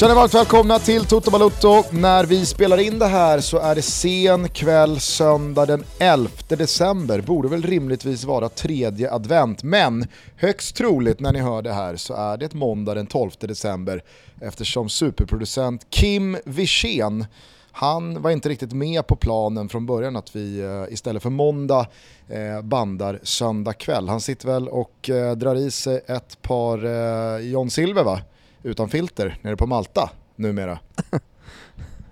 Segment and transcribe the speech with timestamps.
[0.00, 1.84] Känner varmt välkomna till Toto Balutto.
[1.90, 7.20] När vi spelar in det här så är det sen kväll söndag den 11 december.
[7.20, 10.06] Borde väl rimligtvis vara tredje advent, men
[10.36, 14.02] högst troligt när ni hör det här så är det måndag den 12 december
[14.40, 17.24] eftersom superproducent Kim Wirsén
[17.72, 21.86] han var inte riktigt med på planen från början att vi eh, istället för måndag
[22.28, 24.08] eh, bandar söndag kväll.
[24.08, 28.20] Han sitter väl och eh, drar i sig ett par John Silver va?
[28.62, 30.78] Utan filter nere på Malta numera.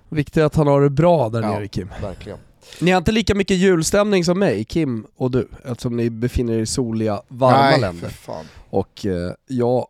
[0.09, 1.89] Viktigt att han har det bra där ja, nere Kim.
[2.01, 2.39] Verkligen.
[2.81, 6.59] Ni har inte lika mycket julstämning som mig, Kim och du, eftersom ni befinner er
[6.59, 8.07] i soliga, varma Nej, länder.
[8.07, 8.45] För fan.
[8.69, 9.87] Och eh, jag,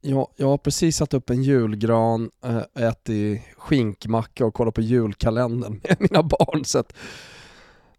[0.00, 5.80] jag, jag har precis satt upp en julgran, äh, ätit skinkmacka och kollat på julkalendern
[5.88, 6.64] med mina barn.
[6.64, 6.92] Så att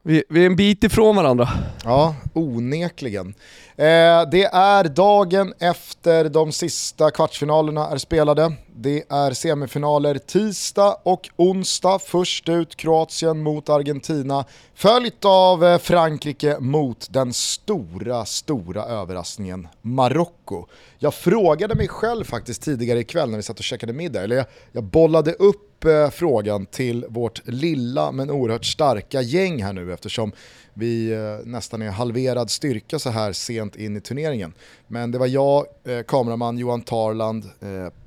[0.10, 1.50] vi, vi är en bit ifrån varandra.
[1.84, 3.28] Ja, onekligen.
[3.76, 8.54] Eh, det är dagen efter de sista kvartsfinalerna är spelade.
[8.76, 12.00] Det är semifinaler tisdag och onsdag.
[12.00, 20.66] Först ut Kroatien mot Argentina, följt av eh, Frankrike mot den stora, stora överraskningen Marocko.
[21.00, 24.46] Jag frågade mig själv faktiskt tidigare ikväll när vi satt och käkade middag, eller jag,
[24.72, 29.94] jag bollade upp upp eh, frågan till vårt lilla men oerhört starka gäng här nu
[29.94, 30.32] eftersom
[30.74, 34.54] vi eh, nästan är halverad styrka så här sent in i turneringen.
[34.88, 37.46] Men det var jag, eh, kameraman Johan Tarland,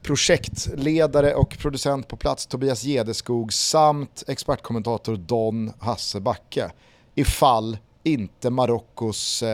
[0.03, 6.71] projektledare och producent på plats Tobias Gedeskog samt expertkommentator Don Hasse Backe.
[7.15, 9.45] Ifall inte Marockos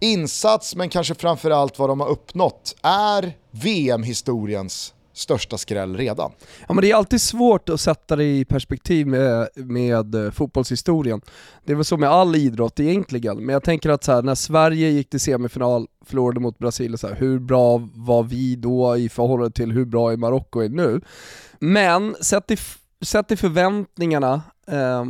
[0.00, 6.32] insats, men kanske framförallt vad de har uppnått, är VM-historiens största skräll redan.
[6.68, 11.20] Ja men det är alltid svårt att sätta det i perspektiv med, med eh, fotbollshistorien.
[11.64, 14.34] Det är väl så med all idrott egentligen, men jag tänker att så här, när
[14.34, 19.08] Sverige gick till semifinal, förlorade mot Brasilien, så här, hur bra var vi då i
[19.08, 21.00] förhållande till hur bra är Marocko är nu?
[21.58, 22.56] Men sett i,
[23.04, 25.04] sett i förväntningarna, eh,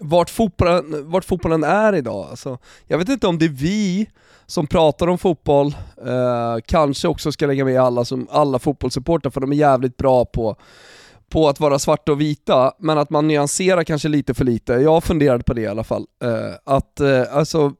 [0.00, 4.10] vart, fotbollen, vart fotbollen är idag, alltså, jag vet inte om det är vi
[4.46, 5.66] som pratar om fotboll,
[6.06, 10.24] eh, kanske också ska lägga med alla, som, alla fotbollssupportrar för de är jävligt bra
[10.24, 10.56] på
[11.30, 14.72] på att vara svarta och vita, men att man nyanserar kanske lite för lite.
[14.72, 16.06] Jag funderade på det i alla fall.
[16.24, 17.72] Eh, att eh, alltså,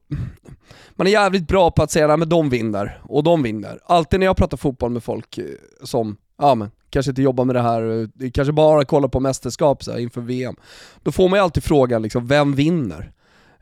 [0.95, 3.79] man är jävligt bra på att säga att de vinner, och de vinner.
[3.85, 5.45] Alltid när jag pratar fotboll med folk eh,
[5.83, 9.91] som, ja men, kanske inte jobbar med det här, kanske bara kollar på mästerskap så
[9.91, 10.55] här, inför VM.
[11.03, 13.11] Då får man ju alltid frågan liksom, vem vinner?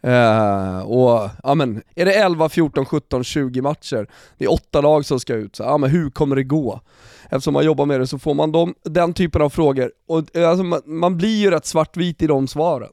[0.07, 4.07] Uh, och ja men, är det 11, 14, 17, 20 matcher,
[4.37, 6.81] det är åtta lag som ska ut, så ja men hur kommer det gå?
[7.29, 10.49] Eftersom man jobbar med det så får man dem, den typen av frågor, och eh,
[10.49, 12.89] alltså, man, man blir ju rätt svartvit i de svaren.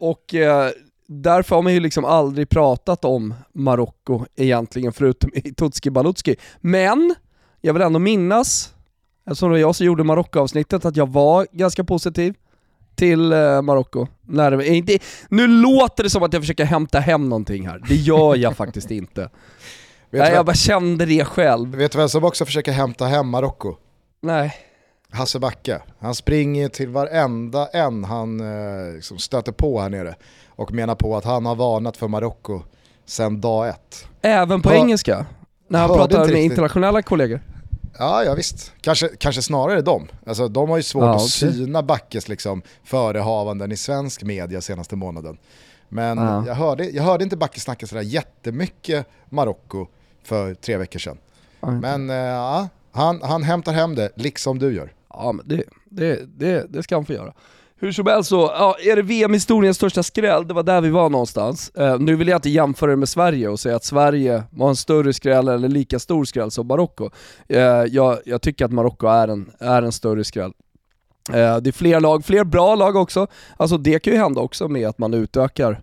[0.00, 0.68] Och uh,
[1.06, 6.36] därför har man ju liksom aldrig pratat om Marocko egentligen, förutom i Tutski Balutski.
[6.60, 7.14] Men,
[7.60, 8.74] jag vill ändå minnas,
[9.30, 12.34] eftersom det var jag som gjorde Marocko-avsnittet, att jag var ganska positiv
[12.94, 14.06] till eh, Marocko.
[15.28, 18.90] Nu låter det som att jag försöker hämta hem någonting här, det gör jag faktiskt
[18.90, 19.30] inte.
[20.10, 21.74] Nej, jag bara kände det själv.
[21.74, 23.76] Vet du vem som också försöker hämta hem Marocko?
[24.22, 24.54] Nej.
[25.10, 25.82] Hasse Backe.
[25.98, 30.14] Han springer till varenda en han eh, liksom stöter på här nere
[30.48, 32.62] och menar på att han har varnat för Marocko
[33.06, 34.08] sedan dag ett.
[34.22, 35.26] Även på Hör, engelska?
[35.68, 36.44] När han pratar med riktigt.
[36.44, 37.40] internationella kollegor?
[37.98, 38.72] Ja, ja visst.
[38.80, 40.08] Kanske, kanske snarare de.
[40.26, 44.96] Alltså, de har ju svårt ja, att syna Backes liksom, förehavanden i svensk media senaste
[44.96, 45.38] månaden.
[45.88, 46.46] Men ja.
[46.46, 49.86] jag, hörde, jag hörde inte Backe snacka sådär jättemycket Marocko
[50.22, 51.18] för tre veckor sedan.
[51.60, 51.74] Okay.
[51.74, 54.92] Men äh, han, han hämtar hem det, liksom du gör.
[55.08, 57.32] Ja, men det, det, det, det ska han få göra.
[57.80, 60.48] Hur som helst så, ja, är det VM-historiens största skräll?
[60.48, 61.72] Det var där vi var någonstans.
[61.78, 64.76] Uh, nu vill jag inte jämföra det med Sverige och säga att Sverige var en
[64.76, 67.10] större skräll eller lika stor skräll som Marocko.
[67.52, 70.52] Uh, jag, jag, tycker att Marocko är en, är en större skräll.
[71.30, 73.26] Uh, det är fler lag, fler bra lag också.
[73.56, 75.82] Alltså det kan ju hända också med att man utökar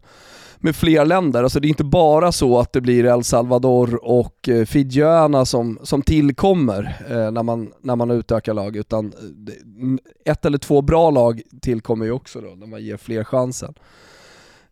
[0.65, 1.43] med fler länder.
[1.43, 5.79] Alltså det är inte bara så att det blir El Salvador och eh, Fidjöarna som,
[5.83, 11.09] som tillkommer eh, när, man, när man utökar lag, utan eh, ett eller två bra
[11.09, 13.73] lag tillkommer ju också då, när man ger fler chansen.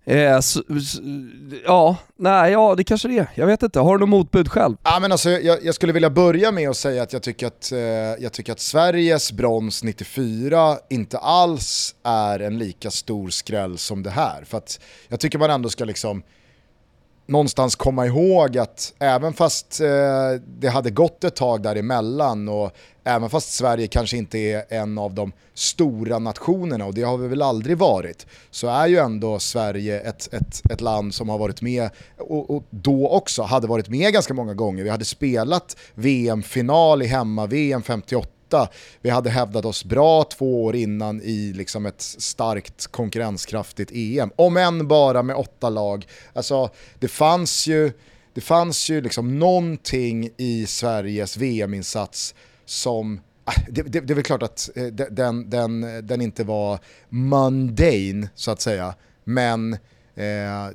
[0.06, 0.64] Eh, så,
[1.66, 3.28] ja, nej, ja det kanske det är.
[3.36, 4.76] Jag vet inte, har du något motbud själv?
[4.84, 7.72] Ja, men alltså, jag, jag skulle vilja börja med att säga att jag tycker att,
[7.72, 7.80] eh,
[8.24, 14.10] jag tycker att Sveriges brons 94 inte alls är en lika stor skräll som det
[14.10, 14.44] här.
[14.44, 16.24] För att jag tycker man ändå ska liksom
[17.26, 22.72] någonstans komma ihåg att även fast eh, det hade gått ett tag däremellan och
[23.04, 27.28] även fast Sverige kanske inte är en av de stora nationerna och det har vi
[27.28, 31.62] väl aldrig varit, så är ju ändå Sverige ett, ett, ett land som har varit
[31.62, 34.84] med och, och då också hade varit med ganska många gånger.
[34.84, 38.68] Vi hade spelat VM-final i hemma-VM 58 2008.
[39.02, 44.32] Vi hade hävdat oss bra två år innan i liksom ett starkt konkurrenskraftigt EM.
[44.36, 46.08] Om än bara med åtta lag.
[46.34, 46.70] Alltså,
[47.00, 47.92] det fanns ju,
[48.34, 52.36] det fanns ju liksom någonting i Sveriges VM-insats
[52.66, 56.80] som äh, det, det, det, är väl klart att eh, den, den, den inte var
[57.10, 59.74] mundane så att säga, men
[60.16, 60.68] eh,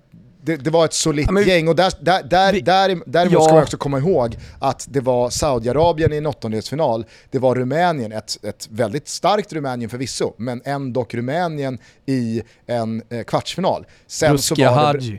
[0.48, 3.40] det, det, var ett solitt ja, gäng och där, där, där, vi, där, däremot ja.
[3.40, 8.12] ska man också komma ihåg att det var Saudiarabien i en åttondelsfinal, det var Rumänien,
[8.12, 13.86] ett, ett väldigt starkt Rumänien förvisso, men ändå Rumänien i en eh, kvartsfinal.
[14.06, 15.18] Sen så, var det,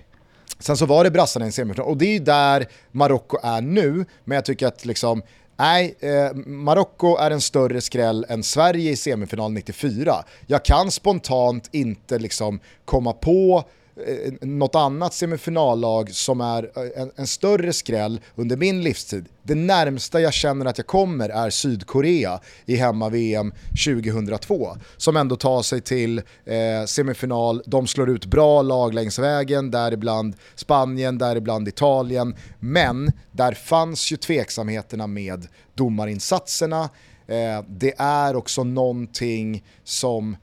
[0.60, 3.62] sen så var det brassarna i en semifinal och det är ju där Marocko är
[3.62, 5.22] nu, men jag tycker att liksom
[5.60, 10.24] Nej, eh, Marocko är en större skräll än Sverige i semifinal 94.
[10.48, 13.64] Jag kan spontant inte liksom komma på
[14.08, 19.26] Eh, något annat semifinallag som är eh, en, en, större skräll under min livstid.
[19.44, 23.54] Det närmsta jag känner att jag kommer är Sydkorea i hemma-VM
[23.86, 24.78] 2002.
[24.98, 30.36] Som ändå tar sig till eh, semifinal, de slår ut bra lag längs vägen, däribland
[30.56, 32.36] Spanien, däribland Italien.
[32.60, 36.90] Men där fanns ju tveksamheterna med domarinsatserna.
[37.28, 40.36] Eh, det är också någonting som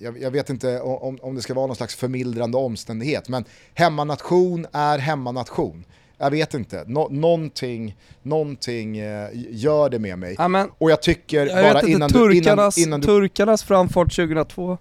[0.00, 3.44] jag, jag, vet inte om, om det ska vara någon slags förmildrande omständighet, men
[3.74, 5.84] hemmanation är hemmanation.
[6.18, 10.34] Jag vet inte, Nå någonting, någonting eh, gör det med mig.
[10.38, 13.06] Ja, och jag tycker jag bara innan, turkarnas, du, innan, innan du...
[13.06, 14.78] Turkarnas framfart 2002,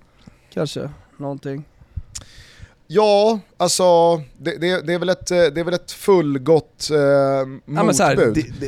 [0.54, 1.64] kanske, någonting.
[2.88, 7.96] Ja, alltså det, det, det, är väl ett, det är väl ett fullgott eh, motbud.
[7.98, 8.16] Ja, här,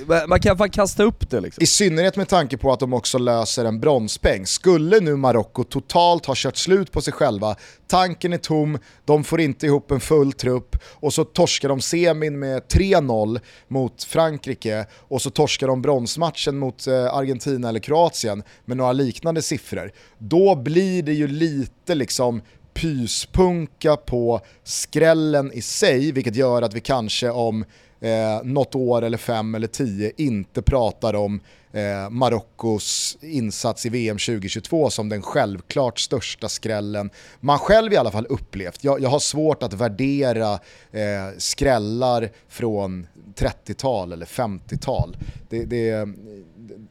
[0.08, 1.64] det, man kan fan kasta upp det liksom.
[1.64, 4.46] I synnerhet med tanke på att de också löser en bronspeng.
[4.46, 7.56] Skulle nu Marocko totalt ha kört slut på sig själva,
[7.88, 12.40] tanken är tom, de får inte ihop en full trupp och så torskar de semin
[12.40, 18.78] med 3-0 mot Frankrike och så torskar de bronsmatchen mot eh, Argentina eller Kroatien med
[18.78, 19.92] några liknande siffror.
[20.18, 22.42] Då blir det ju lite liksom
[22.78, 27.66] pyspunka på skrällen i sig, vilket gör att vi kanske om
[28.00, 31.40] eh, något år eller fem eller tio inte pratar om
[31.72, 37.10] eh, Marockos insats i VM 2022 som den självklart största skrällen
[37.40, 38.84] man själv i alla fall upplevt.
[38.84, 40.54] Jag, jag har svårt att värdera
[40.92, 45.18] eh, skrällar från 30-tal eller 50-tal.
[45.50, 46.08] Det, det,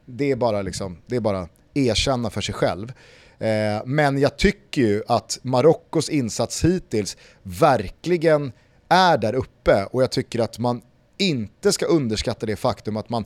[0.07, 2.93] det, är bara liksom, det är bara erkänna för sig själv.
[3.39, 8.53] Eh, men jag tycker ju att Marockos insats hittills verkligen
[8.89, 10.83] är där uppe och jag tycker att man
[11.19, 13.25] inte ska underskatta det faktum att man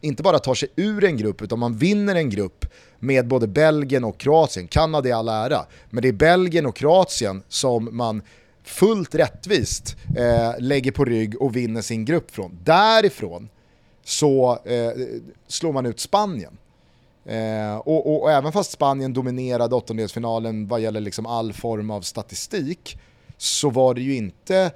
[0.00, 2.66] inte bara tar sig ur en grupp utan man vinner en grupp
[2.98, 4.68] med både Belgien och Kroatien.
[4.68, 8.22] Kanada är all ära, men det är Belgien och Kroatien som man
[8.64, 12.58] fullt rättvist eh, lägger på rygg och vinner sin grupp från.
[12.64, 13.48] Därifrån
[14.04, 14.90] så eh,
[15.48, 16.58] slår man ut Spanien.
[17.24, 22.00] Eh, och, och, och, även fast Spanien dominerade åttondelsfinalen vad gäller liksom all form av
[22.00, 22.98] statistik
[23.36, 24.70] så var det ju inte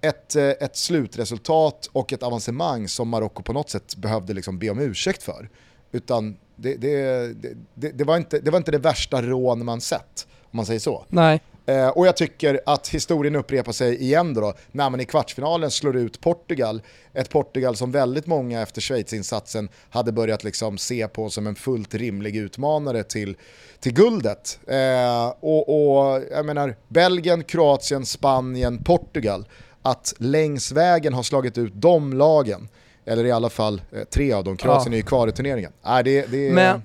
[0.00, 4.70] ett, eh, ett slutresultat och ett avancemang som Marocko på något sätt behövde liksom be
[4.70, 5.50] om ursäkt för.
[5.92, 7.32] Utan det, det,
[7.74, 10.80] det, det, var inte, det var inte det värsta rån man sett, om man säger
[10.80, 11.04] så.
[11.08, 11.40] Nej.
[11.66, 15.96] Eh, och jag tycker att historien upprepar sig igen då, när man i kvartsfinalen slår
[15.96, 16.82] ut Portugal.
[17.12, 21.94] Ett Portugal som väldigt många efter Schweiz-insatsen hade börjat liksom se på som en fullt
[21.94, 23.36] rimlig utmanare till,
[23.80, 24.58] till guldet.
[24.66, 29.48] Eh, och, och jag menar, Belgien, Kroatien, Spanien, Portugal.
[29.82, 32.68] Att längs vägen ha slagit ut de lagen,
[33.04, 34.96] eller i alla fall eh, tre av dem, Kroatien ja.
[34.96, 35.72] är ju kvar i turneringen.
[35.86, 36.82] Äh, det, det, Men...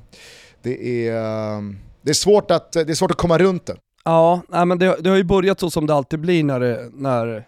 [0.62, 1.62] det, är, eh,
[2.02, 3.76] det, är svårt att, det är svårt att komma runt det.
[4.04, 6.90] Ja, nej, men det, det, har ju börjat så som det alltid blir när, det,
[6.94, 7.46] när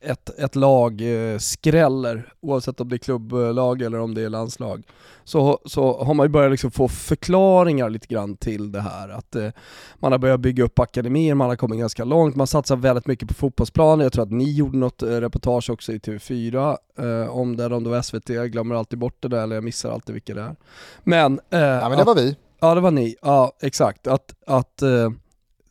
[0.00, 4.82] ett, ett lag eh, skräller, oavsett om det är klubblag eller om det är landslag,
[5.24, 9.08] så, så har man ju börjat liksom få förklaringar lite grann till det här.
[9.08, 9.48] Att eh,
[9.94, 13.28] man har börjat bygga upp akademier, man har kommit ganska långt, man satsar väldigt mycket
[13.28, 14.04] på fotbollsplanen.
[14.04, 17.84] Jag tror att ni gjorde något eh, reportage också i TV4 eh, om det, om
[17.84, 20.42] det var SVT, jag glömmer alltid bort det där, eller jag missar alltid vilka det
[20.42, 20.56] är.
[21.02, 21.40] Men...
[21.50, 22.36] Eh, ja men det var vi.
[22.60, 24.06] Ja det var ni, ja exakt.
[24.06, 25.10] Att, att eh,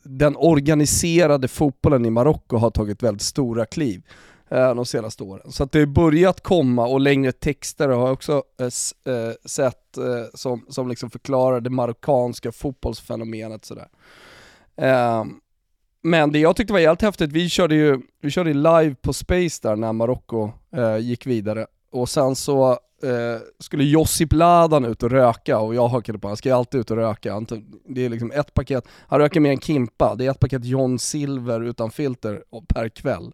[0.02, 4.02] den organiserade fotbollen i Marocko har tagit väldigt stora kliv
[4.50, 5.52] eh, de senaste åren.
[5.52, 9.96] Så att det har börjat komma, och längre texter har jag också eh, eh, sett
[9.96, 13.88] eh, som, som liksom förklarar det marockanska fotbollsfenomenet sådär.
[14.76, 15.24] Eh,
[16.02, 19.58] men det jag tyckte var helt häftigt, vi körde ju vi körde live på Space
[19.62, 22.70] där när Marocko eh, gick vidare, och sen så
[23.02, 26.80] eh, skulle Josip Ladan ut och röka och jag hakade på, han ska ju alltid
[26.80, 27.46] ut och röka.
[27.88, 30.98] Det är liksom ett paket, han röker med en Kimpa, det är ett paket John
[30.98, 33.32] Silver utan filter per kväll.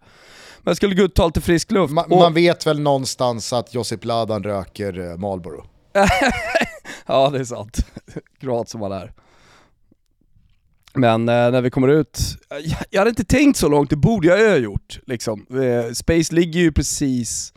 [0.58, 1.94] Men jag skulle gå ut och ta lite frisk luft.
[1.94, 2.18] Ma och...
[2.18, 5.64] Man vet väl någonstans att Josip Ladan röker eh, Marlboro?
[7.06, 7.86] Ja det är sant.
[8.40, 9.12] Kroat som var där.
[10.94, 14.26] Men eh, när vi kommer ut, jag, jag hade inte tänkt så långt, det borde
[14.26, 15.00] jag ha gjort.
[15.06, 15.46] Liksom.
[15.50, 17.52] Eh, Space ligger ju precis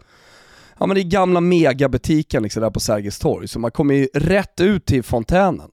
[0.82, 4.62] ja, men i gamla megabutiken liksom, där på Sergels torg, så man kommer ju rätt
[4.62, 5.72] ut till fontänen.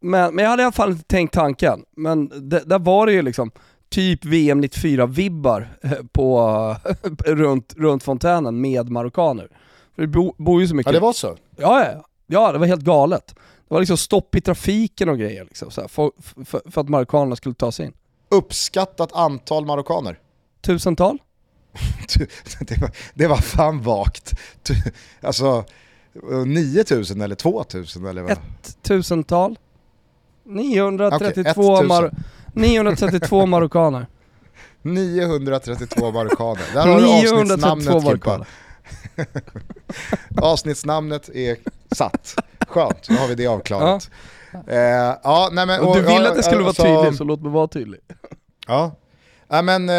[0.00, 1.84] Men, men jag hade i alla fall inte tänkt tanken.
[1.96, 3.50] Men det, där var det ju liksom
[3.88, 6.76] typ VM 94-vibbar eh, på,
[7.24, 9.48] runt, runt fontänen med marockaner.
[9.94, 10.92] För det bor, bor ju så mycket...
[10.92, 11.36] Ja det var så?
[11.56, 13.34] Ja, ja, ja det var helt galet.
[13.68, 16.10] Det var liksom stopp i trafiken och grejer liksom, så här, för,
[16.44, 17.92] för, för, att marockanerna skulle ta sig in.
[18.28, 20.18] Uppskattat antal marockaner?
[20.60, 21.18] Tusental?
[22.60, 24.34] det, var, det var fan vagt.
[25.20, 25.64] Alltså
[26.46, 28.30] 9000 eller 2000 eller vad?
[28.32, 29.58] Ett tusental?
[30.44, 32.10] 932, okay, mar
[32.52, 34.06] 932 marockaner.
[34.82, 36.62] 932 marockaner.
[36.74, 38.46] Där har du avsnittsnamnet Kimpa.
[40.42, 41.56] Avsnittsnamnet är
[41.92, 42.34] satt.
[42.68, 44.10] Skönt, nu har vi det avklarat.
[44.52, 44.62] Ja.
[44.66, 47.52] Eh, ja, nej men, och, du vill att det skulle vara tydligt, så låt mig
[47.52, 48.00] vara tydlig.
[48.66, 48.96] Ja,
[49.48, 49.94] ja men eh,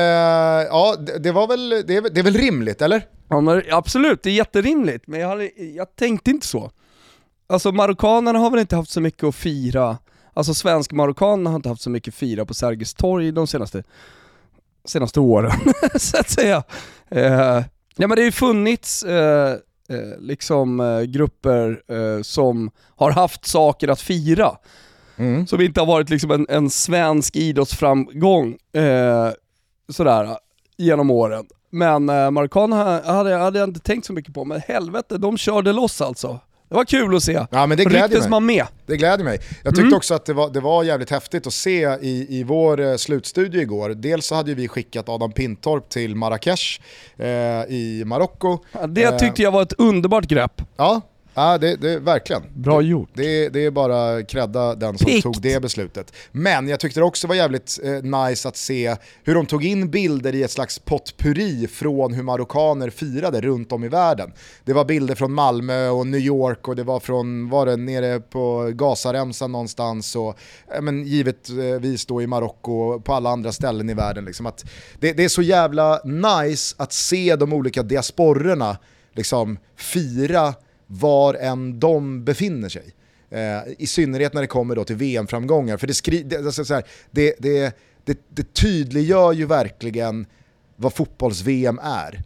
[0.67, 3.01] ja, det, det, var väl, det, är, det är väl rimligt, eller?
[3.29, 6.71] Ja, men, absolut, det är jätterimligt, men jag, hade, jag tänkte inte så.
[7.47, 9.97] Alltså marockanerna har väl inte haft så mycket att fira,
[10.33, 13.83] alltså svensk-marockanerna har inte haft så mycket att fira på Sergels torg de senaste,
[14.85, 15.51] senaste åren,
[15.95, 16.63] så att säga.
[17.09, 17.63] Eh,
[18.01, 19.51] Ja men det har ju funnits eh,
[19.89, 24.57] eh, liksom eh, grupper eh, som har haft saker att fira.
[25.19, 25.47] Mm.
[25.47, 29.29] Som inte har varit liksom en, en svensk idrottsframgång eh,
[29.89, 30.37] sådär
[30.77, 31.45] genom åren.
[31.69, 35.73] Men eh, Marockan hade, hade jag inte tänkt så mycket på, men helvete, de körde
[35.73, 36.39] loss alltså.
[36.69, 37.45] Det var kul att se.
[37.51, 38.29] Ja, men det gläder mig.
[38.29, 38.65] man med.
[38.85, 39.39] Det gläder mig.
[39.63, 39.93] Jag tyckte mm.
[39.93, 43.61] också att det var, det var jävligt häftigt att se i, i vår eh, slutstudie
[43.61, 43.89] igår.
[43.89, 46.81] Dels så hade vi skickat Adam Pintorp till Marrakesh
[47.17, 47.27] eh,
[47.67, 48.57] i Marocko.
[48.71, 50.61] Ja, det tyckte jag var ett underbart grepp.
[50.77, 51.01] Ja,
[51.33, 52.43] Ja, det, det, verkligen.
[52.53, 53.09] Bra gjort.
[53.13, 55.23] Det, det är bara credda den som Pikt.
[55.23, 56.13] tog det beslutet.
[56.31, 59.91] Men jag tyckte det också var jävligt eh, nice att se hur de tog in
[59.91, 64.33] bilder i ett slags potpurri från hur marockaner firade runt om i världen.
[64.65, 68.19] Det var bilder från Malmö och New York och det var från, var det nere
[68.19, 70.37] på Gazaremsan någonstans och
[70.73, 74.25] eh, men givetvis då i Marocko och på alla andra ställen i världen.
[74.25, 74.65] Liksom att
[74.99, 78.77] det, det är så jävla nice att se de olika diasporerna
[79.13, 80.53] liksom fira
[80.91, 82.93] var än de befinner sig.
[83.29, 85.77] Eh, I synnerhet när det kommer då till VM-framgångar.
[85.77, 90.25] För det, skri det, alltså här, det, det, det, det tydliggör ju verkligen
[90.75, 92.23] vad fotbolls-VM är.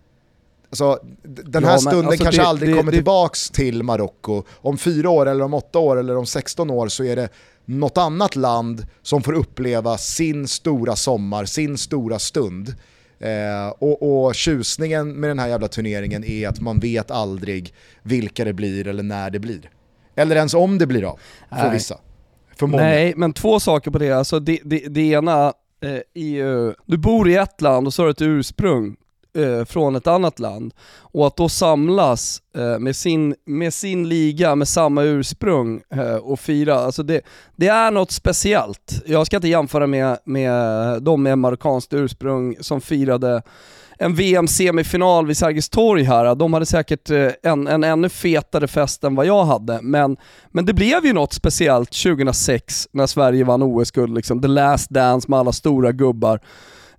[0.69, 4.43] Alltså, den här ja, stunden alltså kanske det, aldrig det, kommer det, tillbaks till Marocko.
[4.51, 7.29] Om fyra år, eller om åtta år, eller om 16 år så är det
[7.65, 12.75] något annat land som får uppleva sin stora sommar, sin stora stund.
[13.23, 18.45] Eh, och, och tjusningen med den här jävla turneringen är att man vet aldrig vilka
[18.45, 19.69] det blir eller när det blir.
[20.15, 21.71] Eller ens om det blir av, för Nej.
[21.71, 21.97] vissa.
[22.55, 22.83] För många.
[22.83, 24.11] Nej, men två saker på det.
[24.11, 25.53] Alltså det, det, det ena
[25.83, 28.95] eh, är ju, du bor i ett land och så har du ett ursprung
[29.33, 30.73] eh, från ett annat land.
[30.99, 36.39] Och att då samlas eh, med, sin, med sin liga, med samma ursprung eh, och
[36.39, 37.21] fira, alltså det,
[37.55, 39.01] det är något speciellt.
[39.05, 40.53] Jag ska inte jämföra med, med
[41.03, 43.41] de med marockanskt ursprung som firade
[43.97, 49.03] en VM-semifinal vid Sergels torg här, de hade säkert eh, en, en ännu fetare fest
[49.03, 50.17] än vad jag hade, men,
[50.51, 55.29] men det blev ju något speciellt 2006 när Sverige vann OS-guld, liksom, the last dance
[55.29, 56.39] med alla stora gubbar.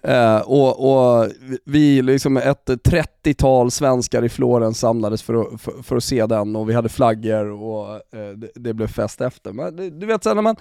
[0.04, 1.28] Eh, och, och,
[1.64, 6.56] vi, liksom ett 30-tal svenskar i Florens samlades för att, för, för, att se den
[6.56, 9.52] och vi hade flaggor och eh, det, det, blev fest efter.
[9.52, 10.56] Men det, du vet när man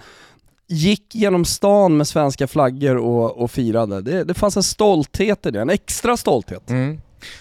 [0.66, 5.50] gick genom stan med svenska flaggor och, och firade, det, det fanns en stolthet i
[5.50, 6.70] det, en extra stolthet.
[6.70, 7.00] Mm.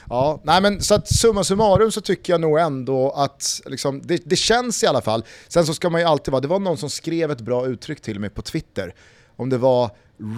[0.10, 4.22] Ja, nej men så att summa summarum så tycker jag nog ändå att liksom, det,
[4.26, 5.24] det, känns i alla fall.
[5.48, 8.02] Sen så ska man ju alltid vara, det var någon som skrev ett bra uttryck
[8.02, 8.94] till mig på Twitter,
[9.36, 9.90] om det var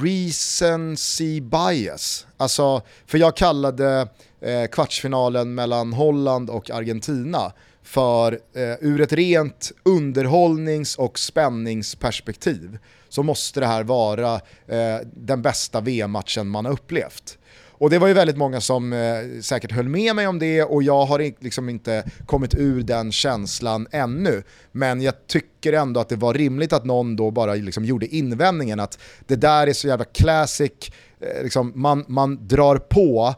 [0.04, 2.27] recency bias.
[2.38, 4.08] Alltså, för jag kallade
[4.42, 12.77] eh, kvartsfinalen mellan Holland och Argentina för eh, ur ett rent underhållnings och spänningsperspektiv
[13.10, 14.34] så måste det här vara
[14.68, 17.38] eh, den bästa VM-matchen man har upplevt.
[17.77, 19.00] Och det var ju väldigt många som eh,
[19.41, 23.88] säkert höll med mig om det och jag har liksom inte kommit ur den känslan
[23.91, 24.44] ännu.
[24.72, 28.79] Men jag tycker ändå att det var rimligt att någon då bara liksom gjorde invändningen
[28.79, 30.72] att det där är så jävla classic,
[31.20, 33.36] eh, liksom, man, man drar på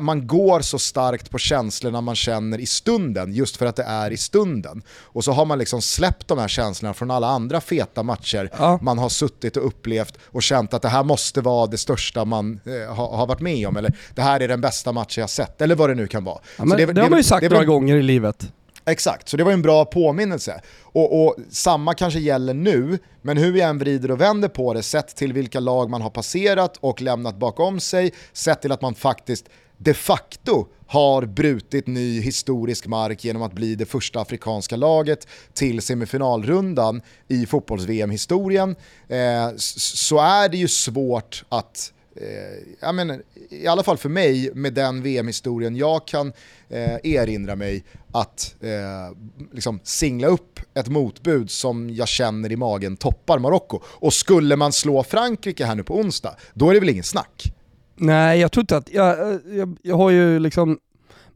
[0.00, 4.10] man går så starkt på känslorna man känner i stunden, just för att det är
[4.10, 4.82] i stunden.
[5.00, 8.78] Och så har man liksom släppt de här känslorna från alla andra feta matcher ja.
[8.82, 12.60] man har suttit och upplevt och känt att det här måste vara det största man
[12.64, 15.62] eh, har, har, varit med om, eller det här är den bästa matchen jag sett,
[15.62, 16.38] eller vad det nu kan vara.
[16.56, 18.52] Ja, det, det, det, har man ju sagt några gånger i livet.
[18.88, 20.60] Exakt, så det var en bra påminnelse.
[20.82, 24.82] Och, och, samma kanske gäller nu, men hur vi än vrider och vänder på det,
[24.82, 28.94] sett till vilka lag man har passerat och lämnat bakom sig, sett till att man
[28.94, 35.28] faktiskt de facto har brutit ny historisk mark genom att bli det första afrikanska laget
[35.52, 38.76] till semifinalrundan i fotbolls-VM-historien,
[39.08, 44.50] eh, så är det ju svårt att Eh, jag menar, i alla fall för mig,
[44.54, 46.32] med den VM-historien jag kan
[46.68, 49.16] eh, erinra mig, att eh,
[49.52, 53.80] liksom singla upp ett motbud som jag känner i magen toppar Marocko.
[53.84, 57.52] Och skulle man slå Frankrike här nu på onsdag, då är det väl ingen snack?
[57.96, 60.78] Nej, jag tror inte att, jag, eh, jag, jag har ju liksom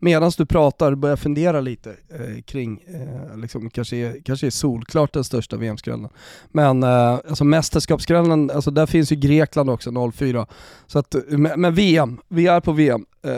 [0.01, 5.13] medan du pratar börja fundera lite eh, kring, eh, liksom, kanske, är, kanske är solklart
[5.13, 6.09] den största VM-skrällen.
[6.49, 10.47] Men eh, alltså mästerskapsskrällen, alltså där finns ju Grekland också 04.
[10.87, 13.07] Så att, eh, men, men VM, vi är på VM.
[13.23, 13.33] Eh,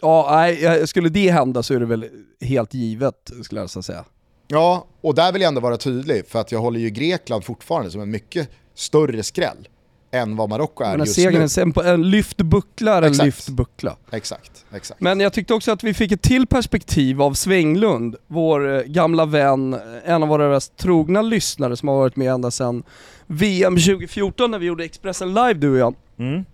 [0.00, 2.06] ja, nej, skulle det hända så är det väl
[2.40, 4.04] helt givet skulle jag säga.
[4.48, 7.90] Ja, och där vill jag ändå vara tydlig för att jag håller ju Grekland fortfarande
[7.90, 9.68] som en mycket större skräll
[10.14, 11.82] än vad Marocko är just segern, nu.
[11.82, 13.96] En, en lyft buckla är en lyft buckla.
[14.10, 15.00] Exakt, exakt.
[15.00, 19.26] Men jag tyckte också att vi fick ett till perspektiv av Svänglund, vår eh, gamla
[19.26, 22.82] vän, en av våra mest trogna lyssnare som har varit med ända sedan
[23.26, 25.94] VM 2014 när vi gjorde Expressen live du och jag.
[26.18, 26.44] Mm.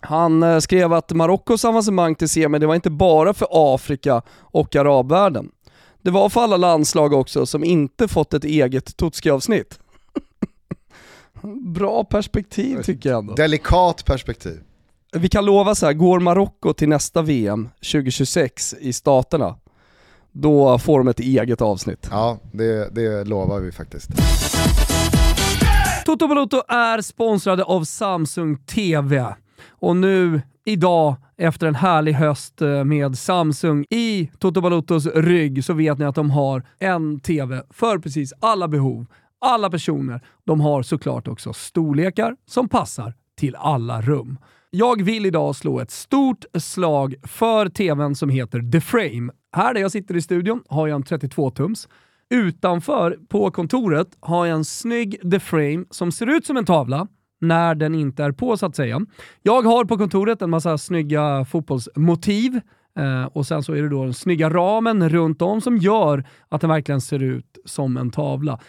[0.00, 4.76] Han eh, skrev att Marockos avancemang till semi, det var inte bara för Afrika och
[4.76, 5.48] arabvärlden.
[6.02, 9.78] Det var för alla landslag också som inte fått ett eget Tutski-avsnitt.
[11.60, 13.34] Bra perspektiv tycker jag ändå.
[13.34, 14.60] Delikat perspektiv.
[15.12, 19.56] Vi kan lova så här, går Marocko till nästa VM 2026 i Staterna,
[20.32, 22.08] då får de ett eget avsnitt.
[22.10, 24.10] Ja, det, det lovar vi faktiskt.
[26.06, 29.34] Toto Balotto är sponsrade av Samsung TV.
[29.70, 35.72] Och nu, idag, efter en härlig höst eh, med Samsung i Toto Balotos rygg så
[35.72, 39.06] vet ni att de har en TV för precis alla behov
[39.42, 40.20] alla personer.
[40.44, 44.38] De har såklart också storlekar som passar till alla rum.
[44.70, 49.32] Jag vill idag slå ett stort slag för tvn som heter The Frame.
[49.52, 51.88] Här där jag sitter i studion har jag en 32-tums.
[52.30, 57.06] Utanför, på kontoret, har jag en snygg The Frame som ser ut som en tavla
[57.40, 59.00] när den inte är på så att säga.
[59.42, 62.60] Jag har på kontoret en massa snygga fotbollsmotiv
[62.98, 66.60] eh, och sen så är det då den snygga ramen runt om som gör att
[66.60, 68.60] den verkligen ser ut som en tavla.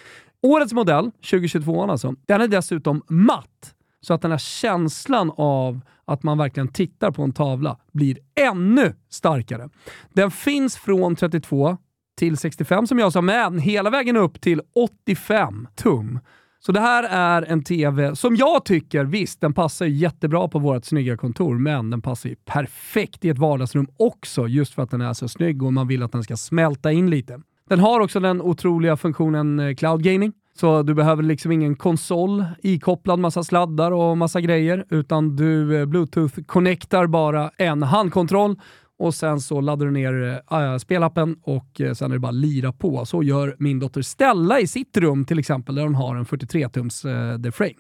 [0.44, 3.76] Årets modell, 2022 alltså, den är dessutom matt.
[4.02, 8.96] Så att den här känslan av att man verkligen tittar på en tavla blir ännu
[9.10, 9.70] starkare.
[10.14, 11.78] Den finns från 32
[12.18, 16.20] till 65 som jag sa, men hela vägen upp till 85 tum.
[16.60, 20.86] Så det här är en TV som jag tycker, visst den passar jättebra på vårt
[20.86, 25.02] snygga kontor, men den passar ju perfekt i ett vardagsrum också, just för att den
[25.02, 27.42] är så snygg och man vill att den ska smälta in lite.
[27.70, 30.34] Den har också den otroliga funktionen eh, Cloud Gaming.
[30.56, 35.86] Så du behöver liksom ingen konsol ikopplad massa sladdar och massa grejer, utan du eh,
[35.86, 38.56] bluetooth-connectar bara en handkontroll
[39.00, 42.74] och sen så laddar du ner äh, spelappen och äh, sen är det bara lira
[42.74, 43.06] på.
[43.06, 47.06] Så gör min dotter Stella i sitt rum till exempel, där hon har en 43-tums
[47.34, 47.80] äh, The Frame.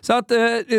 [0.00, 0.38] Så att äh,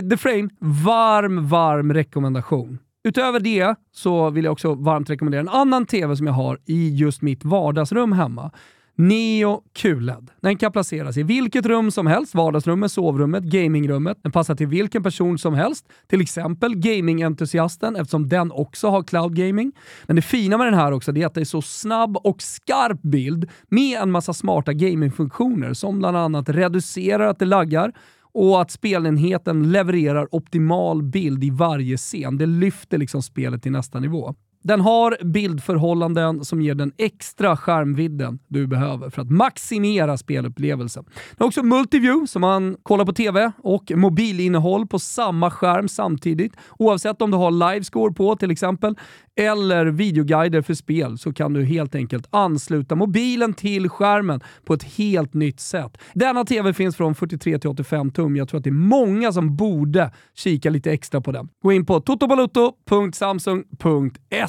[0.10, 2.80] The Frame, varm, varm rekommendation.
[3.08, 6.96] Utöver det så vill jag också varmt rekommendera en annan TV som jag har i
[6.96, 8.52] just mitt vardagsrum hemma.
[8.96, 10.32] Neo QLED.
[10.42, 14.18] Den kan placeras i vilket rum som helst, vardagsrummet, sovrummet, gamingrummet.
[14.24, 19.36] Den passar till vilken person som helst, till exempel gamingentusiasten eftersom den också har cloud
[19.36, 19.72] gaming.
[20.06, 23.02] Men det fina med den här också är att det är så snabb och skarp
[23.02, 27.94] bild med en massa smarta gamingfunktioner som bland annat reducerar att det laggar,
[28.38, 32.38] och att spelenheten levererar optimal bild i varje scen.
[32.38, 34.36] Det lyfter liksom spelet till nästa nivå.
[34.68, 41.04] Den har bildförhållanden som ger den extra skärmvidden du behöver för att maximera spelupplevelsen.
[41.04, 46.54] Den har också multiview, som man kollar på TV och mobilinnehåll på samma skärm samtidigt.
[46.80, 48.96] Oavsett om du har livescore på till exempel,
[49.40, 54.84] eller videoguider för spel så kan du helt enkelt ansluta mobilen till skärmen på ett
[54.84, 55.98] helt nytt sätt.
[56.14, 58.36] Denna TV finns från 43 till 85 tum.
[58.36, 61.50] Jag tror att det är många som borde kika lite extra på den.
[61.62, 62.02] Gå in på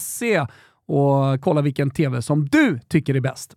[0.09, 0.47] Se
[0.87, 3.55] och kolla vilken TV som du tycker är bäst.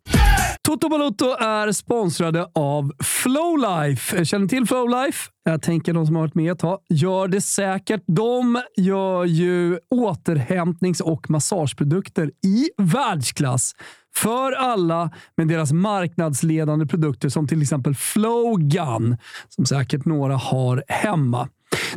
[0.63, 4.25] Toto Balotto är sponsrade av Flowlife.
[4.25, 5.29] Känner till Flowlife?
[5.43, 8.03] Jag tänker de som har varit med ett tag gör det säkert.
[8.07, 13.73] De gör ju återhämtnings och massageprodukter i världsklass
[14.15, 19.17] för alla med deras marknadsledande produkter som till exempel Flowgun,
[19.49, 21.49] som säkert några har hemma.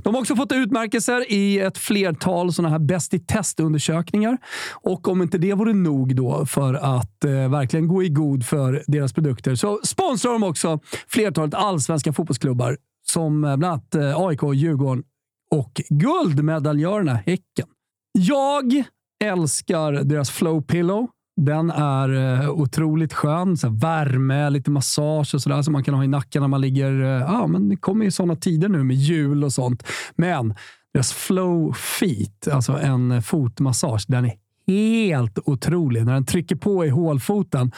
[0.03, 4.39] De har också fått utmärkelser i ett flertal sådana här bäst i testundersökningar.
[4.73, 8.85] Och om inte det vore nog då för att eh, verkligen gå i god för
[8.87, 14.41] deras produkter så sponsrar de också flertalet allsvenska fotbollsklubbar som eh, bland annat eh, AIK,
[14.55, 15.05] Djurgården
[15.51, 17.67] och guldmedaljörerna Häcken.
[18.13, 18.85] Jag
[19.25, 21.09] älskar deras Flow Pillow.
[21.37, 23.57] Den är eh, otroligt skön.
[23.57, 27.03] Så värme, lite massage och sådär som man kan ha i nacken när man ligger...
[27.03, 29.87] Eh, ja, men det kommer ju sådana tider nu med jul och sånt.
[30.17, 30.55] Men
[30.93, 34.33] deras Flow Feet, alltså en fotmassage, den är
[34.67, 36.05] helt otrolig.
[36.05, 37.73] När den trycker på i hålfoten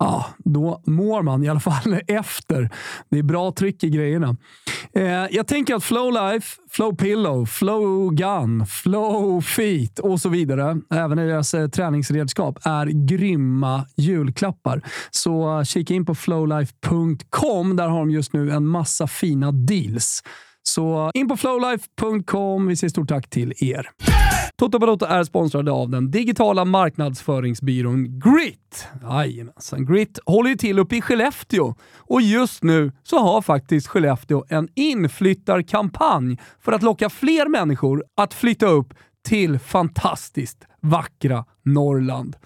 [0.00, 2.70] ja, då mår man i alla fall efter.
[3.10, 4.36] Det är bra tryck i grejerna.
[4.94, 10.80] Eh, jag tänker att Flow Life, Flow Pillow, Flow Gun, Flow Feet och så vidare,
[10.94, 14.82] även i deras eh, träningsredskap, är grymma julklappar.
[15.10, 17.76] Så eh, kika in på flowlife.com.
[17.76, 20.22] Där har de just nu en massa fina deals.
[20.62, 22.66] Så in på flowlife.com.
[22.66, 23.90] Vi säger stort tack till er.
[24.60, 28.88] Toto Balotto är sponsrade av den digitala marknadsföringsbyrån Grit.
[29.02, 34.44] Jajamensan, Grit håller ju till uppe i Skellefteå och just nu så har faktiskt Skellefteå
[34.48, 38.94] en inflyttarkampanj för att locka fler människor att flytta upp
[39.28, 42.36] till fantastiskt vackra Norrland.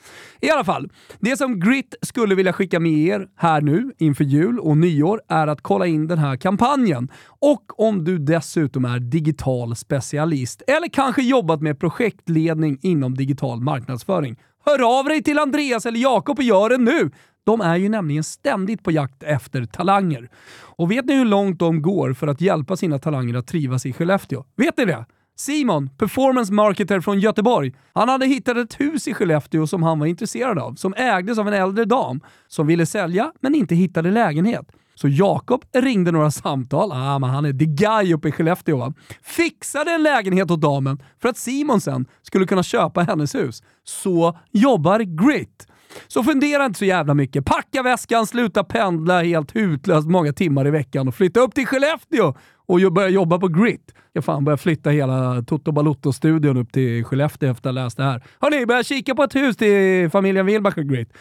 [0.40, 4.58] I alla fall, det som Grit skulle vilja skicka med er här nu inför jul
[4.58, 7.08] och nyår är att kolla in den här kampanjen.
[7.26, 14.36] Och om du dessutom är digital specialist eller kanske jobbat med projektledning inom digital marknadsföring,
[14.64, 17.10] hör av dig till Andreas eller Jakob och gör det nu!
[17.46, 20.28] De är ju nämligen ständigt på jakt efter talanger.
[20.60, 23.92] Och vet ni hur långt de går för att hjälpa sina talanger att trivas i
[23.92, 24.44] Skellefteå?
[24.56, 25.06] Vet ni det?
[25.36, 30.06] Simon, performance marketer från Göteborg, han hade hittat ett hus i Skellefteå som han var
[30.06, 34.66] intresserad av, som ägdes av en äldre dam som ville sälja men inte hittade lägenhet.
[34.94, 38.92] Så Jakob ringde några samtal, ah, men han är the guy uppe i Skellefteå va?
[39.22, 43.62] Fixade en lägenhet åt damen för att Simon sen skulle kunna köpa hennes hus.
[43.84, 45.66] Så jobbar Grit.
[46.08, 47.44] Så fundera inte så jävla mycket.
[47.44, 52.34] Packa väskan, sluta pendla helt hutlöst många timmar i veckan och flytta upp till Skellefteå
[52.66, 53.94] och börja jobba på Grit.
[54.12, 58.04] Jag fan börja flytta hela Toto Balotto-studion upp till Skellefteå efter att ha läst det
[58.04, 58.22] här.
[58.40, 61.12] Hörni, börja kika på ett hus till familjen Wilbach och Grit.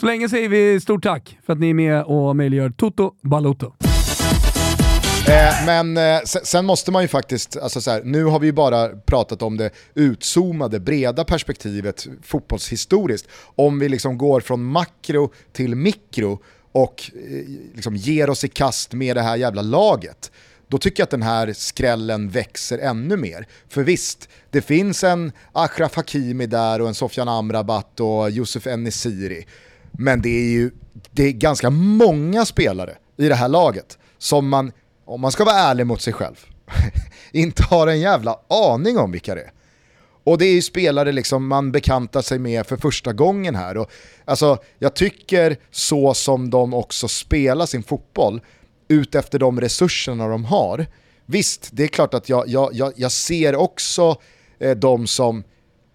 [0.00, 3.72] Så länge säger vi stort tack för att ni är med och möjliggör Toto Balotto.
[5.28, 8.52] Eh, men eh, sen, måste man ju faktiskt, alltså så här, nu har vi ju
[8.52, 13.28] bara pratat om det utzoomade, breda perspektivet fotbollshistoriskt.
[13.54, 18.92] Om vi liksom går från makro till mikro och eh, liksom ger oss i kast
[18.92, 20.30] med det här jävla laget
[20.74, 23.46] då tycker jag att den här skrällen växer ännu mer.
[23.68, 29.46] För visst, det finns en Achraf Hakimi där och en Sofian Amrabat och Yusuf Enesiri.
[29.92, 30.70] Men det är ju
[31.10, 34.72] det är ganska många spelare i det här laget som man,
[35.04, 36.46] om man ska vara ärlig mot sig själv,
[37.32, 39.52] inte har en jävla aning om vilka det är.
[40.24, 43.76] Och det är ju spelare liksom man bekantar sig med för första gången här.
[43.76, 43.90] Och,
[44.24, 48.40] alltså, jag tycker så som de också spelar sin fotboll,
[48.88, 50.86] ut efter de resurserna de har.
[51.26, 54.16] Visst, det är klart att jag, jag, jag, jag ser också
[54.58, 55.44] eh, de som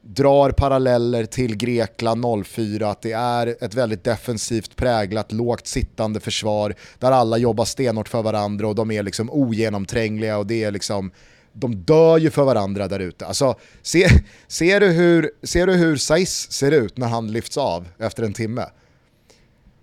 [0.02, 6.76] drar paralleller till Grekland 04, att det är ett väldigt defensivt präglat, lågt sittande försvar
[7.00, 11.12] där alla jobbar stenhårt för varandra och de är liksom ogenomträngliga och det är liksom
[11.54, 13.26] de dör ju för varandra där ute.
[13.26, 14.08] Alltså, se,
[14.48, 18.34] ser, du hur, ser du hur Saiz ser ut när han lyfts av efter en
[18.34, 18.66] timme?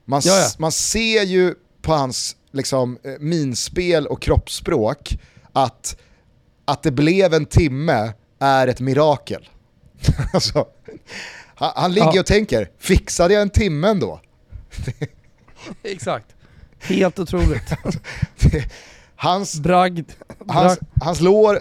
[0.04, 0.22] Man,
[0.58, 5.18] man ser ju på hans liksom, eh, minspel och kroppsspråk
[5.52, 5.96] att,
[6.64, 9.48] att det blev en timme är ett mirakel.
[10.32, 10.66] alltså,
[11.54, 12.20] han, han ligger ja.
[12.20, 14.20] och tänker, fixade jag en timme ändå?
[15.82, 16.26] Exakt.
[16.78, 17.72] Helt otroligt.
[19.16, 20.10] hans, bragd,
[20.48, 21.60] Hans, hans, lår,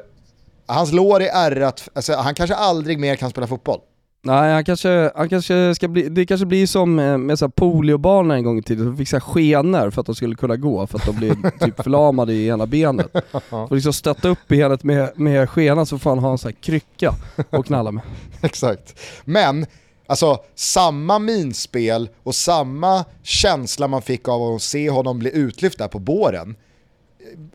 [0.65, 3.79] hans lår är ärrat, alltså, han kanske aldrig mer kan spela fotboll.
[4.25, 8.43] Nej, han kanske, han kanske ska bli, det kanske blir som med så poliobarnen en
[8.43, 11.05] gång i tiden, som fick så skenor för att de skulle kunna gå, för att
[11.05, 13.07] de blev typ förlamade i ena benet.
[13.49, 16.61] Får liksom stötta upp benet med, med skenan så får han ha en sån här
[16.61, 17.13] krycka
[17.49, 18.03] och knalla med.
[18.41, 18.99] Exakt.
[19.25, 19.65] Men,
[20.07, 25.87] alltså samma minspel och samma känsla man fick av att se honom bli utlyft där
[25.87, 26.55] på båren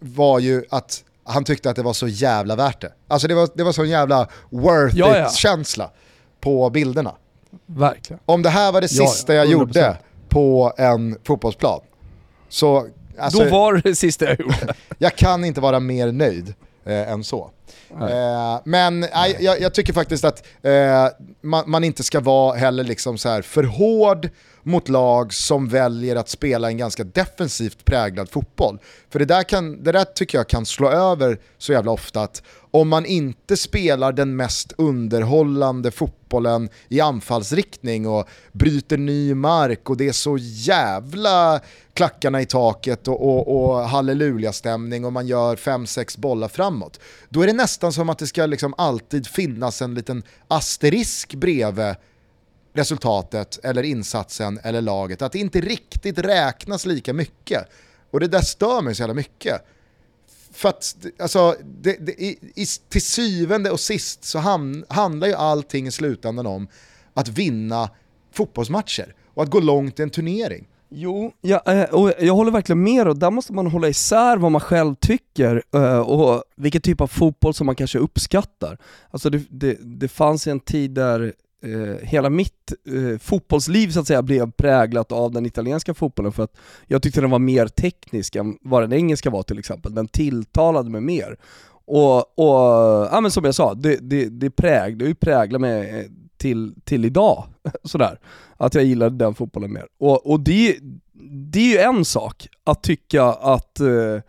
[0.01, 2.93] var ju att han tyckte att det var så jävla värt det.
[3.09, 5.85] Alltså det var, det var så jävla worth it-känsla.
[5.85, 6.01] Ja
[6.41, 7.15] på bilderna.
[7.67, 8.21] Verkligen.
[8.27, 9.99] Om det här var det sista jag gjorde
[10.29, 11.81] på en fotbollsplan,
[12.49, 12.87] så...
[13.19, 14.75] Alltså, Då var det det sista jag gjorde.
[14.99, 17.51] jag kan inte vara mer nöjd eh, än så.
[17.91, 21.07] Eh, men nej, jag, jag, tycker faktiskt att eh,
[21.41, 24.29] man, man, inte ska vara heller liksom så här för hård
[24.63, 28.79] mot lag som väljer att spela en ganska defensivt präglad fotboll.
[29.11, 32.43] För det där, kan, det där tycker jag kan slå över så jävla ofta att
[32.71, 39.97] om man inte spelar den mest underhållande fotbollen i anfallsriktning och bryter ny mark och
[39.97, 41.61] det är så jävla
[41.95, 47.01] klackarna i taket och, och, och halleluja-stämning och man gör 5-6 bollar framåt.
[47.29, 51.95] Då är det nästan som att det ska liksom alltid finnas en liten asterisk bredvid
[52.73, 55.23] resultatet eller insatsen eller laget.
[55.23, 57.69] Att det inte riktigt räknas lika mycket.
[58.11, 59.63] Och det där stör mig så jävla mycket.
[60.53, 65.35] För att alltså, det, det, i, i, till syvende och sist så ham, handlar ju
[65.35, 66.69] allting i slutändan om
[67.15, 67.91] att vinna
[68.33, 70.67] fotbollsmatcher och att gå långt i en turnering.
[70.93, 74.53] Jo, ja, eh, och jag håller verkligen med och där måste man hålla isär vad
[74.53, 78.79] man själv tycker eh, och vilken typ av fotboll som man kanske uppskattar.
[79.11, 84.07] Alltså det, det, det fanns en tid där eh, hela mitt eh, fotbollsliv så att
[84.07, 88.37] säga blev präglat av den italienska fotbollen för att jag tyckte den var mer teknisk
[88.37, 89.95] än vad den engelska var till exempel.
[89.95, 91.37] Den tilltalade mig mer.
[91.85, 96.07] Och, och ja, men som jag sa, det, det, det, präg, det präglar mig eh,
[96.37, 97.45] till, till idag.
[97.85, 98.19] Sådär.
[98.57, 99.87] Att jag gillade den fotbollen mer.
[99.99, 100.79] Och, och det,
[101.53, 104.21] det är ju en sak att tycka att eh,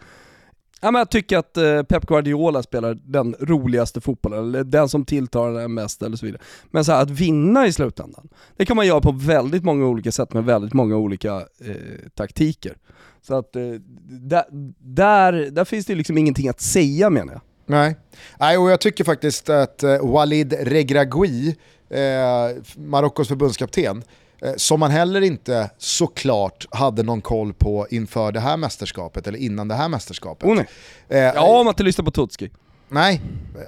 [0.82, 5.06] Ja, men jag tycker att eh, Pep Guardiola spelar den roligaste fotbollen, eller den som
[5.06, 6.42] tilltalar den mest eller så vidare.
[6.72, 10.12] Men så här, att vinna i slutändan, det kan man göra på väldigt många olika
[10.12, 12.78] sätt med väldigt många olika eh, taktiker.
[13.22, 13.64] Så att eh,
[14.10, 14.44] där,
[14.80, 17.42] där, där finns det liksom ingenting att säga menar jag.
[17.66, 17.96] Nej,
[18.40, 21.56] Nej och jag tycker faktiskt att eh, Walid Regragui,
[21.90, 24.04] eh, Marockos förbundskapten,
[24.56, 29.68] som man heller inte såklart hade någon koll på inför det här mästerskapet eller innan
[29.68, 30.50] det här mästerskapet.
[30.50, 30.68] Oh, nej.
[31.10, 32.52] Eh, ja, om man inte lyssnar på Tutski.
[32.90, 33.22] Nej,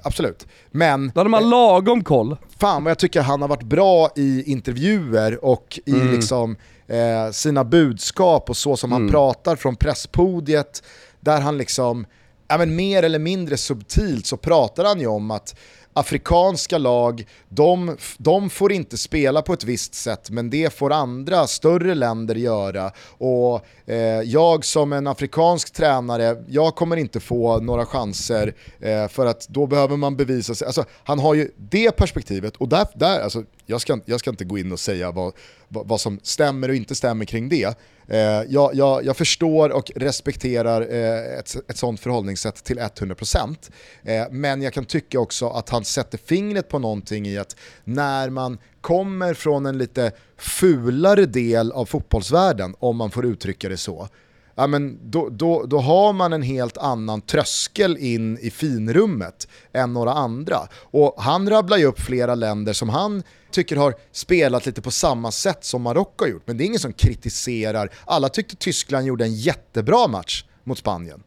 [0.03, 0.47] absolut.
[0.71, 1.11] Men...
[1.15, 2.37] Då hade man lagom koll.
[2.59, 6.11] Fan vad jag tycker han har varit bra i intervjuer och i mm.
[6.11, 6.55] liksom,
[6.87, 9.01] eh, sina budskap och så som mm.
[9.01, 10.83] han pratar från presspodiet.
[11.19, 12.05] Där han liksom,
[12.47, 15.55] ja, men mer eller mindre subtilt så pratar han ju om att
[15.93, 21.47] afrikanska lag, de, de får inte spela på ett visst sätt men det får andra
[21.47, 22.91] större länder göra.
[23.17, 29.25] Och eh, jag som en afrikansk tränare, jag kommer inte få några chanser eh, för
[29.25, 30.65] att då behöver man bevisa sig.
[30.65, 34.45] Alltså, han har ju det perspektivet och där, där alltså, jag, ska, jag ska inte
[34.45, 35.33] gå in och säga vad,
[35.73, 37.77] vad, som stämmer och inte stämmer kring det.
[38.07, 43.71] Eh, jag, jag, jag, förstår och respekterar eh, ett, ett sånt förhållningssätt till 100%.
[44.03, 48.29] Eh, men jag kan tycka också att han sätter fingret på någonting i att när
[48.29, 54.07] man kommer från en lite fulare del av fotbollsvärlden, om man får uttrycka det så,
[54.55, 59.93] ja, men då, då, då har man en helt annan tröskel in i finrummet än
[59.93, 60.57] några andra.
[60.75, 65.31] Och han rabblar ju upp flera länder som han tycker har spelat lite på samma
[65.31, 66.43] sätt som Marocko har gjort.
[66.45, 67.89] Men det är ingen som kritiserar.
[68.05, 71.23] Alla tyckte Tyskland gjorde en jättebra match mot Spanien.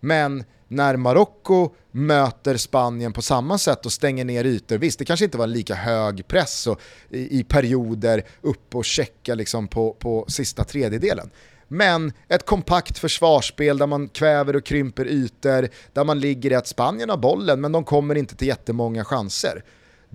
[0.00, 5.24] Men när Marocko möter Spanien på samma sätt och stänger ner ytor, visst det kanske
[5.24, 9.92] inte var en lika hög press och i, i perioder upp och checka liksom på,
[9.92, 11.30] på sista tredjedelen.
[11.68, 16.66] Men ett kompakt försvarsspel där man kväver och krymper ytor, där man ligger i att
[16.66, 19.64] Spanien har bollen men de kommer inte till jättemånga chanser.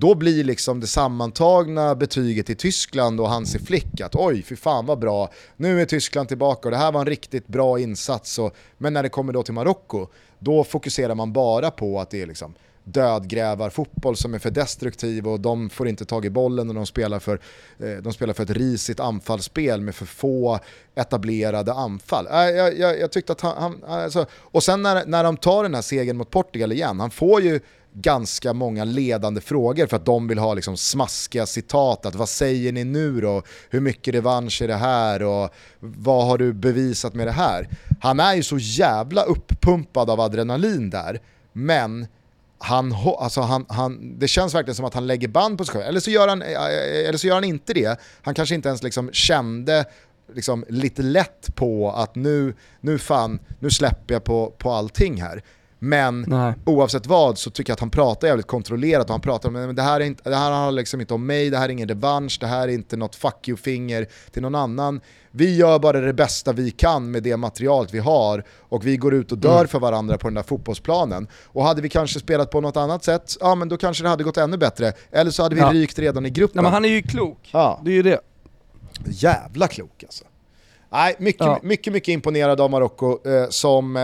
[0.02, 4.86] Då blir liksom det sammantagna betyget i Tyskland och Hansi Flick att oj, fy fan
[4.86, 8.40] vad bra, nu är Tyskland tillbaka och det här var en riktigt bra insats.
[8.40, 10.08] Och, men när det kommer då till Marocko,
[10.40, 15.40] då fokuserar man bara på att det är liksom dödgrävarfotboll som är för destruktiv och
[15.40, 17.40] de får inte tag i bollen och de spelar för,
[17.80, 20.60] eh, de spelar för ett risigt anfallsspel med för få
[20.96, 22.28] etablerade anfall.
[22.28, 25.64] Eh, jag, jag, jag tyckte att han, han alltså, och sen när, när de tar
[25.64, 27.60] den här segern mot Portugal igen, han får ju
[27.94, 32.06] ganska många ledande frågor för att de vill ha liksom smaskiga citat.
[32.06, 33.44] Att vad säger ni nu då?
[33.70, 35.24] Hur mycket revansch är det här?
[35.24, 37.70] Och vad har du bevisat med det här?
[38.02, 41.22] Han är ju så jävla uppumpad av adrenalin där,
[41.54, 42.08] men
[42.62, 45.86] han, alltså han, han, det känns verkligen som att han lägger band på sig själv.
[45.86, 48.00] Eller så gör han, eh, eh, eller så gör han inte det.
[48.22, 49.86] Han kanske inte ens liksom kände
[50.34, 55.44] liksom lite lätt på att nu, nu fan, nu släpper jag på, på allting här.
[55.84, 56.54] Men Nej.
[56.66, 59.76] oavsett vad så tycker jag att han pratar jävligt kontrollerat och han pratar om att
[59.76, 61.88] det här, är inte, det här handlar liksom inte om mig, det här är ingen
[61.88, 65.02] revansch, det här är inte något fuck you-finger till någon annan.
[65.32, 69.14] Vi gör bara det bästa vi kan med det materialet vi har och vi går
[69.14, 69.68] ut och dör mm.
[69.68, 71.28] för varandra på den där fotbollsplanen.
[71.46, 74.24] Och hade vi kanske spelat på något annat sätt, ja men då kanske det hade
[74.24, 74.94] gått ännu bättre.
[75.12, 75.74] Eller så hade vi ja.
[75.74, 76.56] rykt redan i gruppen.
[76.56, 77.82] Nej, men han är ju klok, ja.
[77.84, 78.20] det är ju det.
[79.06, 80.24] Jävla klok alltså.
[80.92, 81.60] Nej, mycket, Ja.
[81.64, 84.02] mycket, mycket imponerad av Marocko eh, som eh,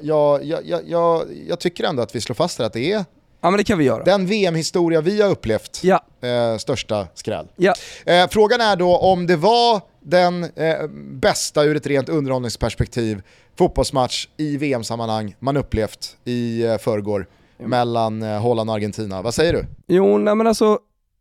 [0.00, 3.04] jag, jag, jag, jag, tycker ändå att vi slår fast här att det är
[3.40, 4.04] Ja men det kan vi göra.
[4.04, 7.46] den VM-historia vi har upplevt Ja, eh, största skräll.
[7.56, 7.74] ja.
[8.06, 13.22] Eh, frågan är då om det var den eh, bästa ur ett rent underhållningsperspektiv
[13.58, 17.26] fotbollsmatch i VM-sammanhang man upplevt i eh, förrgår
[17.58, 19.22] mellan eh, Holland och Argentina.
[19.22, 19.64] Vad säger du?
[19.88, 20.78] Jo, nej men alltså,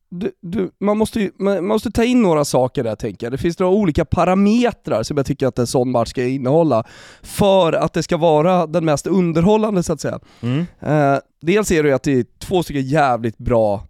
[0.09, 3.33] du, du, man, måste ju, man måste ta in några saker där tänker jag.
[3.33, 6.83] Det finns några olika parametrar som jag tycker att en sån match ska innehålla
[7.21, 10.19] för att det ska vara den mest underhållande så att säga.
[10.79, 13.83] Eh, dels är det ju att det är två stycken jävligt bra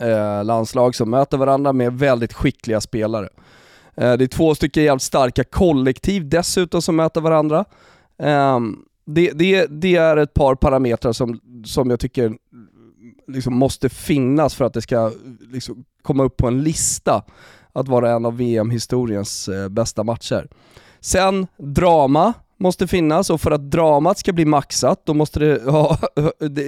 [0.00, 3.28] eh, landslag som möter varandra med väldigt skickliga spelare.
[3.96, 7.64] Eh, det är två stycken jävligt starka kollektiv dessutom som möter varandra.
[8.18, 12.32] Ehm, det, det, det är ett par parametrar som, som jag tycker
[13.32, 15.12] liksom måste finnas för att det ska
[15.52, 17.24] liksom komma upp på en lista
[17.72, 20.48] att vara en av VM-historiens eh, bästa matcher.
[21.00, 25.98] Sen drama måste finnas och för att dramat ska bli maxat då måste det ha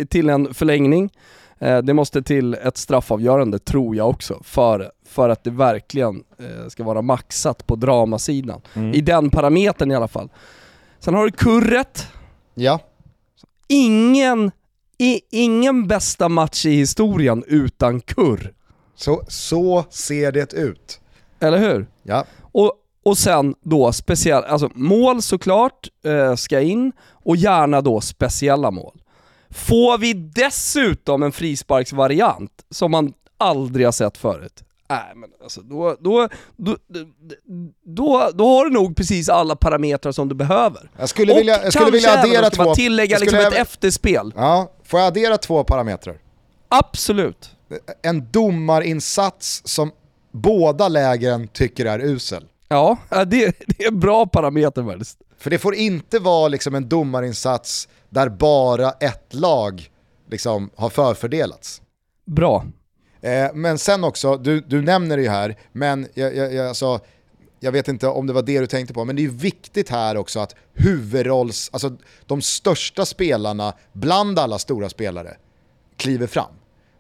[0.09, 1.11] till en förlängning.
[1.59, 6.69] Eh, Det måste till ett straffavgörande tror jag också för, för att det verkligen eh,
[6.69, 8.61] ska vara maxat på dramasidan.
[8.95, 10.29] I den parametern i alla fall.
[10.99, 12.07] Sen har du kurret,
[12.55, 12.79] Ja,
[13.69, 14.51] ingen,
[14.99, 18.53] i, ingen bästa match i historien utan kurr.
[18.97, 21.01] så, så ser det ut.
[21.41, 21.87] Eller hur?
[22.03, 22.25] Ja.
[22.41, 28.71] Och, och sen då speciella, alltså mål såklart eh, ska in och gärna då speciella
[28.71, 29.01] mål.
[29.51, 35.97] Får vi dessutom en frisparksvariant som man aldrig har sett förut, nej men alltså då,
[36.01, 36.77] då, då,
[37.85, 40.91] då, då har du nog precis alla parametrar som du behöver.
[40.99, 42.75] Jag skulle och vilja, jag skulle vilja addera två...
[42.75, 44.33] tillägga jag liksom skulle ett efterspel.
[44.37, 46.19] Ja, får jag addera två parametrar?
[46.69, 47.51] Absolut.
[48.03, 49.91] En domarinsats som
[50.33, 52.45] båda lägren tycker är usel.
[52.69, 53.27] Ja, det,
[53.67, 55.19] det är en bra parameter faktiskt.
[55.39, 59.91] För det får inte vara liksom en domarinsats där bara ett lag
[60.31, 61.83] liksom har förfördelats.
[62.27, 62.65] Bra.
[63.25, 67.01] Eh, men sen också, du, du nämner det ju här, men jag, jag, jag, alltså,
[67.61, 70.17] jag vet inte om det var det du tänkte på, men det är viktigt här
[70.17, 75.37] också att huvudrolls, alltså de största spelarna bland alla stora spelare
[75.97, 76.53] kliver fram.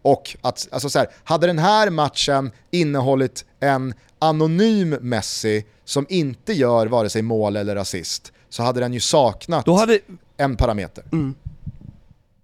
[0.02, 6.52] Och att, alltså så här, hade den här matchen innehållit en anonym Messi som inte
[6.52, 9.98] gör vare sig mål eller assist, så hade den ju saknat hade,
[10.36, 11.04] en parameter.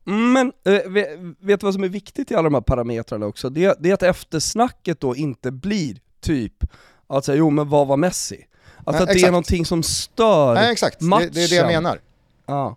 [0.04, 3.50] Men äh, vet, du vad som är viktigt i alla de här parametrarna också?
[3.50, 6.64] Det, det är att eftersnacket då inte blir typ
[7.24, 8.46] säga jo men vad var Messi?
[8.84, 11.30] Alltså Nej, att det är någonting som stör Nej exakt, det, matchen.
[11.32, 12.00] det är det jag menar.
[12.46, 12.76] Ja.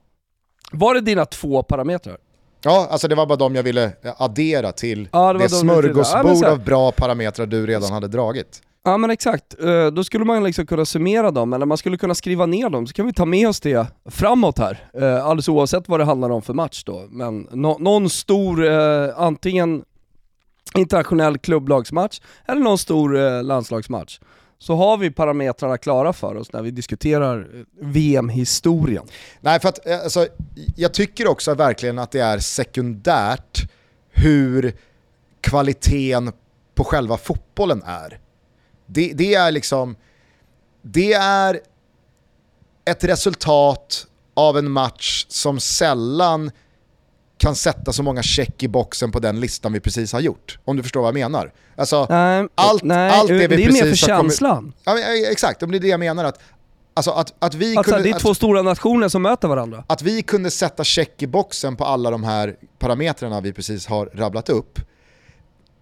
[0.72, 2.18] Var det dina två parametrar?
[2.64, 5.50] Ja, alltså det var bara de jag ville eh, addera till Ja, det det, Ja,
[5.50, 8.62] smörgåsbord här- av bra parametrar du redan hade dragit.
[8.86, 12.16] Ja men exakt, eh, då skulle man liksom kunna summera dem, eller man skulle kunna
[12.16, 14.90] skriva ner dem, så kan vi ta med oss det framåt här.
[14.94, 17.08] Eh, alldeles oavsett vad det handlar om för match då.
[17.10, 19.84] Men no någon stor, eh, antingen
[20.76, 24.20] internationell klubblagsmatch eller någon stor landslagsmatch.
[24.60, 27.48] Så har vi parametrarna klara för oss när vi diskuterar
[27.82, 29.04] VM-historien.
[29.42, 30.28] Nej, för att alltså,
[30.76, 33.70] jag tycker också verkligen att det är sekundärt
[34.12, 34.74] hur
[35.42, 36.32] kvaliteten
[36.76, 38.20] på själva fotbollen är.
[38.94, 39.96] Det, det är liksom,
[40.82, 41.60] det är
[42.86, 46.52] ett resultat av en match som sällan
[47.38, 50.60] kan sätta så många check i boxen på den listan vi precis har gjort.
[50.66, 51.52] Om du förstår vad jag menar.
[51.76, 54.74] Alltså, Nej, allt, nej, allt det vi det är precis mer för har kommit- känslan.
[54.84, 55.00] Ja,
[55.32, 56.24] exakt, det är det jag menar.
[56.26, 56.40] Att,
[56.94, 59.84] alltså, att, att, vi Alltså, kunde, det är att, två stora nationer som möter varandra.
[59.88, 64.06] att vi kunde sätta check i boxen på alla de här parametrarna vi precis har
[64.14, 64.80] rabblat upp.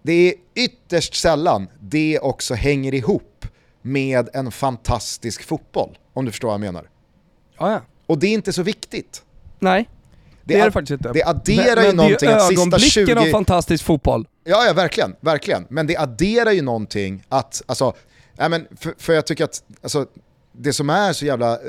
[0.02, 3.46] Det är ytterst sällan det också hänger ihop
[3.82, 5.98] med en fantastisk fotboll.
[6.12, 6.88] Om du förstår vad jag menar.
[7.58, 7.80] Ja, ja.
[8.06, 9.22] Och det är inte så viktigt.
[9.58, 9.88] Nej,
[10.44, 11.12] det, är ad- det faktiskt inte.
[11.12, 13.14] Det adderar ju men någonting det är att sista ögonblicken 20...
[13.14, 14.28] av fantastisk fotboll.
[14.44, 15.66] Ja, ja verkligen, verkligen.
[15.68, 17.94] Men det adderar ju någonting att, alltså,
[18.36, 20.06] nej men för, för jag tycker att, alltså,
[20.52, 21.60] det som är så jävla eh,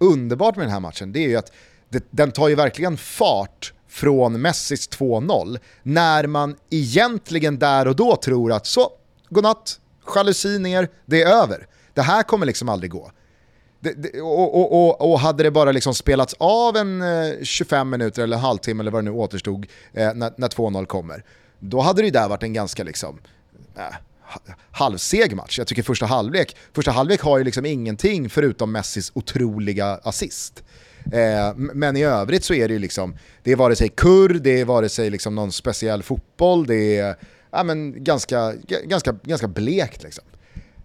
[0.00, 1.52] underbart med den här matchen, det är ju att
[1.88, 8.16] det, den tar ju verkligen fart från Messis 2-0, när man egentligen där och då
[8.16, 8.90] tror att så,
[9.28, 9.80] godnatt,
[10.14, 11.66] jalusi ner, det är över.
[11.94, 13.10] Det här kommer liksom aldrig gå.
[13.80, 17.90] Det, det, och, och, och, och hade det bara liksom spelats av en eh, 25
[17.90, 21.24] minuter eller en halvtimme eller vad det nu återstod eh, när, när 2-0 kommer,
[21.58, 23.18] då hade det ju där varit en ganska liksom,
[23.76, 23.94] eh,
[24.70, 25.58] halvseg match.
[25.58, 30.62] Jag tycker första halvlek, första halvlek har ju liksom ingenting förutom Messis otroliga assist.
[31.12, 34.60] Eh, men i övrigt så är det ju liksom, det är vare sig kurr, det
[34.60, 37.16] är vare sig liksom någon speciell fotboll, det är
[37.50, 38.52] ja, men ganska,
[38.84, 40.24] ganska, ganska blekt liksom.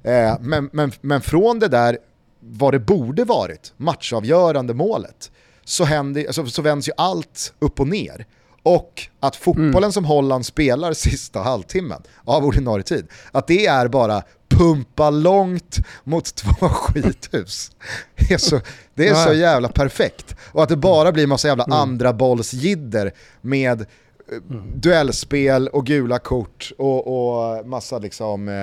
[0.03, 1.97] Eh, men, men, men från det där,
[2.39, 5.31] vad det borde varit, matchavgörande målet,
[5.65, 8.25] så, händer, alltså, så vänds ju allt upp och ner.
[8.63, 9.91] Och att fotbollen mm.
[9.91, 14.23] som Holland spelar sista halvtimmen av ordinarie tid, att det är bara
[14.57, 17.71] pumpa långt mot två skithus.
[18.15, 18.59] Det är så,
[18.95, 20.35] det är så jävla perfekt.
[20.51, 21.77] Och att det bara blir massa jävla mm.
[21.77, 23.85] andra bollsjidder med
[24.31, 24.63] mm.
[24.75, 28.53] duellspel och gula kort och, och massa liksom eh,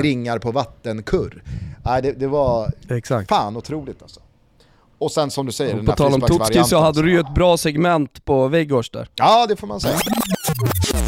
[0.00, 1.42] ringar på vattenkurr.
[1.84, 3.28] Nej, det, det var Exakt.
[3.28, 4.20] fan otroligt alltså.
[4.98, 7.20] Och sen som du säger, och den På tal om Tutski så hade du ju
[7.20, 9.08] ett bra segment på Weghorst där.
[9.14, 9.98] Ja, det får man säga.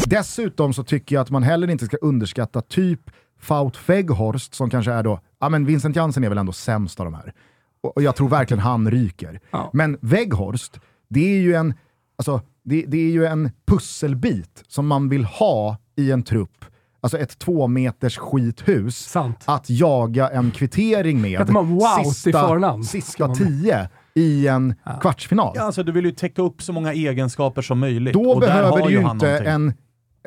[0.07, 3.01] Dessutom så tycker jag att man heller inte ska underskatta typ
[3.41, 7.07] Faut Weghorst som kanske är då, ja men Vincent Jansen är väl ändå sämst av
[7.07, 7.35] de här.
[7.83, 9.41] Och jag tror verkligen han ryker.
[9.51, 9.71] Ja.
[9.73, 11.75] Men Weghorst, det är ju en,
[12.19, 16.65] alltså, det, det är ju en pusselbit som man vill ha i en trupp
[17.01, 19.45] alltså ett två meters skithus, Sant.
[19.45, 24.93] att jaga en kvittering med wow sista, sista tio i en ja.
[25.01, 25.53] kvartsfinal.
[25.55, 28.15] Ja, alltså, du vill ju täcka upp så många egenskaper som möjligt.
[28.15, 29.73] Då behöver du ju inte en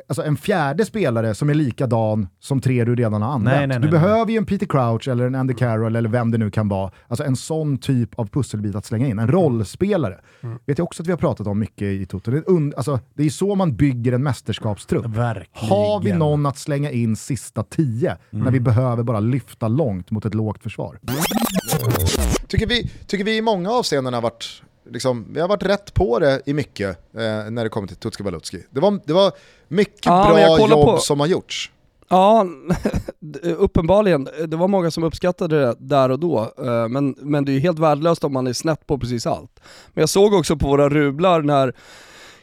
[0.08, 3.58] alltså en fjärde spelare som är likadan som tre du redan har använt.
[3.58, 6.32] Nej, nej, nej, du behöver ju en Peter Crouch eller en Andy Carroll eller vem
[6.32, 6.92] det nu kan vara.
[7.08, 9.20] Alltså en sån typ av pusselbit att slänga in.
[9.20, 10.20] En rollspelare.
[10.42, 10.60] Mm.
[10.66, 12.32] Vet jag också att vi har pratat om mycket i Toto.
[12.32, 15.06] Det är, alltså, det är så man bygger en mästerskapstrupp.
[15.06, 15.70] Verkligen.
[15.70, 18.46] Har vi någon att slänga in sista tio mm.
[18.46, 21.00] när vi behöver bara lyfta långt mot ett lågt försvar?
[22.54, 26.20] Tycker vi, tycker vi i många avseenden har varit liksom, vi har varit rätt på
[26.20, 28.64] det i mycket eh, när det kommer till Tutski Balutski.
[28.70, 29.32] Det var, det var
[29.68, 30.98] mycket ja, bra jobb på...
[30.98, 31.72] som har gjorts.
[32.10, 32.48] Ja,
[33.44, 34.28] uppenbarligen.
[34.48, 37.60] Det var många som uppskattade det där och då, eh, men, men det är ju
[37.60, 39.60] helt värdelöst om man är snett på precis allt.
[39.94, 41.74] Men jag såg också på våra rublar när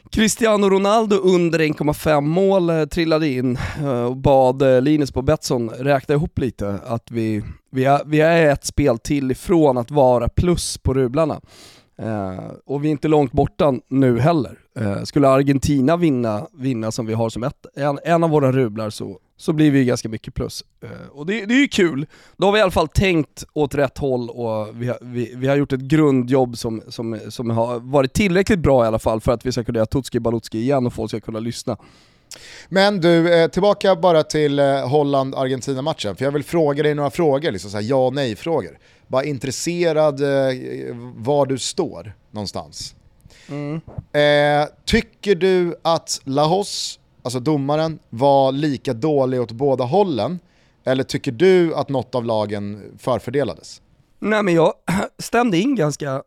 [0.09, 6.15] Cristiano Ronaldo under 1,5 mål eh, trillade in eh, och bad Linus på Betsson räkna
[6.15, 10.77] ihop lite att vi, vi, är, vi är ett spel till ifrån att vara plus
[10.77, 11.41] på rublarna.
[11.97, 14.59] Eh, och vi är inte långt borta nu heller.
[14.79, 18.89] Eh, skulle Argentina vinna, vinna som vi har som ett, en, en av våra rublar
[18.89, 20.65] så, så blir vi ganska mycket plus.
[20.83, 22.05] Eh, och det, det är ju kul.
[22.37, 25.47] Då har vi i alla fall tänkt åt rätt håll och vi har, vi, vi
[25.47, 29.31] har gjort ett grundjobb som, som, som har varit tillräckligt bra i alla fall för
[29.31, 31.77] att vi ska kunna göra Tutski Balutski igen och folk ska kunna lyssna.
[32.69, 37.77] Men du, tillbaka bara till Holland-Argentina-matchen, för jag vill fråga dig några frågor, liksom så
[37.77, 38.77] här ja nej-frågor
[39.11, 40.55] bara intresserad eh,
[41.15, 42.95] var du står någonstans.
[43.49, 43.81] Mm.
[44.11, 50.39] Eh, tycker du att Lahos, alltså domaren, var lika dålig åt båda hållen?
[50.83, 53.81] Eller tycker du att något av lagen förfördelades?
[54.19, 54.73] Nej men jag
[55.19, 56.23] stämde in ganska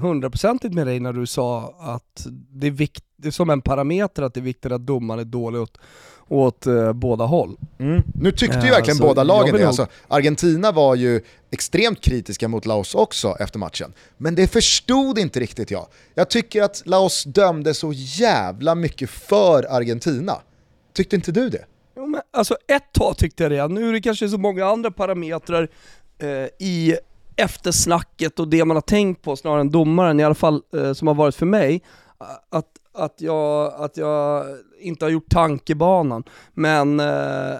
[0.00, 4.34] hundraprocentigt eh, med dig när du sa att det är, vikt, som en parameter att
[4.34, 5.78] det är viktigt att domaren är dålig åt
[6.30, 7.56] åt eh, båda håll.
[7.78, 8.02] Mm.
[8.14, 9.66] Nu tyckte ju verkligen alltså, båda lagen det.
[9.66, 11.20] Alltså, Argentina var ju
[11.50, 13.92] extremt kritiska mot Laos också efter matchen.
[14.16, 15.86] Men det förstod inte riktigt jag.
[16.14, 20.36] Jag tycker att Laos dömde så jävla mycket för Argentina.
[20.92, 21.64] Tyckte inte du det?
[21.96, 24.90] Jo, men, alltså ett tag tyckte jag det, nu är det kanske så många andra
[24.90, 25.68] parametrar
[26.18, 26.28] eh,
[26.58, 26.96] i
[27.40, 31.08] eftersnacket och det man har tänkt på snarare än domaren, i alla fall eh, som
[31.08, 31.82] har varit för mig,
[32.50, 34.44] att, att, jag, att jag
[34.80, 36.24] inte har gjort tankebanan.
[36.54, 37.06] Men eh,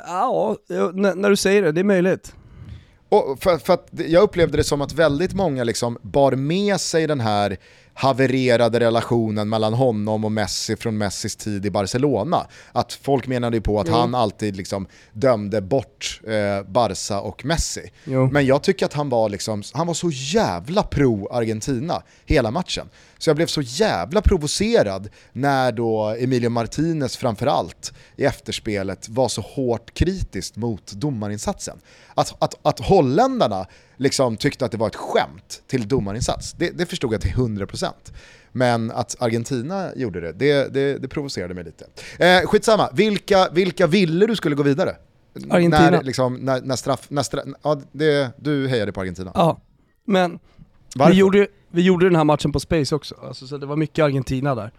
[0.06, 0.56] ja,
[0.94, 2.34] när du säger det, det är möjligt.
[3.08, 7.06] Och för, för att jag upplevde det som att väldigt många liksom bar med sig
[7.06, 7.56] den här
[7.94, 12.46] havererade relationen mellan honom och Messi från Messis tid i Barcelona.
[12.72, 13.94] Att folk menade ju på att jo.
[13.94, 17.90] han alltid liksom dömde bort eh, Barca och Messi.
[18.04, 18.28] Jo.
[18.32, 22.88] Men jag tycker att han var, liksom, han var så jävla pro-Argentina hela matchen.
[23.18, 29.40] Så jag blev så jävla provocerad när då Emilio Martinez framförallt i efterspelet var så
[29.40, 31.80] hårt kritiskt mot domarinsatsen.
[32.14, 33.66] Att, att, att holländarna
[34.00, 37.92] liksom tyckte att det var ett skämt till domarinsats, det, det förstod jag till 100%.
[38.52, 41.86] Men att Argentina gjorde det, det, det, det provocerade mig lite.
[42.18, 44.96] Eh, skitsamma, vilka, vilka ville du skulle gå vidare?
[45.50, 45.90] Argentina.
[45.90, 49.32] När, liksom, när, när straff, när straff, ja, det, du hejade på Argentina.
[49.34, 49.60] Ja,
[50.04, 50.38] men
[51.08, 54.04] vi gjorde, vi gjorde den här matchen på Space också, alltså, så det var mycket
[54.04, 54.72] Argentina där.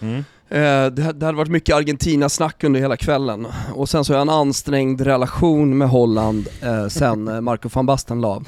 [0.00, 0.24] Mm.
[0.48, 3.46] Eh, det, det hade varit mycket Argentina-snack under hela kvällen.
[3.74, 7.86] Och sen så har jag en ansträngd relation med Holland eh, sen eh, Marco van
[7.86, 8.42] Basten la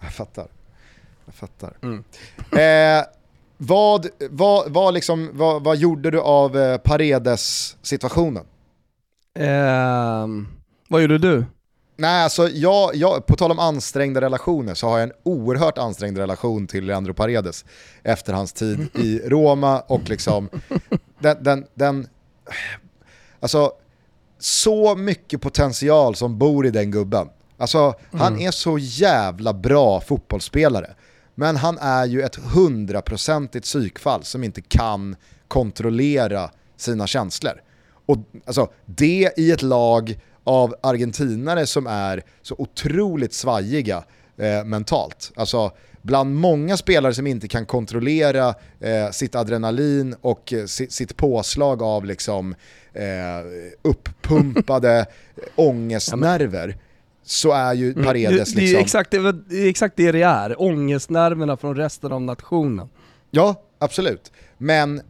[0.00, 0.46] Jag fattar.
[1.24, 1.76] Jag fattar.
[1.82, 2.04] Mm.
[2.52, 3.04] Eh,
[3.56, 8.44] vad, vad, vad, liksom, vad, vad gjorde du av eh, Paredes-situationen?
[10.88, 11.44] Vad gjorde du?
[12.00, 16.18] Nej, alltså jag, jag, på tal om ansträngda relationer så har jag en oerhört ansträngd
[16.18, 17.64] relation till Leandro Paredes
[18.02, 20.48] efter hans tid i Roma och liksom
[21.18, 22.08] den, den, den
[23.40, 23.72] alltså
[24.38, 27.28] så mycket potential som bor i den gubben.
[27.58, 30.94] Alltså han är så jävla bra fotbollsspelare.
[31.34, 35.16] Men han är ju ett hundraprocentigt psykfall som inte kan
[35.48, 37.62] kontrollera sina känslor.
[38.06, 44.04] Och alltså, det i ett lag av argentinare som är så otroligt svajiga
[44.36, 45.32] eh, mentalt.
[45.36, 45.72] Alltså
[46.02, 51.82] bland många spelare som inte kan kontrollera eh, sitt adrenalin och eh, sitt, sitt påslag
[51.82, 52.54] av liksom,
[52.92, 53.04] eh,
[53.82, 55.06] uppumpade
[55.54, 56.76] ångestnerver
[57.22, 58.80] så är ju Paredes det, det, är liksom...
[58.80, 62.88] exakt, det, det är exakt det det är, ångestnerverna från resten av nationen.
[63.30, 64.32] Ja, absolut.
[64.58, 65.02] Men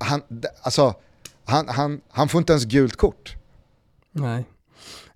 [0.00, 0.22] han,
[0.62, 0.94] alltså,
[1.44, 3.36] han, han, han får inte ens gult kort.
[4.16, 4.44] Nej.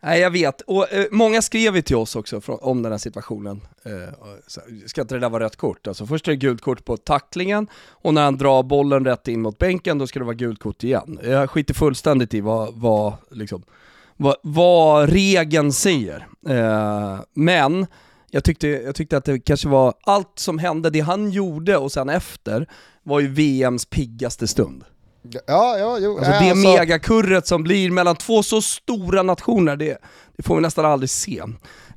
[0.01, 2.98] Nej jag vet, och eh, många skrev ju till oss också från, om den här
[2.98, 3.61] situationen.
[3.82, 4.14] Eh,
[4.46, 5.86] så, ska inte det där vara rött kort?
[5.86, 9.42] Alltså först är det gult kort på tacklingen och när han drar bollen rätt in
[9.42, 11.18] mot bänken då ska det vara gult kort igen.
[11.22, 13.62] Jag skiter fullständigt i vad, vad, liksom,
[14.16, 16.26] vad, vad regeln säger.
[16.48, 17.86] Eh, men
[18.30, 21.92] jag tyckte, jag tyckte att det kanske var, allt som hände, det han gjorde och
[21.92, 22.68] sen efter,
[23.03, 24.84] var ju VMs piggaste stund.
[25.23, 26.18] Ja, ja, jo.
[26.18, 29.99] Alltså det alltså, megakurret som blir mellan två så stora nationer, det,
[30.37, 31.43] det får vi nästan aldrig se.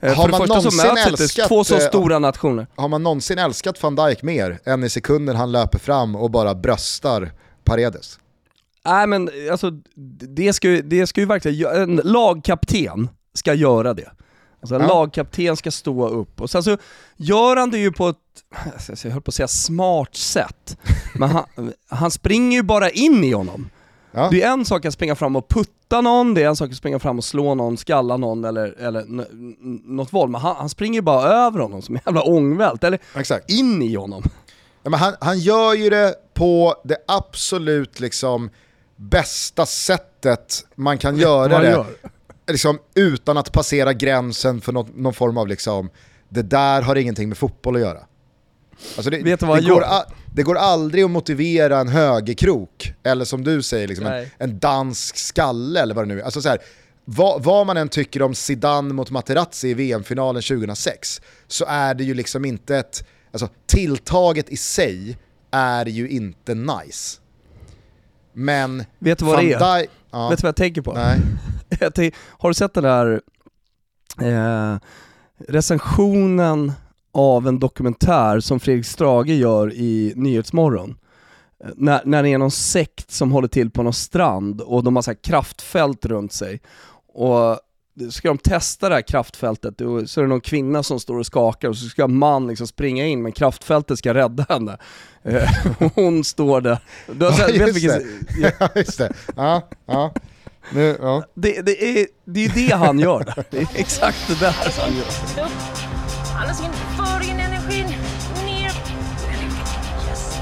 [0.02, 2.68] Eh, Har För det första så möts älskat, två så eh, stora nationer.
[2.76, 6.56] Har man någonsin älskat van Dijk mer än i sekunden han löper fram och bara
[6.56, 7.32] bröstar
[7.64, 8.20] Paredes?
[8.86, 9.72] Nej men alltså,
[10.36, 14.12] det ska, det ska ju verkligen, en lagkapten ska göra det.
[14.64, 14.88] Alltså en Ja.
[14.88, 16.78] lagkapten ska stå upp och sen så
[17.16, 18.18] gör han det ju på ett,
[18.74, 20.78] alltså, jag höll på att säga smart sätt,
[21.16, 21.46] men han,
[21.90, 23.70] han springer ju bara in i honom.
[24.12, 24.28] Ja.
[24.32, 26.76] Det är en sak att springa fram och putta någon, det är en sak att
[26.78, 29.06] springa fram och slå någon, skalla någon eller, eller
[29.94, 33.00] något våld, men han, han springer ju bara över honom som en jävla ångvält, eller
[33.16, 33.50] Exakt.
[33.52, 34.24] in i honom.
[34.84, 38.50] Ja, men han, han gör ju det på det absolut liksom
[38.96, 41.70] bästa sättet man kan göra det.
[41.72, 41.86] gör.
[42.48, 45.90] Liksom, utan att passera gränsen för något, någon form av liksom,
[46.30, 48.00] det där har ingenting med fotboll att göra.
[48.96, 52.94] Alltså det, Vet du vad det, går a, det går aldrig att motivera en högerkrok,
[53.04, 56.24] eller som du säger, liksom en, en dansk skalle eller vad det nu är.
[56.26, 56.60] Alltså så här,
[57.06, 62.04] vad, vad man än tycker om Zidane mot Materazzi i VM-finalen 2006, så är det
[62.04, 65.18] ju liksom inte ett, alltså tilltaget i sig
[65.52, 67.20] är ju inte nice.
[68.34, 69.88] Men Vet du vad det är?
[70.12, 70.94] Ja, Vet du vad jag tänker på?
[70.94, 71.20] nej.
[72.22, 73.22] Har du sett den där
[74.22, 74.78] eh,
[75.48, 76.72] recensionen
[77.14, 80.96] av en dokumentär som Fredrik Strage gör i Nyhetsmorgon?
[81.64, 84.96] Eh, När, när det är någon sekt som håller till på någon strand och de
[84.96, 86.62] har så kraftfält runt sig.
[87.14, 87.60] Och
[88.12, 91.26] ska de testa det här kraftfältet, och så är det någon kvinna som står och
[91.26, 94.78] skakar och så ska en man liksom springa in men kraftfältet ska rädda henne.
[95.24, 95.50] Eh,
[95.96, 96.78] hon står där.
[97.14, 98.26] Du har Ja, sett, vet just vilken,
[98.60, 99.14] Ja, just det.
[99.36, 100.14] Ja, ja.
[100.70, 101.24] Nu, ja.
[101.34, 103.46] det, det, är, det är ju det han gör där.
[103.50, 105.46] Det är exakt det där han gör.
[105.46, 105.52] Upp.
[106.42, 106.72] Andas in.
[106.74, 107.88] För in energin.
[108.46, 108.72] Ner.
[110.10, 110.40] Yes.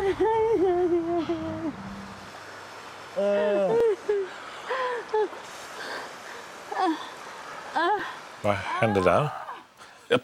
[0.00, 1.72] Där!
[8.42, 9.28] Vad hände där?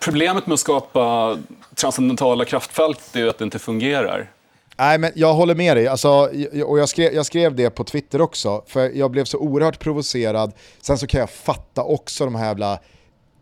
[0.01, 1.37] Problemet med att skapa
[1.75, 4.31] transcendentala kraftfält är att det inte fungerar.
[4.77, 6.09] Nej men jag håller med dig, alltså,
[6.64, 10.53] och jag skrev, jag skrev det på Twitter också, för jag blev så oerhört provocerad.
[10.81, 12.79] Sen så kan jag fatta också de här jävla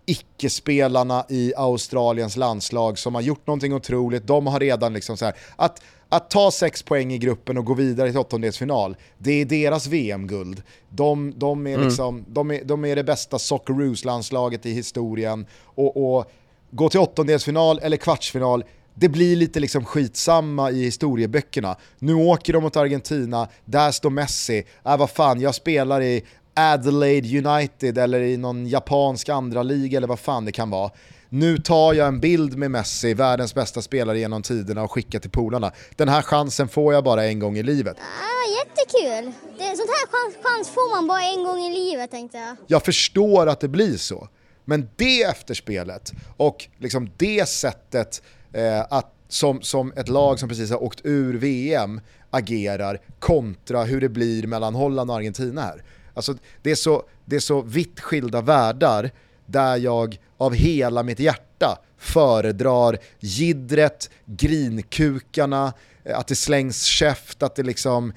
[0.06, 4.26] icke-spelarna i Australiens landslag som har gjort någonting otroligt.
[4.26, 7.74] De har redan liksom så här, att, att ta sex poäng i gruppen och gå
[7.74, 10.62] vidare till åttondelsfinal, det är deras VM-guld.
[10.88, 15.46] De, de, är liksom, de, är, de är det bästa Socceroos-landslaget i historien.
[15.64, 16.30] Och, och
[16.70, 21.76] gå till åttondelsfinal eller kvartsfinal, det blir lite liksom skitsamma i historieböckerna.
[21.98, 26.24] Nu åker de mot Argentina, där står Messi, äh, vad fan, jag spelar i
[26.56, 30.90] Adelaide United eller i någon japansk andra liga eller vad fan det kan vara.
[31.28, 35.30] Nu tar jag en bild med Messi, världens bästa spelare genom tiderna och skickar till
[35.30, 35.72] polarna.
[35.96, 37.96] Den här chansen får jag bara en gång i livet.
[37.98, 39.32] Ah, jättekul!
[39.58, 42.56] Det, sånt här chans, chans får man bara en gång i livet tänkte jag.
[42.66, 44.28] Jag förstår att det blir så.
[44.64, 50.70] Men det efterspelet och liksom det sättet eh, att, som, som ett lag som precis
[50.70, 52.00] har åkt ur VM
[52.30, 55.82] agerar kontra hur det blir mellan Holland och Argentina här.
[56.16, 59.10] Alltså, det, är så, det är så vitt skilda världar
[59.46, 65.72] där jag av hela mitt hjärta föredrar gidret, grinkukarna,
[66.04, 68.12] eh, att det slängs käft, att det, liksom,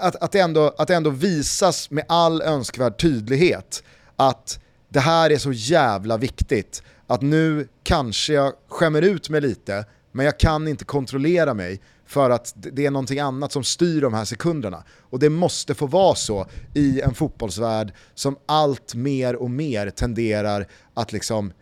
[0.00, 3.82] att, att, det ändå, att det ändå visas med all önskvärd tydlighet
[4.16, 6.82] att det här är så jävla viktigt.
[7.06, 12.30] Att nu kanske jag skämmer ut mig lite, men jag kan inte kontrollera mig för
[12.30, 14.84] att det är någonting annat som styr de här sekunderna.
[15.00, 20.66] Och det måste få vara så i en fotbollsvärld som allt mer och mer tenderar
[20.94, 21.52] att liksom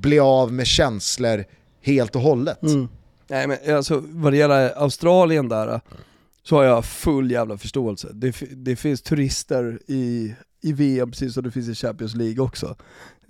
[0.00, 1.44] bli av med känslor
[1.80, 2.62] helt och hållet.
[2.62, 2.88] Mm.
[3.28, 5.80] Nej men alltså vad det gäller Australien där,
[6.42, 8.08] så har jag full jävla förståelse.
[8.12, 12.76] Det, det finns turister i, i VM precis som det finns i Champions League också.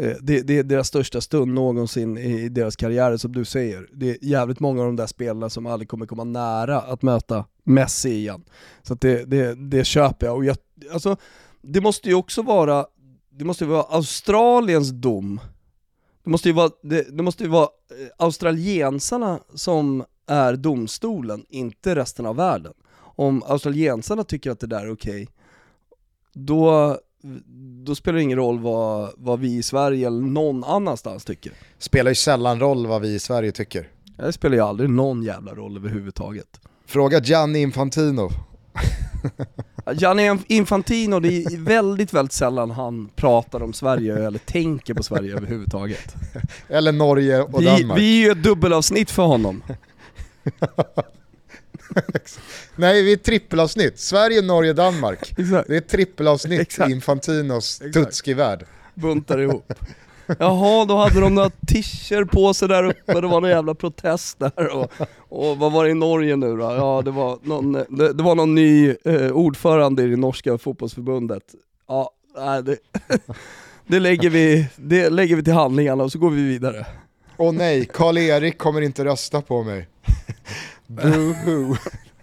[0.01, 3.89] Eh, det, det är deras största stund någonsin i deras karriärer som du säger.
[3.93, 7.45] Det är jävligt många av de där spelarna som aldrig kommer komma nära att möta
[7.65, 8.45] Messi igen.
[8.83, 10.37] Så att det, det, det köper jag.
[10.37, 10.57] Och jag
[10.93, 11.17] alltså,
[11.63, 12.87] det måste ju också vara,
[13.31, 15.41] det måste vara Australiens dom
[16.25, 21.95] det måste ju vara, det, det måste ju vara eh, australiensarna som är domstolen, inte
[21.95, 22.73] resten av världen.
[22.97, 25.29] Om australiensarna tycker att det där är okej,
[26.33, 26.99] då,
[27.85, 31.53] då spelar det ingen roll vad, vad vi i Sverige eller någon annanstans tycker.
[31.79, 33.89] Spelar ju sällan roll vad vi i Sverige tycker.
[34.17, 36.61] Det spelar ju aldrig någon jävla roll överhuvudtaget.
[36.87, 38.31] Fråga Gianni Infantino.
[39.93, 45.37] Gianni Infantino, det är väldigt, väldigt sällan han pratar om Sverige eller tänker på Sverige
[45.37, 46.15] överhuvudtaget.
[46.69, 47.99] Eller Norge och Vi, Danmark.
[47.99, 49.63] vi är ju ett dubbelavsnitt för honom.
[52.77, 53.99] Nej, vi är ett trippelavsnitt.
[53.99, 55.33] Sverige, Norge, Danmark.
[55.39, 55.69] Exakt.
[55.69, 56.91] Det är ett trippelavsnitt Exakt.
[56.91, 58.67] i Infantinos tutski-värld.
[58.95, 59.73] buntar ihop.
[60.39, 64.39] Jaha, då hade de några tischer på sig där uppe, det var någon jävla protest
[64.39, 64.93] där och,
[65.29, 66.63] och vad var det i Norge nu då?
[66.63, 71.43] Ja, det var någon, det, det var någon ny eh, ordförande i det norska fotbollsförbundet.
[71.89, 72.77] Ja, nej, det,
[73.87, 76.87] det, lägger vi, det lägger vi till handlingarna och så går vi vidare.
[77.37, 79.89] Åh nej, Karl-Erik kommer inte rösta på mig.
[80.91, 81.77] Boohoo.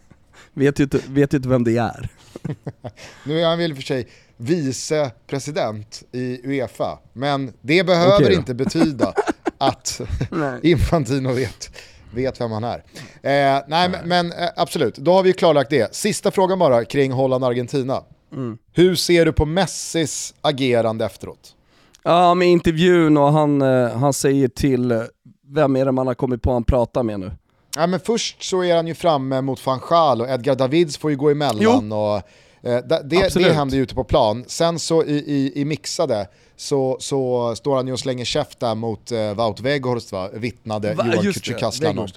[0.53, 2.09] Vet ju inte, vet ju inte vem det är.
[3.25, 4.07] Nu är han väl för sig
[4.37, 8.31] vice president i Uefa, men det behöver då.
[8.31, 9.13] inte betyda
[9.57, 10.01] att
[10.31, 10.59] Nej.
[10.63, 11.71] Infantino vet,
[12.13, 12.77] vet vem han är.
[13.21, 15.95] Eh, nej, men, men eh, absolut, då har vi klarlagt det.
[15.95, 18.03] Sista frågan bara kring Holland-Argentina.
[18.33, 18.57] Mm.
[18.73, 21.55] Hur ser du på Messis agerande efteråt?
[22.03, 25.01] Ja, med intervjun och han, eh, han säger till, eh,
[25.47, 27.31] vem är det man har kommit på han pratar med nu?
[27.77, 31.11] Ja, men först så är han ju framme mot van Gaal och Edgar Davids får
[31.11, 31.91] ju gå emellan.
[31.91, 32.15] Och,
[32.61, 33.01] eh, det,
[33.33, 34.45] det, händer ju ute på plan.
[34.47, 38.75] Sen så i, i, i mixade så, så står han ju och slänger käft där
[38.75, 40.29] mot eh, Wout Weghorst va?
[40.33, 41.05] vittnade Va?
[41.05, 42.07] Johan Kücükaslan om.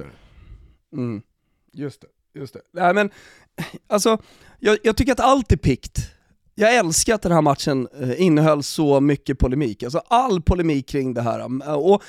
[0.92, 1.22] Mm.
[1.72, 2.60] Just det, just det.
[2.72, 3.10] Nej men,
[3.86, 4.18] alltså,
[4.58, 5.98] jag, jag tycker att allt är pikt.
[6.54, 9.82] Jag älskar att den här matchen eh, innehöll så mycket polemik.
[9.82, 11.40] Alltså all polemik kring det här.
[11.40, 12.02] Um, Och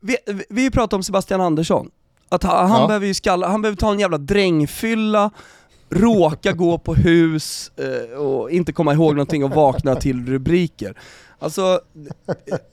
[0.00, 0.16] vi,
[0.48, 1.90] vi, pratade om Sebastian Andersson.
[2.28, 2.86] Att han, han Ja.
[2.86, 5.30] behöver ju skalla, han behöver ta en jävla drängfylla,
[5.90, 10.98] råka gå på hus eh, och inte komma ihåg någonting och vakna till rubriker.
[11.38, 11.80] Alltså,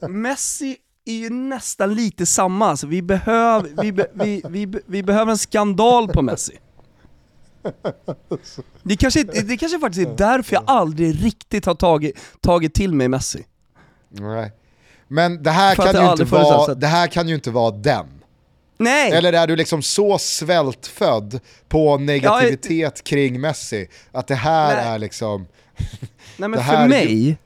[0.10, 5.32] Messi är ju nästan lite samma, alltså, vi, behöv, vi, be, vi, vi, vi behöver
[5.32, 6.60] en skandal på Messi.
[8.84, 13.08] Det kanske, det kanske faktiskt är därför jag aldrig riktigt har tagit, tagit till mig
[13.08, 13.46] Messi.
[14.10, 14.52] Nej.
[15.08, 18.06] Men det här, kan ju inte vara, det här kan ju inte vara den.
[18.78, 19.12] Nej!
[19.12, 24.86] Eller är du liksom så svältfödd på negativitet kring Messi att det här Nej.
[24.86, 25.46] är liksom
[26.38, 27.38] Nej men för mig,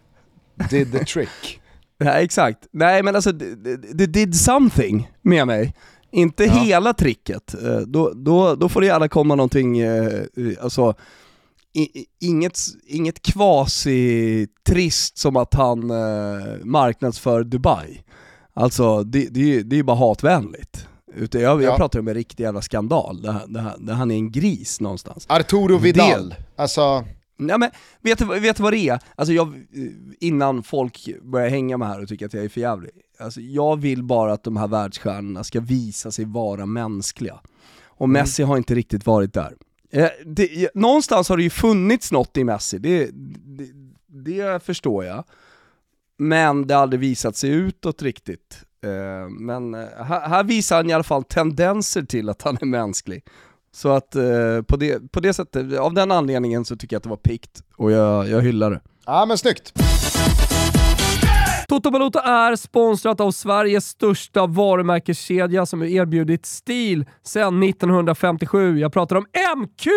[0.69, 1.59] did the trick.
[1.99, 5.73] Nej exakt, nej men alltså det, did something med mig.
[6.11, 6.53] Inte Ja.
[6.53, 7.53] hela tricket.
[7.53, 10.21] Eh, Då, då, då får det gärna komma någonting, eh,
[10.61, 10.93] alltså
[11.73, 18.01] i, i- inget, inget kvasi-trist som att han eh, marknadsför Dubai.
[18.53, 20.87] Alltså det, det, det är ju bara hatvänligt.
[21.17, 21.77] Utan jag, jag Ja.
[21.77, 25.25] pratar om en riktig jävla skandal, där, där, där han är en gris någonstans.
[25.29, 27.05] Arturo Vidal, alltså
[27.39, 27.69] Nej men,
[28.01, 28.99] vet du, vet du vad det är?
[29.15, 29.53] Alltså jag,
[30.19, 32.91] innan folk börjar hänga med här och tycker att jag är för jävlig.
[33.19, 37.39] Alltså jag vill bara att de här världsstjärnorna ska visa sig vara mänskliga.
[37.85, 39.53] Och Messi har inte riktigt varit där.
[39.91, 43.67] Eh, det, någonstans har det ju funnits något i Messi, det, det,
[44.07, 45.23] det förstår jag.
[46.17, 48.63] Men det har aldrig visat sig utåt riktigt.
[48.83, 52.65] Eh, Men eh, här, här visar han i alla fall tendenser till att han är
[52.65, 53.23] mänsklig.
[53.71, 57.03] Så att eh, på, det, på det sättet, av den anledningen så tycker jag att
[57.03, 58.81] det var pikt och jag, jag hyllar det.
[59.05, 59.73] Ja men snyggt.
[61.69, 68.79] Toto Balotto är sponsrat av Sveriges största varumärkeskedja som har erbjudit stil sedan 1957.
[68.79, 69.25] Jag pratar om
[69.57, 69.87] MQ!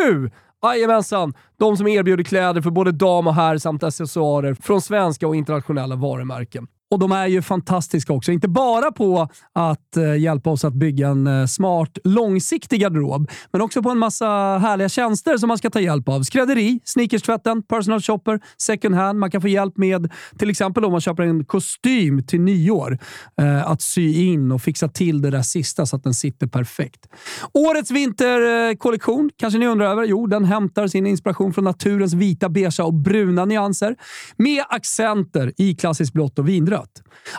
[0.62, 1.34] Jajamensan!
[1.58, 5.96] De som erbjuder kläder för både dam och herr samt accessoarer från svenska och internationella
[5.96, 6.66] varumärken.
[6.90, 8.32] Och de är ju fantastiska också.
[8.32, 13.62] Inte bara på att eh, hjälpa oss att bygga en eh, smart, långsiktig garderob, men
[13.62, 14.26] också på en massa
[14.58, 16.22] härliga tjänster som man ska ta hjälp av.
[16.22, 19.18] Skrädderi, sneakerstvätten, personal shopper, second hand.
[19.18, 22.98] Man kan få hjälp med, till exempel om man köper en kostym till nyår,
[23.40, 27.06] eh, att sy in och fixa till det där sista så att den sitter perfekt.
[27.52, 30.04] Årets vinterkollektion kanske ni undrar över?
[30.04, 33.96] Jo, den hämtar sin inspiration från naturens vita, beiga och bruna nyanser
[34.36, 36.79] med accenter i klassiskt blått och vinrött.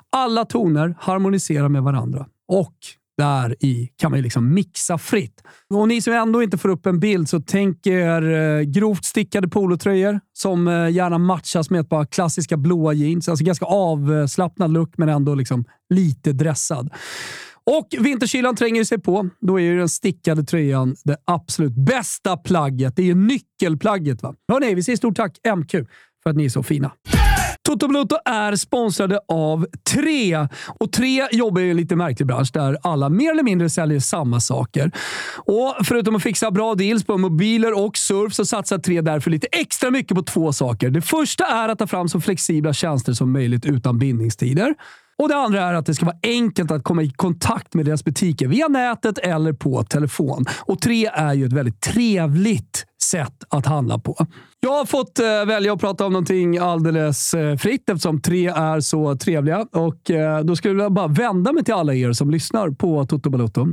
[0.10, 2.76] Alla toner harmoniserar med varandra och
[3.18, 5.44] där i kan man ju liksom mixa fritt.
[5.70, 9.48] Och ni som ändå inte får upp en bild så tänk er eh, grovt stickade
[9.48, 13.30] polotröjor som eh, gärna matchas med ett par klassiska blåa jeans.
[13.30, 16.90] Alltså ganska avslappnad look men ändå liksom lite dressad.
[17.64, 19.30] Och vinterkylan tränger sig på.
[19.42, 22.96] Då är ju den stickade tröjan det absolut bästa plagget.
[22.96, 24.24] Det är ju nyckelplagget.
[24.24, 24.36] Va?
[24.52, 25.72] Hörrni, vi säger stort tack MQ
[26.24, 26.92] för att ni är så fina.
[27.64, 30.48] Toto Bluto är sponsrade av Tre.
[30.80, 34.40] Och Tre jobbar i en lite märklig bransch där alla mer eller mindre säljer samma
[34.40, 34.92] saker.
[35.46, 39.48] Och Förutom att fixa bra deals på mobiler och surf så satsar Tre därför lite
[39.52, 40.90] extra mycket på två saker.
[40.90, 44.76] Det första är att ta fram så flexibla tjänster som möjligt utan bindningstider.
[45.18, 48.04] Och Det andra är att det ska vara enkelt att komma i kontakt med deras
[48.04, 50.46] butiker via nätet eller på telefon.
[50.60, 54.26] Och Tre är ju ett väldigt trevligt sätt att handla på.
[54.60, 58.80] Jag har fått eh, välja att prata om någonting alldeles eh, fritt eftersom tre är
[58.80, 59.66] så trevliga.
[59.72, 63.30] Och eh, Då skulle jag bara vända mig till alla er som lyssnar på Toto
[63.30, 63.68] Balotto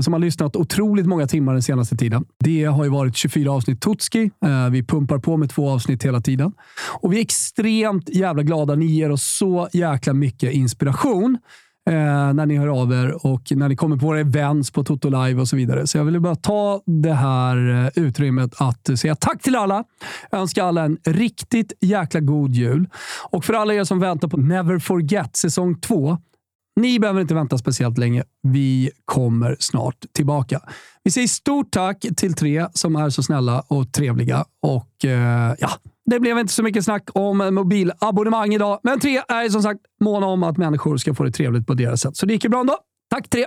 [0.00, 2.24] som har lyssnat otroligt många timmar den senaste tiden.
[2.44, 4.30] Det har ju varit 24 avsnitt Totski.
[4.70, 6.52] Vi pumpar på med två avsnitt hela tiden.
[7.00, 8.74] Och vi är extremt jävla glada.
[8.74, 11.38] Ni ger oss så jäkla mycket inspiration
[11.86, 15.08] Eh, när ni hör av er och när ni kommer på våra events på Toto
[15.08, 15.86] Live och så vidare.
[15.86, 19.84] Så jag vill bara ta det här eh, utrymmet att säga tack till alla.
[20.32, 22.88] Önska alla en riktigt jäkla god jul.
[23.30, 26.18] Och för alla er som väntar på Never Forget säsong 2
[26.80, 28.24] ni behöver inte vänta speciellt länge.
[28.42, 30.60] Vi kommer snart tillbaka.
[31.02, 34.44] Vi säger stort tack till tre som är så snälla och trevliga.
[34.62, 35.70] Och eh, ja,
[36.06, 40.26] det blev inte så mycket snack om mobilabonnemang idag, men tre är som sagt måna
[40.26, 42.16] om att människor ska få det trevligt på deras sätt.
[42.16, 42.76] Så det gick ju bra ändå.
[43.10, 43.46] Tack tre!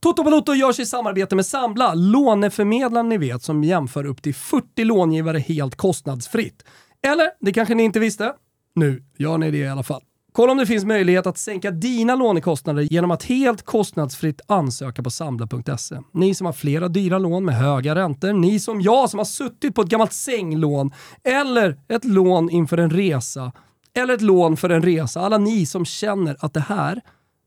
[0.00, 4.84] Toto Balotto görs i samarbete med Sambla, låneförmedlaren ni vet som jämför upp till 40
[4.84, 6.64] långivare helt kostnadsfritt.
[7.06, 8.32] Eller, det kanske ni inte visste?
[8.74, 10.02] Nu gör ni det i alla fall.
[10.36, 15.10] Kolla om det finns möjlighet att sänka dina lånekostnader genom att helt kostnadsfritt ansöka på
[15.10, 16.00] Sambla.se.
[16.12, 19.74] Ni som har flera dyra lån med höga räntor, ni som jag som har suttit
[19.74, 20.92] på ett gammalt sänglån
[21.24, 23.52] eller ett lån inför en resa
[23.96, 25.20] eller ett lån för en resa.
[25.20, 27.00] Alla ni som känner att det här,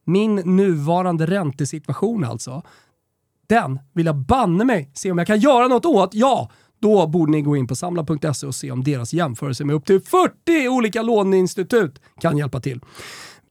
[0.05, 2.61] min nuvarande räntesituation alltså,
[3.47, 6.13] den vill jag banne mig se om jag kan göra något åt.
[6.13, 6.49] Ja,
[6.79, 10.01] då borde ni gå in på samla.se och se om deras jämförelse med upp till
[10.01, 12.81] 40 olika låneinstitut kan hjälpa till.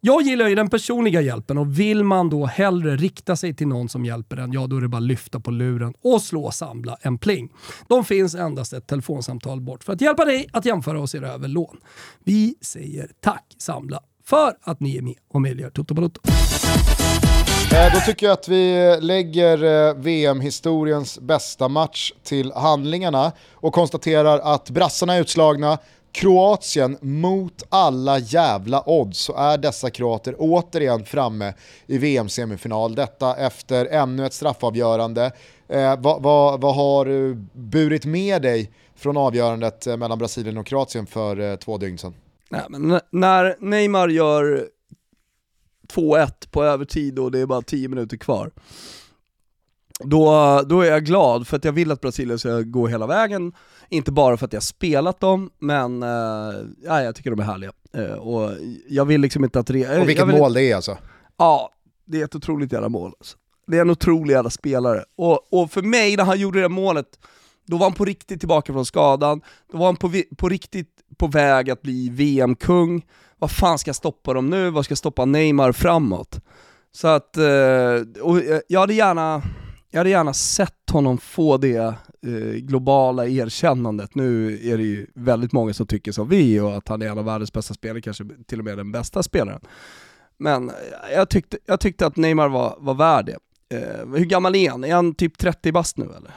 [0.01, 3.89] Jag gillar ju den personliga hjälpen och vill man då hellre rikta sig till någon
[3.89, 6.97] som hjälper en, ja då är det bara att lyfta på luren och slå samla
[7.01, 7.53] en pling.
[7.89, 11.49] De finns endast ett telefonsamtal bort för att hjälpa dig att jämföra och se över
[11.49, 11.77] lån.
[12.25, 16.21] Vi säger tack Samla för att ni är med och möjliggör Toto Balotto.
[17.73, 24.39] Eh, då tycker jag att vi lägger eh, VM-historiens bästa match till handlingarna och konstaterar
[24.39, 25.79] att brassarna är utslagna,
[26.13, 31.55] Kroatien mot alla jävla odds så är dessa kroater återigen framme
[31.87, 32.95] i VM-semifinal.
[32.95, 35.33] Detta efter ännu ett straffavgörande.
[35.69, 41.07] Eh, vad, vad, vad har du burit med dig från avgörandet mellan Brasilien och Kroatien
[41.07, 42.15] för eh, två dygn sedan?
[42.51, 44.69] Nej, men när Neymar gör
[45.87, 48.51] 2-1 på övertid och det är bara 10 minuter kvar,
[50.01, 53.53] då, då är jag glad för att jag vill att Brasilien ska gå hela vägen.
[53.89, 57.73] Inte bara för att jag spelat dem, men eh, ja, jag tycker de är härliga.
[57.93, 58.51] Eh, och
[58.89, 59.71] jag vill liksom inte att...
[59.71, 60.99] Re- Och vilket vill, mål det är alltså.
[61.37, 61.71] Ja,
[62.05, 63.13] det är ett otroligt jävla mål.
[63.19, 63.37] Alltså.
[63.67, 65.05] Det är en otrolig jävla spelare.
[65.17, 67.19] Och, och för mig, när han gjorde det målet,
[67.67, 69.41] då var han på riktigt tillbaka från skadan,
[69.73, 73.05] då var han på, på riktigt på väg att bli VM-kung.
[73.39, 74.71] Vad fan ska stoppa dem nu?
[74.71, 76.41] Vad ska stoppa Neymar framåt?
[76.93, 79.43] Så att, eh, och eh, jag hade gärna,
[79.91, 84.15] jag hade gärna sett honom få det eh, globala erkännandet.
[84.15, 87.19] Nu är det ju väldigt många som tycker som vi och att han är en
[87.19, 89.61] av världens bästa spelare, kanske till och med den bästa spelaren.
[90.39, 90.71] Men
[91.15, 93.39] jag tyckte, jag tyckte att Neymar var, var värd det.
[94.17, 94.85] Hur gammal är han?
[94.85, 96.35] Är han typ 30 bast nu eller?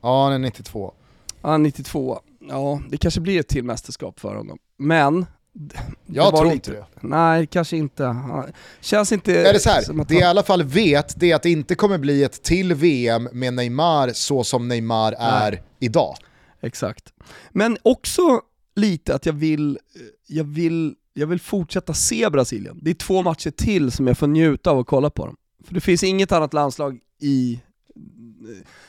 [0.00, 0.94] Ja, han är 92.
[1.42, 2.20] Ja, han är 92.
[2.48, 4.58] Ja, det kanske blir ett till mästerskap för honom.
[4.78, 5.26] Men...
[5.56, 5.76] det
[6.06, 6.86] Jag tror inte det.
[7.00, 8.16] Nej, kanske inte.
[8.80, 9.40] Känns inte...
[9.40, 11.74] Eller så här, att det jag i alla fall vet det är att det inte
[11.74, 16.16] kommer bli ett till VM med Neymar så som Neymar är idag.
[16.60, 17.12] Exakt.
[17.50, 18.40] Men också
[18.76, 19.78] lite att jag vill,
[20.26, 22.78] jag vill jag vill fortsätta se Brasilien.
[22.82, 25.36] Det är två matcher till som jag får njuta av att kolla på dem.
[25.64, 27.60] För det finns inget annat landslag i,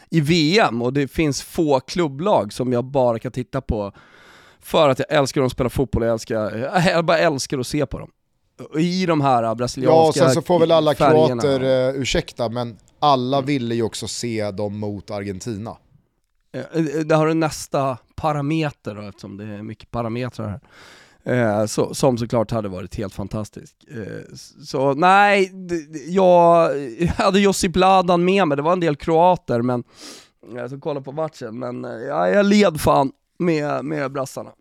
[0.09, 3.93] i VM och det finns få klubblag som jag bara kan titta på
[4.65, 6.57] för att jag älskar att spela fotboll och jag, älskar,
[6.87, 8.11] jag bara älskar att se på dem.
[8.73, 11.41] Och I de här Ja, brasilianska sen så får väl alla färgerna.
[11.41, 15.77] kroater uh, ursäkta, men alla ville ju också se dem mot Argentina.
[17.05, 20.59] Där har du nästa parameter då, eftersom det är mycket parametrar här.
[21.25, 23.75] Eh, så, som såklart hade varit helt fantastisk.
[23.91, 25.51] Eh, så nej,
[26.07, 26.69] jag
[27.17, 29.83] hade Josip Ladan med mig, det var en del kroater men
[30.55, 34.51] jag ska kolla på matchen, men eh, ja, jag led fan med, med brassarna.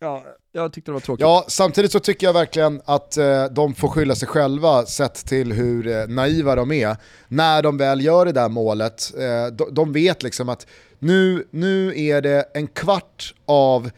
[0.00, 1.20] Ja, jag tyckte det var tråkigt.
[1.20, 5.52] Ja, samtidigt så tycker jag verkligen att eh, de får skylla sig själva sett till
[5.52, 6.96] hur eh, naiva de är.
[7.28, 10.66] När de väl gör det där målet, eh, de, de vet liksom att
[10.98, 13.90] nu, nu är det en kvart av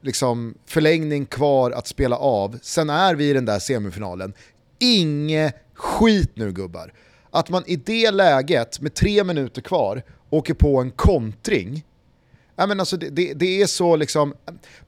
[0.00, 4.32] liksom, förlängning kvar att spela av, sen är vi i den där semifinalen.
[4.78, 6.92] Inge skit nu gubbar.
[7.30, 11.84] Att man i det läget med tre minuter kvar åker på en kontring
[12.56, 14.34] Ja, men alltså det, det, det är så liksom,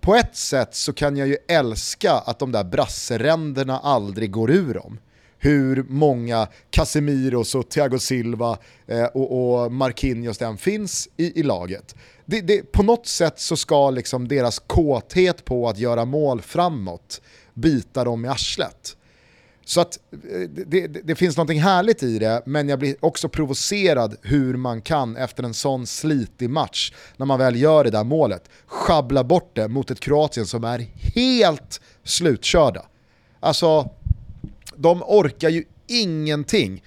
[0.00, 4.74] på ett sätt så kan jag ju älska att de där brasseränderna aldrig går ur
[4.74, 4.98] dem.
[5.38, 11.94] Hur många Casemiros och Thiago Silva eh, och, och Marquinhos den finns i, i laget.
[12.24, 17.20] Det, det, på något sätt så ska liksom deras kåthet på att göra mål framåt
[17.54, 18.96] bita dem i arslet.
[19.64, 23.28] Så att eh, det, det, det finns något härligt i det, men jag blir också
[23.28, 28.04] provocerad hur man kan efter en sån slitig match, när man väl gör det där
[28.04, 30.78] målet, schabbla bort det mot ett Kroatien som är
[31.14, 32.86] helt slutkörda.
[33.40, 33.90] Alltså,
[34.76, 36.82] de orkar ju ingenting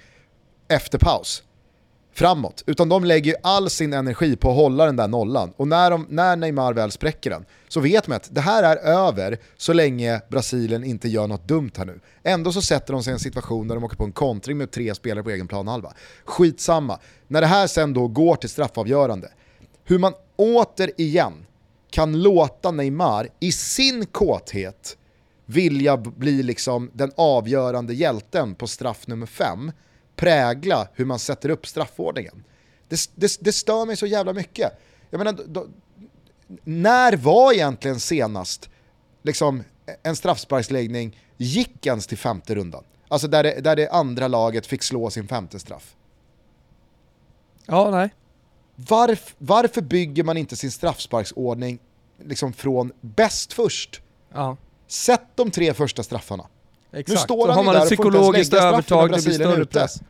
[0.68, 1.42] efter paus
[2.18, 5.52] framåt, utan de lägger ju all sin energi på att hålla den där nollan.
[5.56, 8.76] Och när, de, när Neymar väl spräcker den så vet man att det här är
[8.76, 12.00] över så länge Brasilien inte gör något dumt här nu.
[12.22, 14.70] Ändå så sätter de sig i en situation där de åker på en kontring med
[14.70, 15.92] tre spelare på egen planhalva.
[16.24, 16.98] Skitsamma.
[17.26, 19.28] När det här sen då går till straffavgörande,
[19.84, 21.32] hur man återigen
[21.90, 24.96] kan låta Neymar i sin kåthet
[25.46, 29.72] vilja bli liksom den avgörande hjälten på straff nummer fem
[30.18, 32.44] prägla hur man sätter upp straffordningen.
[32.88, 34.72] Det, det, det stör mig så jävla mycket.
[35.10, 35.66] Jag menar, då,
[36.64, 38.70] när var egentligen senast
[39.22, 39.64] liksom,
[40.02, 42.84] en straffsparksläggning gick ens till femte rundan?
[43.08, 45.96] Alltså där det, där det andra laget fick slå sin femte straff.
[47.66, 48.10] Ja, nej.
[48.74, 51.78] Varf, varför bygger man inte sin straffsparksordning
[52.24, 54.02] liksom från bäst först?
[54.32, 54.56] Ja.
[54.86, 56.46] Sätt de tre första straffarna.
[56.92, 57.08] Exakt.
[57.08, 60.00] Nu står han har man där ett psykologiskt övertag, det blir större press.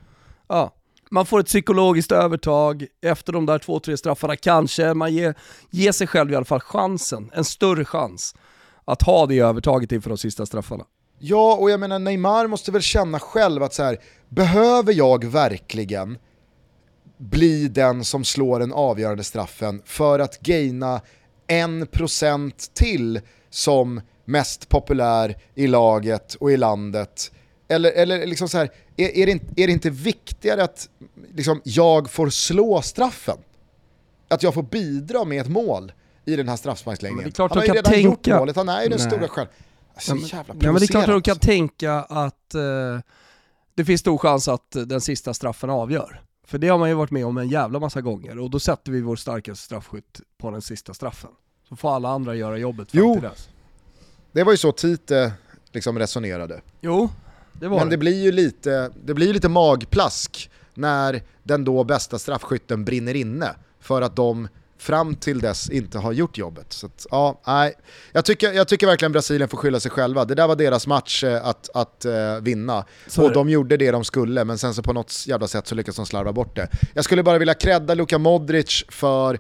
[0.48, 0.74] Ja.
[1.10, 4.94] Man får ett psykologiskt övertag efter de där två, tre straffarna, kanske.
[4.94, 5.34] Man ger,
[5.70, 8.34] ger sig själv i alla fall chansen, en större chans,
[8.84, 10.84] att ha det övertaget inför de sista straffarna.
[11.18, 13.98] Ja, och jag menar Neymar måste väl känna själv att så här,
[14.28, 16.18] behöver jag verkligen
[17.18, 21.00] bli den som slår den avgörande straffen för att gaina
[21.46, 23.20] en procent till
[23.50, 27.32] som mest populär i laget och i landet?
[27.68, 30.88] Eller, eller liksom så här, är, är, det inte, är det inte viktigare att
[31.34, 33.36] liksom, jag får slå straffen?
[34.28, 35.92] Att jag får bidra med ett mål
[36.24, 37.16] i den här straffsparksläggningen.
[37.22, 38.98] Men det är klart han har ju redan gjort tänka- målet, han är ju den
[38.98, 39.10] Nej.
[39.10, 39.46] stora själv.
[39.98, 42.60] Så Ja, men- jävla Ja, men det är klart att de kan tänka att eh,
[43.74, 46.22] det finns stor chans att eh, den sista straffen avgör.
[46.46, 48.92] För det har man ju varit med om en jävla massa gånger och då sätter
[48.92, 51.30] vi vår starkaste straffskytt på den sista straffen.
[51.68, 53.14] Så får alla andra göra jobbet fram Jo.
[53.14, 53.48] till dess.
[54.32, 55.32] Det var ju så Tite
[55.72, 56.60] liksom resonerade.
[56.80, 57.10] Jo,
[57.52, 57.92] det var Men det.
[57.92, 63.54] det blir ju lite, det blir lite magplask när den då bästa straffskytten brinner inne
[63.80, 64.48] för att de
[64.78, 66.72] fram till dess inte har gjort jobbet.
[66.72, 67.74] Så att, ja, nej.
[68.12, 70.24] Jag, tycker, jag tycker verkligen Brasilien får skylla sig själva.
[70.24, 72.84] Det där var deras match eh, att, att eh, vinna.
[73.06, 75.74] Så och de gjorde det de skulle, men sen så på något jävla sätt så
[75.74, 76.68] lyckas de slarva bort det.
[76.94, 79.38] Jag skulle bara vilja credda Luka Modric för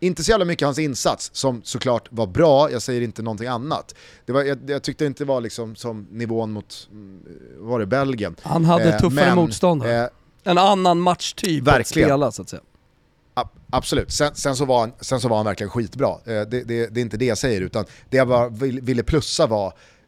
[0.00, 3.94] inte så jävla mycket hans insats, som såklart var bra, jag säger inte någonting annat.
[4.26, 7.20] Det var, jag, jag tyckte inte det var liksom som nivån mot, mm,
[7.58, 8.36] var det Belgien?
[8.42, 10.02] Han hade Eh, tuffare men, motståndare.
[10.04, 10.08] eh,
[10.44, 12.08] en annan matchtyp att verkligen.
[12.08, 12.62] spela så att säga.
[13.72, 16.08] Absolut, sen, sen, så var han, sen så var han verkligen skitbra.
[16.08, 19.02] Eh, Det, det, det är inte det jag säger, utan det jag bara vill, ville
[19.02, 19.66] plussa var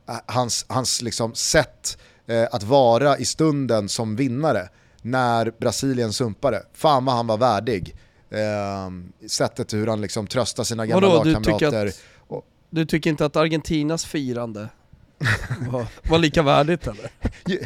[0.09, 4.69] eh, hans, hans liksom sätt eh, att vara i stunden som vinnare
[5.03, 6.63] när Brasilien sumpade.
[6.75, 7.97] Fan vad han var värdig.
[8.33, 11.69] Eh, sättet hur han liksom tröstar sina gamla Vadå, du lagkamrater.
[11.69, 14.69] tycker, att, Och- du tycker inte att Argentinas firande
[15.71, 17.11] var, var lika värdigt eller?
[17.47, 17.61] Ju-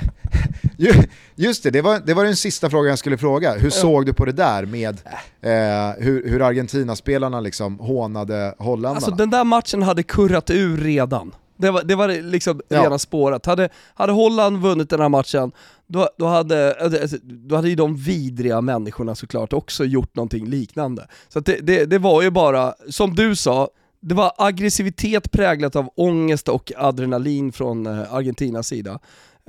[0.76, 1.02] ju-
[1.34, 3.54] Just det, det var, det var den sista frågan jag skulle fråga.
[3.54, 5.00] Hur såg du på det där med
[5.40, 8.94] eh, hur, hur Argentina-spelarna liksom hånade holländarna?
[8.96, 11.34] Alltså den där matchen hade kurrat ur redan.
[11.56, 12.82] Det var, det var liksom Ja.
[12.84, 13.46] rena spåret.
[13.46, 15.52] Hade, hade Holland vunnit den här matchen,
[15.88, 20.46] då, då, hade, alltså, alltså, då hade ju de vidriga människorna såklart också gjort någonting
[20.46, 21.08] liknande.
[21.28, 23.68] Så att det, det, det var ju bara, som du sa,
[24.00, 28.98] det var aggressivitet präglat av ångest och adrenalin från eh, Argentinas sida.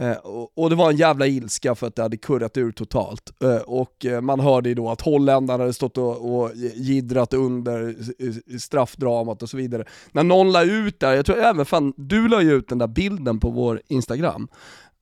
[0.02, 0.18] Eh,
[0.56, 3.44] och, det var en jävla ilska för att det hade kurrat ur totalt.
[3.44, 7.96] Eh, och man hörde ju då att holländarna hade stått och, gidrat jiddrat under
[8.60, 9.86] straffdramat och så vidare.
[10.12, 12.88] När någon la ut där, jag tror även fan, du la ju ut den där
[12.88, 14.48] bilden på vår Instagram.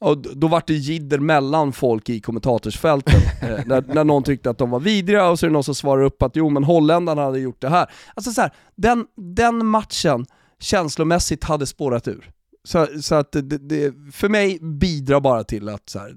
[0.05, 4.57] Och då vart det jidder mellan folk i kommentatorsfälten, eh, när, när någon tyckte att
[4.57, 7.21] de var vidriga och så är det någon som svarar upp att jo men holländarna
[7.21, 7.89] hade gjort det här.
[8.13, 10.25] Alltså så här, den, den matchen
[10.59, 12.31] känslomässigt hade spårat ur.
[12.63, 16.15] Så, så att det, det, för mig bidrar bara till att så här,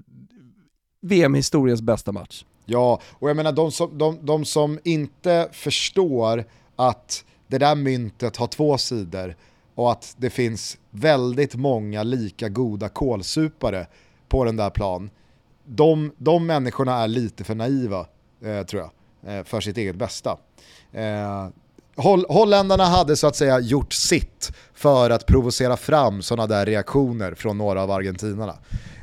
[1.01, 2.45] VM-historiens bästa match.
[2.65, 8.37] Ja, och jag menar de som, de, de som inte förstår att det där myntet
[8.37, 9.35] har två sidor
[9.79, 13.87] och att det finns väldigt många lika goda kålsupare
[14.29, 15.09] på den där plan.
[15.65, 18.05] De, de människorna är lite för naiva,
[18.43, 20.37] eh, tror jag, eh, för sitt eget bästa.
[20.91, 21.47] Eh,
[21.95, 27.33] Holl holländarna hade så att säga gjort sitt för att provocera fram sådana där reaktioner
[27.33, 28.55] från några av argentinarna.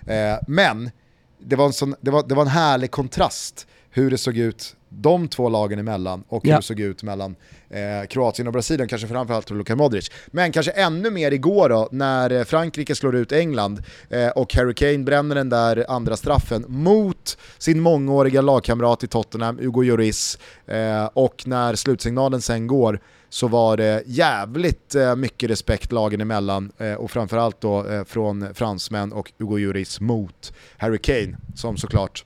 [0.06, 0.90] Eh, men
[1.38, 4.75] det var, en sån, det, var, det var en härlig kontrast hur det såg ut
[4.88, 6.56] de två lagen emellan och hur Ja.
[6.56, 7.36] det såg ut mellan
[7.70, 10.10] eh, Kroatien och Brasilien, kanske framförallt Luka Modric.
[10.26, 14.74] Men kanske ännu mer igår då, när eh, Frankrike slår ut England eh, och Harry
[14.74, 21.04] Kane bränner den där andra straffen mot sin mångåriga lagkamrat i Tottenham, Hugo Lloris, eh,
[21.12, 26.94] och när slutsignalen sen går så var det jävligt eh, mycket respekt lagen emellan eh,
[26.94, 32.24] och framförallt då från fransmän och Hugo Lloris mot Harry Kane som såklart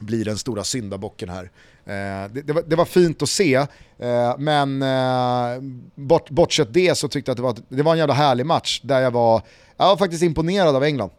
[0.00, 1.50] blir den stora syndabocken här.
[1.90, 3.54] Eh, det, det, var, det var fint att se,
[3.98, 5.62] eh, men eh,
[5.94, 8.80] bort, bortsett det så tyckte jag att det var, det var en jävla härlig match
[8.82, 9.42] där jag var,
[9.76, 11.10] jag var faktiskt imponerad av England.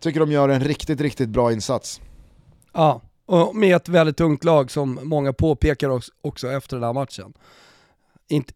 [0.00, 2.00] Tycker de gör en riktigt, riktigt bra insats.
[2.72, 6.92] Ja, och med ett väldigt tungt lag som många påpekar också, också efter den här
[6.92, 7.32] matchen.
[8.28, 8.52] Inte,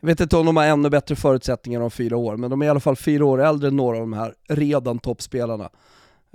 [0.00, 2.66] jag vet inte om de har ännu bättre förutsättningar om fyra år, men de är
[2.66, 5.70] i alla fall fyra år äldre än några av de här redan toppspelarna.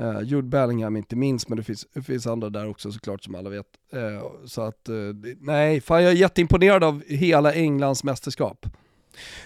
[0.01, 3.35] Uh, Jude Bellingham inte minst, men det finns, det finns andra där också såklart som
[3.35, 3.65] alla vet.
[3.93, 4.95] Eh, så att, eh,
[5.39, 8.65] nej, fan jag är jätteimponerad av hela Englands mästerskap.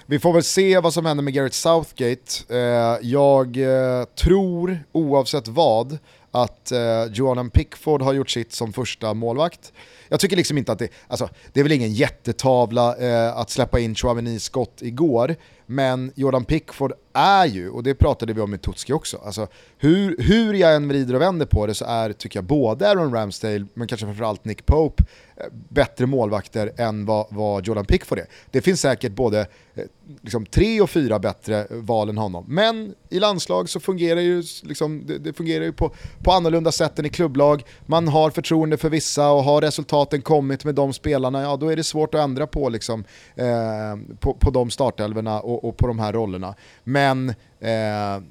[0.06, 2.44] Vi får väl se vad som händer med Gareth Southgate.
[2.50, 5.98] Eh, jag eh, tror, oavsett vad,
[6.32, 9.74] att eh, Johan Pickford har gjort sitt som första målvakt.
[10.14, 13.80] Jag tycker liksom inte att det, alltså det är väl ingen jättetavla eh, att släppa
[13.80, 15.36] in Chouameni skott igår,
[15.66, 19.48] men Jordan Pickford är ju, och det pratade vi om med Tutski också, alltså
[19.78, 23.14] hur, hur jag än vrider och vänder på det så är, tycker jag, både Aaron
[23.14, 25.04] Ramsdale, men kanske framförallt Nick Pope,
[25.38, 28.26] eh, bättre målvakter än vad, vad Jordan Pickford är.
[28.52, 29.40] Det finns säkert både
[29.76, 29.84] eh,
[30.22, 35.06] liksom, tre och fyra bättre val än honom, men i landslag så fungerar ju, liksom,
[35.08, 35.92] det, det fungerar ju på,
[36.24, 37.64] på annorlunda sätt än i klubblag.
[37.86, 41.70] Man har förtroende för vissa och har resultat resultaten kommit med de spelarna, ja då
[41.72, 43.04] är det svårt att ändra på, liksom,
[43.36, 46.56] eh, på, på de startelverna och, och på de här rollerna.
[46.84, 47.30] Men
[47.60, 48.22] eh,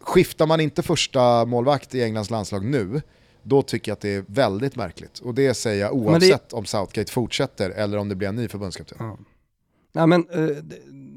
[0.00, 3.02] skiftar man inte första målvakt i Englands landslag nu,
[3.42, 5.18] då tycker jag att det är väldigt märkligt.
[5.18, 8.36] Och det säger jag Men det- oavsett om Southgate fortsätter eller om det blir en
[8.36, 9.16] ny förbundskapten.
[9.92, 10.56] Nej men eh,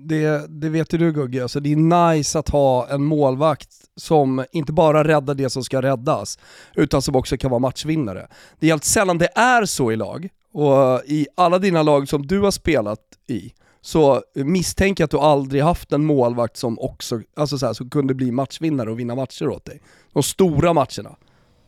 [0.07, 3.69] det, det, det vet ju du Gugge, alltså det är nice att ha en målvakt
[3.95, 6.39] som inte bara räddar det som ska räddas,
[6.75, 8.27] utan som också kan vara matchvinnare.
[8.59, 12.27] Det är helt sällan det är så i lag, och i alla dina lag som
[12.27, 17.21] du har spelat i, så misstänker jag att du aldrig haft en målvakt som också,
[17.35, 19.81] alltså så här, som kunde bli matchvinnare och vinna matcher åt dig.
[20.13, 21.15] De stora matcherna.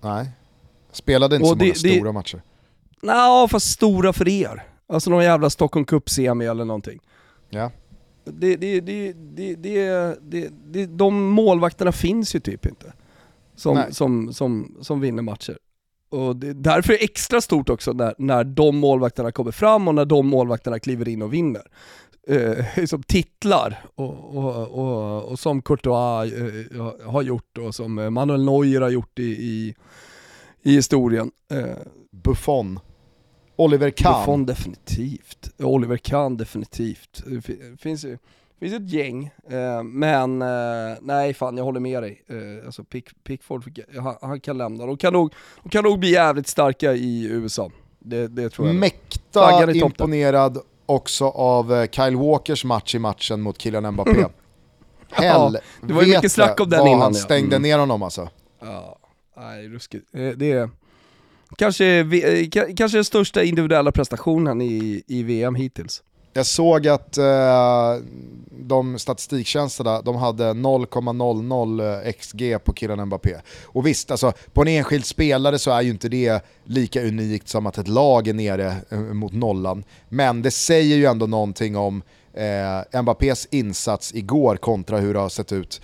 [0.03, 0.29] Nej,
[0.91, 2.41] spelade inte Och så många det- det- stora matcher.
[3.01, 4.63] Nja, fast stora för er.
[4.89, 6.99] Alltså någon jävla Stockholm Cup-semi eller någonting.
[7.49, 7.71] Ja.
[8.25, 12.93] Det, det, det, det, det, det, det, de målvakterna finns ju typ inte.
[13.55, 13.93] Som, Nej.
[13.93, 15.57] som, som, som vinner matcher.
[16.09, 19.95] Och det, därför är det extra stort också när, när de målvakterna kommer fram och
[19.95, 21.63] när de målvakterna kliver in och vinner.
[22.27, 28.45] Eh, som titlar, och, och, och, och som Courtois eh, har gjort och som Manuel
[28.45, 29.75] Neuer har gjort i, i,
[30.61, 31.31] i historien.
[31.51, 31.77] Eh,
[32.11, 32.79] Buffon.
[33.55, 34.19] Oliver Kahn.
[34.19, 35.49] Buffon definitivt.
[35.59, 37.23] Oliver Kahn definitivt.
[37.25, 38.17] Det fi- finns ju
[38.59, 40.47] finns ett gäng, eh, men eh,
[41.01, 42.23] nej fan jag håller med dig.
[42.27, 44.85] Eh, alltså Pick, Pickford, han, han kan lämna.
[44.85, 45.33] De kan, nog,
[45.63, 47.71] de kan nog bli jävligt starka i USA.
[47.99, 48.75] Det, det tror jag.
[48.75, 54.11] Mäkta imponerad också av Kyle Walkers match i matchen mot Kylian Mbappé.
[55.21, 57.19] Ja, det var ju mycket snack om den vad innan, han ja.
[57.19, 57.61] stängde Mm.
[57.69, 58.29] ner honom alltså.
[58.61, 58.97] Ja,
[59.37, 60.07] nej ruskigt.
[60.11, 60.69] Det är
[61.55, 66.03] kanske, eh, kanske den största individuella prestationen i, i VM hittills.
[66.37, 67.95] Jag såg att eh,
[68.51, 73.35] de statistiktjänsterna de hade 0,00 eh, XG på Kylian Mbappé.
[73.63, 77.65] Och visst, alltså, på en enskild spelare så är ju inte det lika unikt som
[77.65, 79.83] att ett lag är nere eh, mot nollan.
[80.09, 82.01] Men det säger ju ändå någonting om
[82.33, 85.81] eh, Mbappés insats igår kontra hur det har sett ut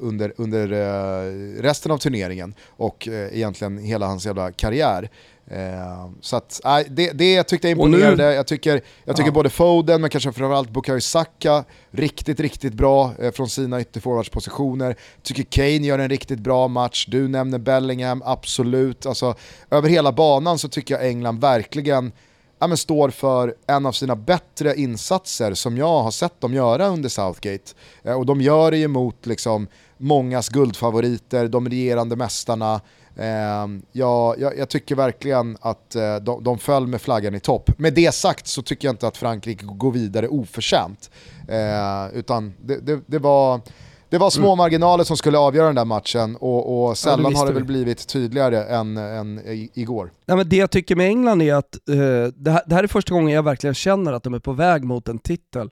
[0.00, 5.10] under, under eh, resten av turneringen och eh, egentligen hela hans jävla karriär.
[5.50, 8.34] Eh, så att, det, det tyckte jag imponerade.
[8.34, 9.34] Jag tycker, jag tycker Ja.
[9.34, 14.96] både Foden, men kanske framförallt Bukayo Saka, riktigt, riktigt bra eh, från sina ytterforwardspositioner.
[15.22, 17.06] Tycker Kane gör en riktigt bra match.
[17.08, 19.06] Du nämner Bellingham, absolut.
[19.06, 19.34] Alltså,
[19.70, 22.12] över hela banan så tycker jag England verkligen
[22.58, 26.86] ja, men står för en av sina bättre insatser som jag har sett dem göra
[26.86, 27.72] under Southgate.
[28.02, 32.80] Eh, och de gör det ju mot liksom, mångas guldfavoriter, de regerande mästarna.
[33.16, 37.70] Eh, jag, jag, jag tycker verkligen att eh, de, de föll med flaggan i topp.
[37.78, 41.10] Med det sagt så tycker jag inte att Frankrike går vidare oförtjänt.
[41.48, 43.60] Eh, utan det, det, det var...
[44.08, 47.46] Det var små marginaler som skulle avgöra den där matchen och, och sällan visste har
[47.46, 47.58] det vi.
[47.58, 49.40] väl blivit tydligare än, än
[49.74, 50.12] igår.
[50.26, 51.96] Nej, men det jag tycker med England är att eh,
[52.36, 54.84] det, här, det här är första gången jag verkligen känner att de är på väg
[54.84, 55.70] mot en titel.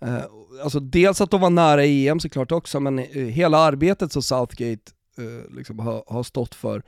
[0.00, 0.16] Eh,
[0.62, 4.82] alltså dels att de var nära EM såklart också, men eh, hela arbetet som Southgate
[5.56, 6.82] liksom har, har stått för,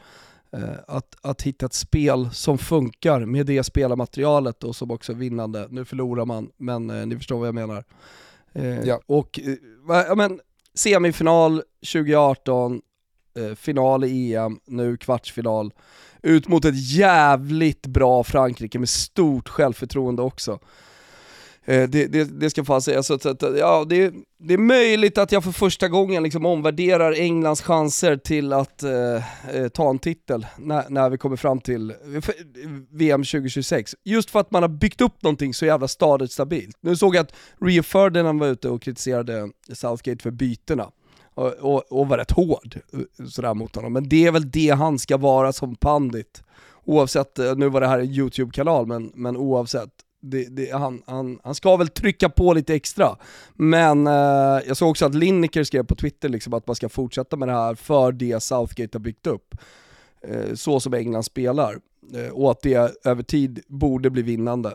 [0.86, 5.66] att, att hitta ett spel som funkar med det spelarmaterialet och som också är vinnande.
[5.70, 7.84] Nu förlorar man, men eh, ni förstår vad jag menar.
[8.52, 9.00] Eh, Ja.
[9.06, 9.54] Och eh,
[10.08, 10.40] ja, men,
[10.78, 11.62] semifinal
[11.92, 12.80] 2018,
[13.38, 15.72] eh, final i EM, nu kvartsfinal
[16.22, 20.58] ut mot ett jävligt bra Frankrike med stort självförtroende också.
[21.68, 25.32] Eh, det, det, det ska fan sägas, så att, ja, det, det är möjligt att
[25.32, 30.46] jag för första gången liksom omvärderar Englands chanser till att eh, eh ta en titel
[30.58, 31.94] när, när vi kommer fram till
[32.90, 33.94] VM 2026.
[34.04, 36.76] Just för att man har byggt upp någonting så jävla stadigt stabilt.
[36.80, 40.90] Nu såg jag att Rio Ferdinand var ute och kritiserade Southgate för bytena
[41.34, 43.92] och, och, och var rätt hård eh, sådär mot honom.
[43.92, 46.42] Men det är väl det han ska vara som pandit.
[46.84, 49.90] Oavsett, nu var det här en YouTube-kanal, men, men oavsett.
[50.20, 53.16] Det, det, han, han, han ska väl trycka på lite extra.
[53.54, 54.12] Men eh,
[54.66, 57.54] jag såg också att Lineker skrev på Twitter liksom att man ska fortsätta med det
[57.54, 59.54] här för det Southgate har byggt upp.
[60.22, 61.78] Eh, så som England spelar.
[62.14, 64.74] Eh, och att det över tid borde bli vinnande.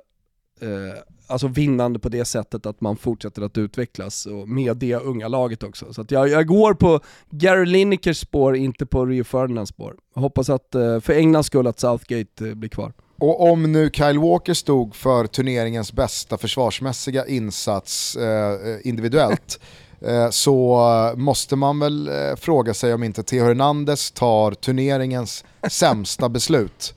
[0.62, 5.28] Eh, alltså vinnande på det sättet att man fortsätter att utvecklas och med det unga
[5.28, 5.94] laget också.
[5.94, 9.96] Så att jag, jag går på Gary Linekers spår, inte på Rio Ferdinands spår.
[10.16, 12.94] Jag hoppas att, eh, för Englands skull, att Southgate eh, blir kvar.
[13.24, 19.59] Och om nu Kyle Walker stod för turneringens bästa försvarsmässiga insats eh, individuellt
[20.01, 26.30] eh, så måste man väl eh, fråga sig om inte Theo Hernandez tar turneringens sämsta
[26.30, 26.93] beslut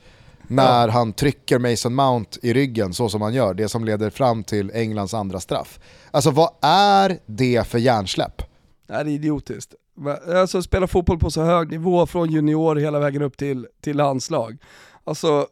[0.49, 4.45] när han trycker Mason Mount i ryggen så som han gör, det som leder fram
[4.45, 5.81] till Englands andra straff.
[6.11, 8.43] Alltså vad är det för hjärnsläpp?
[8.87, 9.75] Det är idiotiskt.
[10.35, 14.59] Alltså spela fotboll på så hög nivå från junior hela vägen upp till, till landslag.
[15.05, 15.47] Alltså,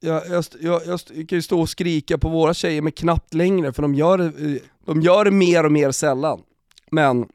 [0.00, 3.72] jag, jag, jag, jag kan ju stå och skrika på våra tjejer men knappt längre
[3.72, 4.56] för de gör, eh,
[4.86, 6.40] de gör det mer och mer sällan.
[6.90, 7.26] Men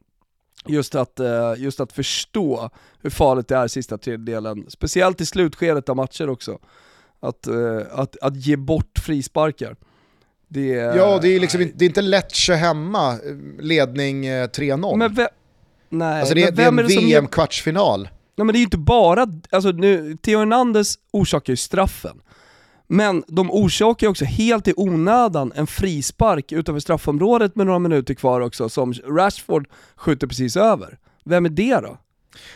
[0.66, 2.70] just att, eh, just att förstå
[3.02, 6.58] hur farligt det är sista tredjedelen, speciellt i slutskedet av matcher också.
[7.20, 9.76] Att, eh, att, att ge bort frisparkar.
[10.48, 13.18] Det, Ja, det är, liksom det är inte Lecce hemma,
[13.60, 14.96] ledning eh, 3-0.
[14.96, 15.28] Men ve-
[15.88, 18.08] nej, alltså det, men det är en vem det som ger- VM-kvartsfinal.
[18.42, 22.20] Nej men det är ju inte bara, alltså nu, Theo Hernandez orsakar ju straffen.
[22.86, 28.14] Men de orsakar ju också helt i onödan en frispark utanför straffområdet med några minuter
[28.14, 30.98] kvar också som Rashford skjuter precis över.
[31.24, 31.98] Vem är det då?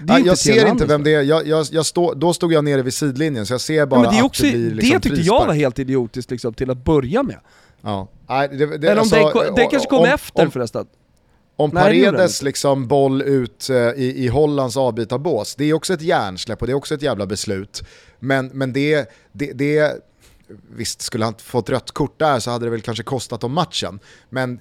[0.01, 2.33] Det är Ja, jag ser Hernandez, inte vem det är, jag, jag, jag stå, då
[2.33, 4.43] stod jag nere vid sidlinjen så jag ser bara Ja, men det, är att också,
[4.43, 5.47] det blir liksom det tyckte jag frispark.
[5.47, 7.39] var helt idiotiskt liksom, till att börja med.
[7.83, 8.09] Ja.
[8.29, 10.87] Nej, det, det, Eller om alltså, det, det kanske kom om, efter om, förresten.
[11.59, 16.03] Om Nej, Paredes liksom boll ut eh, i, i Hollands avbytarbås, det är också ett
[16.03, 17.83] hjärnsläpp och det är också ett jävla beslut.
[18.19, 20.05] Men, men det, det, det,
[20.71, 23.99] visst skulle han fått rött kort där så hade det väl kanske kostat om matchen.
[24.29, 24.61] Men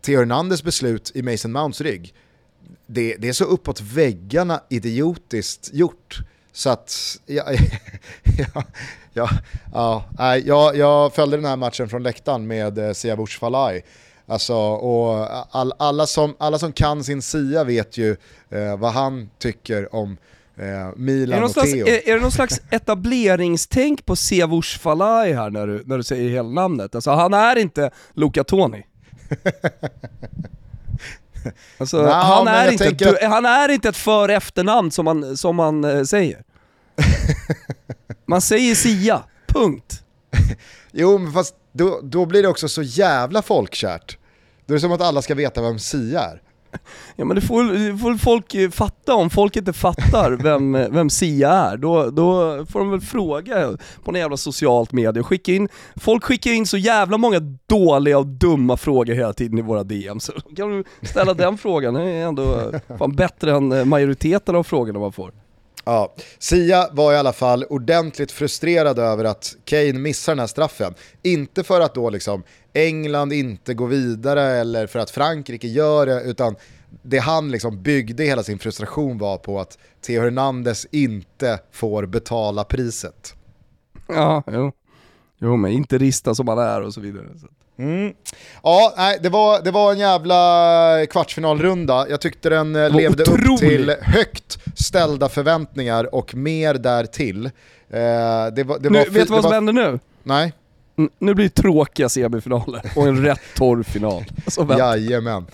[0.00, 2.14] Theo Hernandez beslut i Mason Mounts rygg,
[2.86, 6.18] det, det är så uppåt väggarna idiotiskt gjort.
[6.52, 7.44] Så att, ja,
[8.38, 8.64] ja,
[9.12, 9.30] ja,
[10.18, 13.82] ja, jag, jag följde den här matchen från läktaren med eh, Siavush Falai.
[14.26, 18.16] Alltså, och all, alla, som, alla som kan sin Sia vet ju
[18.50, 20.16] eh, vad han tycker om
[20.56, 21.86] eh, Är Milan någon och slags, Theo.
[21.88, 26.30] är, är det någon slags etableringstänk på Siavush Falai här när du, när du säger
[26.30, 26.94] hela namnet?
[26.94, 28.86] Alltså han är inte Luca Toni.
[31.78, 35.56] Alltså, Nja, han, är inte, ett- han är inte ett för efternamn som man, som
[35.56, 36.42] man eh, säger.
[38.26, 40.02] Man säger Sia, punkt.
[40.92, 44.18] Jo, men fast då, då blir det också så jävla folkkärt.
[44.66, 46.42] Då är det som att alla ska veta vem Sia är.
[47.16, 51.10] Ja men det får, får folk eh, fatta, om folk inte fattar vem, eh, vem
[51.10, 55.22] Sia är, då, då får de väl fråga på något jävla socialt medie.
[55.22, 59.62] Skicka in, folk skickar in så jävla många dåliga och dumma frågor hela tiden i
[59.62, 63.84] våra DM, så kan du ställa den frågan, det är ändå fan bättre än eh,
[63.84, 65.32] majoriteten av frågorna man får.
[65.84, 70.94] Ja, Sia var i alla fall ordentligt frustrerad över att Kane missar den här straffen.
[71.22, 72.42] Inte för att då liksom
[72.72, 76.56] England inte går vidare eller för att Frankrike gör det, utan
[77.02, 82.64] det han liksom byggde hela sin frustration var på att Theo Hernandez inte får betala
[82.64, 83.34] priset.
[84.08, 84.72] Ja, jo.
[85.38, 87.26] Jo men inte rista som han är och så vidare.
[87.40, 87.46] Så.
[87.82, 88.14] Mm.
[88.62, 92.06] Ja, nej, det, var, det var en jävla kvartsfinalrunda.
[92.08, 93.58] Jag tyckte den eh, levde upp otrolig.
[93.58, 97.46] till högt ställda förväntningar och mer därtill.
[97.46, 97.50] Eh,
[97.90, 99.98] det var, det Nu, var vet du vad som var, händer nu?
[100.22, 100.52] Nej,
[100.98, 104.24] N- Nu blir det tråkiga semifinaler och en rätt torr final.
[104.46, 104.96] Så vänta.
[104.98, 105.46] jajamän.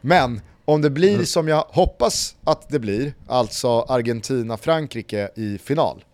[0.00, 6.04] Men om det blir som jag hoppas att det blir, alltså Argentina-Frankrike i final,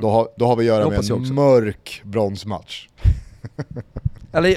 [0.00, 2.86] då, har, då har vi att göra med en mörk bronsmatch.
[4.32, 4.56] Eller,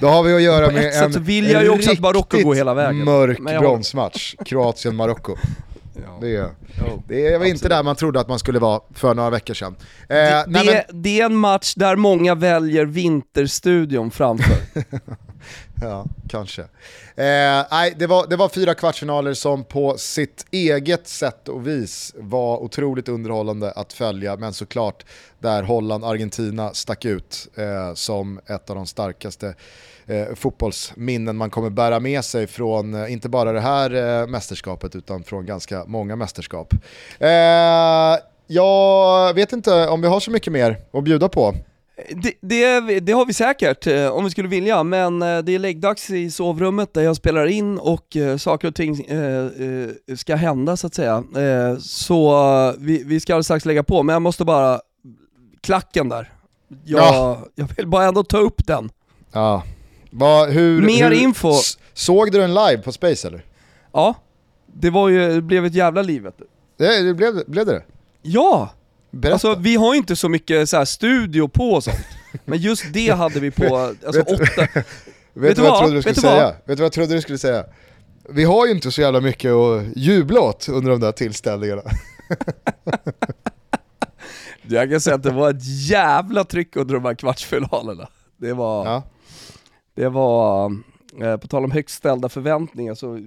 [0.00, 2.54] Då har vi att göra med en så vill jag ju också att Marocko går
[2.54, 3.04] hela vägen.
[3.04, 5.36] mörk jag bronsmatch, Kroatien-Marocko.
[5.94, 6.18] ja.
[6.20, 6.50] Det,
[7.08, 7.70] det var inte absolut.
[7.70, 9.76] där man trodde att man skulle vara för några veckor sedan.
[10.08, 14.56] Eh, nej, det, men, det är en match där många väljer Vinterstudion framför.
[15.80, 16.62] ja, kanske.
[16.62, 22.14] Eh, nej, det, var, det var fyra kvartsfinaler som på sitt eget sätt och vis
[22.16, 25.04] var otroligt underhållande att följa, men såklart
[25.38, 29.54] där Holland-Argentina stack ut eh, som ett av de starkaste
[30.06, 34.96] eh, fotbollsminnen man kommer bära med sig från, eh, inte bara det här eh, mästerskapet,
[34.96, 36.74] utan från ganska många mästerskap.
[37.18, 41.54] Eh, jag vet inte om vi har så mycket mer att bjuda på
[42.10, 45.58] det, det, det har vi säkert, eh, om vi skulle vilja, men eh, det är
[45.58, 48.96] läggdags i sovrummet där jag spelar in och eh, saker och ting
[50.16, 51.24] ska hända så att säga.
[51.80, 54.80] Så vi, vi ska alldeles strax lägga på, men jag måste bara,
[55.60, 56.32] klacken där.
[56.84, 57.40] Jag, Ja.
[57.54, 58.90] jag vill bara ändå ta upp den.
[59.32, 59.62] Ja.
[60.10, 61.52] Vad- hur, Mer hur, info.
[61.94, 63.44] Såg du den live på Space eller?
[63.92, 64.14] Ja,
[64.74, 66.46] det var ju, det blev ett jävla liv vet du.
[66.76, 67.82] Det, det blev, blev det?
[68.22, 68.70] Ja!
[69.10, 69.32] Berätta.
[69.34, 71.96] Alltså vi har ju inte så mycket så här studio på och sånt,
[72.44, 74.86] men just det hade vi på, alltså Vet- åtta, vet,
[75.34, 76.36] vet du vad jag trodde du skulle Vet du vad?
[76.36, 76.46] säga?
[76.48, 77.64] Vet du vad jag trodde du skulle säga?
[78.28, 81.82] Vi har ju inte så jävla mycket att jubla åt under de där tillställningarna.
[84.68, 88.08] Jag kan säga att det var ett jävla tryck under de här kvartsfinalerna.
[88.36, 89.02] Det var, Ja.
[89.96, 90.72] det var
[91.20, 93.20] Eh, på tal om högt ställda förväntningar, så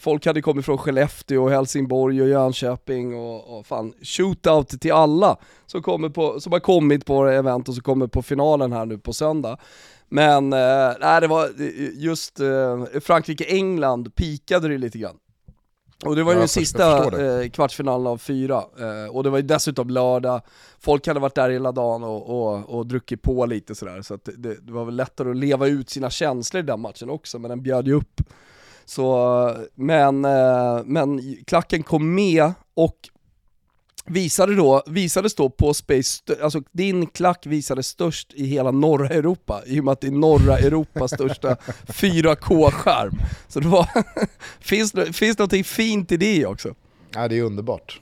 [0.00, 5.36] folk hade kommit från Skellefteå, och Helsingborg och Jönköping och, och fan, shootout till alla
[5.66, 8.98] som, kommer på, som har kommit på event och som kommer på finalen här nu
[8.98, 9.58] på söndag.
[10.08, 15.16] Men eh, nej, det var eh, just eh, Frankrike-England pikade det lite grann.
[16.04, 19.42] Och det var ju den sista eh, kvartsfinalen av fyra, eh, och det var ju
[19.42, 20.40] dessutom lördag,
[20.80, 24.32] folk hade varit där hela dagen och, och, och druckit på lite sådär, så det,
[24.36, 27.48] det, det var väl lättare att leva ut sina känslor i den matchen också, men
[27.48, 28.22] den bjöd ju upp.
[28.84, 32.96] Så, men, eh, men klacken kom med och
[34.06, 39.62] visade då, visades då på Space, alltså din klack visades störst i hela norra Europa,
[39.66, 41.54] i och med att det är norra Europas största
[41.86, 43.18] 4K-skärm.
[43.48, 43.88] Så det var,
[44.60, 46.74] finns, finns någonting fint i det också.
[47.14, 48.00] ja, det är underbart.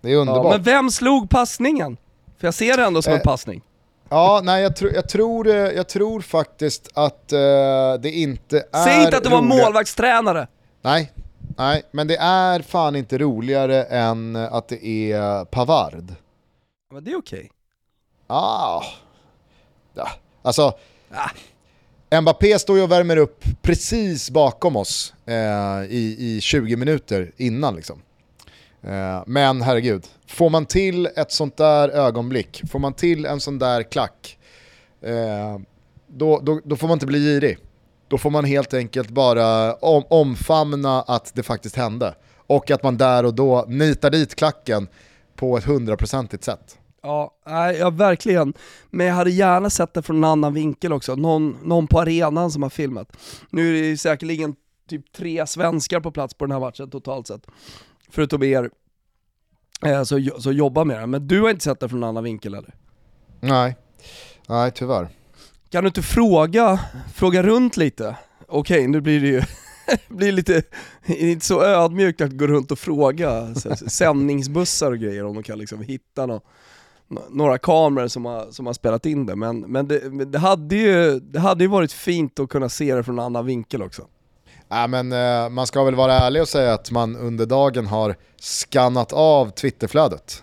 [0.00, 0.52] Det är Ja, underbart.
[0.54, 1.96] men vem slog passningen?
[2.38, 3.62] För jag ser det ändå som en Eh, passning.
[4.08, 7.38] Ja, nej jag, tro, jag, tror, eh, jag tror faktiskt att eh,
[8.02, 10.46] det inte är Säg inte att det var roligare- målvaktstränare!
[10.82, 11.12] Nej,
[11.56, 16.14] nej, men det är fan inte roligare än att det är Pavard.
[16.92, 17.50] Men det är okej.
[18.26, 18.82] Ah.
[19.94, 20.08] Ja.
[20.42, 20.72] Alltså,
[22.20, 27.76] Mbappé står ju och värmer upp precis bakom oss eh, i, i 20 minuter innan
[27.76, 28.02] liksom.
[28.82, 33.58] Eh, men herregud, får man till ett sånt där ögonblick, får man till en sån
[33.58, 34.38] där klack,
[35.02, 35.58] eh,
[36.06, 37.58] då, då, då får man inte bli girig.
[38.08, 42.14] Då får man helt enkelt bara om, omfamna att det faktiskt hände.
[42.46, 44.88] Och att man där och då nitar dit klacken
[45.36, 46.78] på ett hundraprocentigt sätt.
[47.02, 47.34] Ja,
[47.78, 48.54] ja, verkligen.
[48.90, 52.50] Men jag hade gärna sett det från en annan vinkel också, någon, någon på arenan
[52.50, 53.16] som har filmat.
[53.50, 54.54] Nu är det ju säkerligen
[54.88, 57.46] typ tre svenskar på plats på den här matchen totalt sett.
[58.10, 58.70] Förutom er
[59.86, 61.06] eh, så, så jobbar med det.
[61.06, 62.74] Men du har inte sett det från en annan vinkel eller?
[63.40, 63.76] Nej,
[64.48, 65.08] nej tyvärr.
[65.74, 66.80] Kan du inte fråga,
[67.14, 68.16] fråga runt lite?
[68.48, 69.42] Okej, nu blir det ju
[70.08, 70.62] blir lite,
[71.06, 75.58] inte så ödmjukt att gå runt och fråga så, sändningsbussar och grejer om de kan
[75.58, 76.40] liksom hitta någon,
[77.10, 80.38] n- några kameror som har, som har spelat in det, men, men, det, men det,
[80.38, 83.82] hade ju, det hade ju varit fint att kunna se det från en annan vinkel
[83.82, 84.02] också.
[84.68, 88.16] Ja, men, eh, man ska väl vara ärlig och säga att man under dagen har
[88.40, 90.42] skannat av Twitterflödet.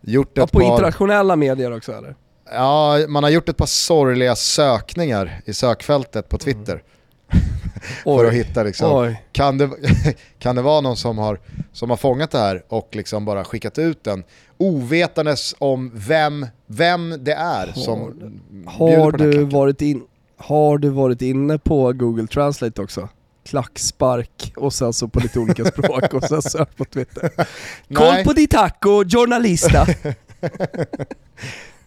[0.00, 2.14] Gjort Ja, ett på par, internationella medier också eller?
[2.52, 6.82] Ja, man har gjort ett par sorgliga sökningar i sökfältet på Twitter.
[8.04, 9.22] för att hitta liksom, Oj.
[9.32, 9.70] kan det,
[10.38, 11.40] kan det vara någon som har,
[11.72, 14.24] som har fångat det här och liksom bara skickat ut den
[14.56, 18.32] ovetandes om vem, vem det är som
[18.66, 20.02] Har på den du, varit in,
[20.36, 23.08] har du varit inne på Google Translate också?
[23.44, 27.30] Klackspark och sen så på lite olika språk och sen sök på Twitter.
[27.94, 29.86] Koll på di taco, journalista!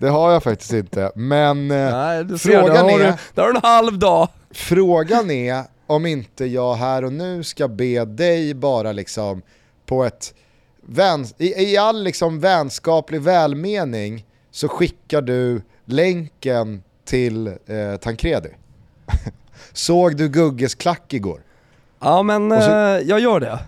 [0.02, 3.14] Det har jag faktiskt inte, men eh, Nej, du ser, Frågan där har, är- du,
[3.34, 4.28] där har du en halv dag.
[4.52, 9.42] frågan är om inte jag här och nu ska be dig bara liksom
[9.86, 10.34] på ett,
[10.82, 18.50] vän, i, i all liksom vänskaplig välmening så skickar du länken till eh, Tancredi.
[19.74, 21.42] Såg du Gugges klack igår?
[22.00, 23.60] Ja men så- eh, jag gör det.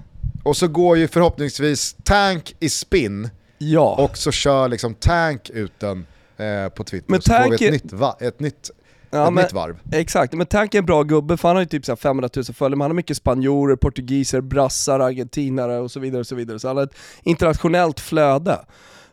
[0.43, 3.95] Och så går ju förhoppningsvis Tank i spin Ja.
[3.99, 6.05] och så kör liksom Tank ut den
[6.43, 7.11] eh, på Twitter.
[7.11, 8.71] Men så får vi ett nytt, va- ett nytt,
[9.09, 9.79] ja, ett men, nytt varv.
[9.91, 12.29] Exakt, men Tank är en bra gubbe för han har ju typ så här 500
[12.35, 16.35] 000 följare, men han har mycket spanjorer, portugiser, brassar, argentinare och så vidare och så
[16.35, 16.59] vidare.
[16.59, 18.59] Så han har ett internationellt flöde.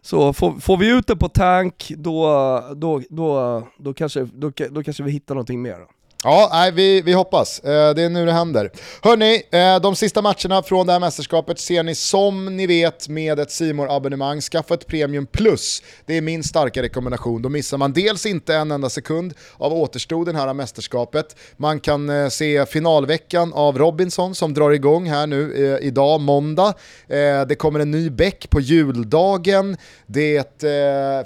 [0.03, 2.25] Så får, får vi ut det på Tank, då,
[2.77, 5.79] då, då, då, kanske, då, då kanske vi hittar någonting mer.
[6.25, 7.59] Ja, nej, vi, vi hoppas.
[7.59, 8.71] Eh, det är nu det händer.
[9.03, 13.39] Hörni, eh, de sista matcherna från det här mästerskapet ser ni som ni vet med
[13.41, 15.83] ett simor abonnemang Skaffa ett Premium Plus.
[16.07, 17.43] Det är min starka rekommendation.
[17.43, 21.37] Då missar man dels inte en enda sekund av återstoden här av mästerskapet.
[21.57, 26.75] Man kan eh, se finalveckan av Robinson som drar igång här nu idag, måndag.
[27.49, 29.77] Det kommer en ny bäck på juldagen.
[30.07, 30.63] Det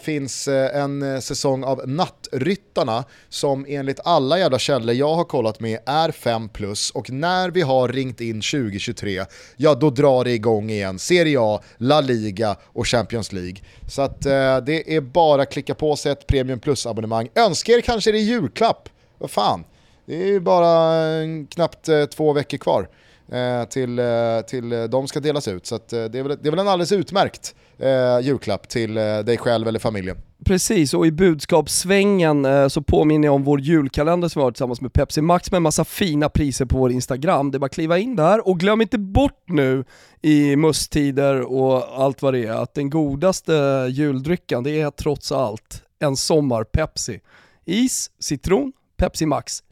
[0.03, 6.11] finns en säsong av Nattryttarna som enligt alla jävla källor jag har kollat med är
[6.11, 9.25] 5 plus och när vi har ringt in 2023,
[9.57, 10.99] ja då drar det igång igen.
[10.99, 13.57] Serie A, La Liga och Champions League.
[13.89, 17.29] Så att eh, det är bara att klicka på sig ett Premium Plus-abonnemang.
[17.35, 18.89] Önska er kanske det är julklapp.
[19.19, 19.65] Vad fan,
[20.07, 22.89] det är ju bara eh, knappt eh, två veckor kvar
[23.33, 25.67] eh, till, eh, till eh, de ska delas ut.
[25.67, 28.97] Så att, eh, det, är väl, det är väl en alldeles utmärkt eh, julklapp till
[28.97, 30.17] eh, dig själv eller familjen.
[30.45, 34.81] Precis, och i budskapssvängen eh, så påminner jag om vår julkalender som vi har tillsammans
[34.81, 37.51] med Pepsi Max med en massa fina priser på vår Instagram.
[37.51, 39.85] Det är bara att kliva in där och glöm inte bort nu
[40.23, 45.83] i musttider och allt vad det är att den godaste juldrycken det är trots allt
[45.99, 47.21] en sommar-Pepsi.
[47.65, 49.63] Is, citron, Pepsi Max.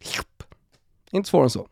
[1.11, 1.66] Inte svårare än så.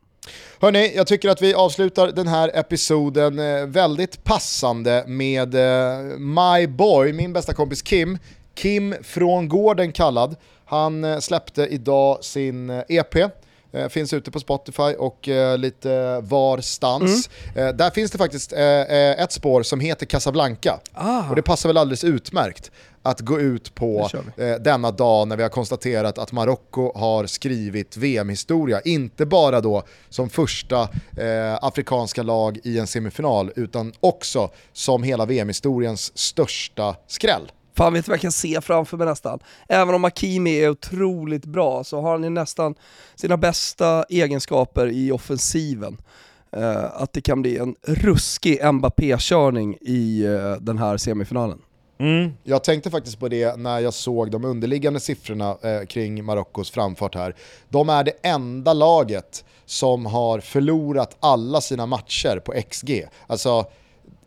[0.60, 6.66] Hörni, jag tycker att vi avslutar den här episoden eh, väldigt passande med eh, My
[6.66, 8.18] Boy, min bästa kompis Kim.
[8.54, 10.36] Kim från gården kallad.
[10.64, 13.14] Han eh, släppte idag sin EP.
[13.72, 15.28] Eh, finns ute på Spotify och
[15.58, 17.30] lite varstans.
[17.56, 20.80] Eh, där finns det faktiskt ett spår som heter Casablanca.
[21.30, 22.70] Och det passar väl alldeles utmärkt
[23.02, 27.96] att gå ut på eh, denna dag när vi har konstaterat att Marocko har skrivit
[27.96, 28.80] VM-historia.
[28.80, 30.82] Inte bara då som första
[31.16, 37.52] eh, afrikanska lag i en semifinal utan också som hela VM-historiens största skräll.
[37.76, 39.38] Fan vet du vad jag kan se framför mig nästan?
[39.68, 42.74] Även om Hakimi är otroligt bra så har han ju nästan
[43.14, 45.96] sina bästa egenskaper i offensiven.
[46.56, 51.58] Eh, att det kan bli en ruskig Mbappé-körning i eh, den här semifinalen.
[52.42, 57.14] Jag tänkte faktiskt på det när jag såg de underliggande siffrorna eh, kring Marockos framfart
[57.14, 57.34] här.
[57.68, 63.04] De är det enda laget som har förlorat alla sina matcher på XG.
[63.26, 63.66] Alltså,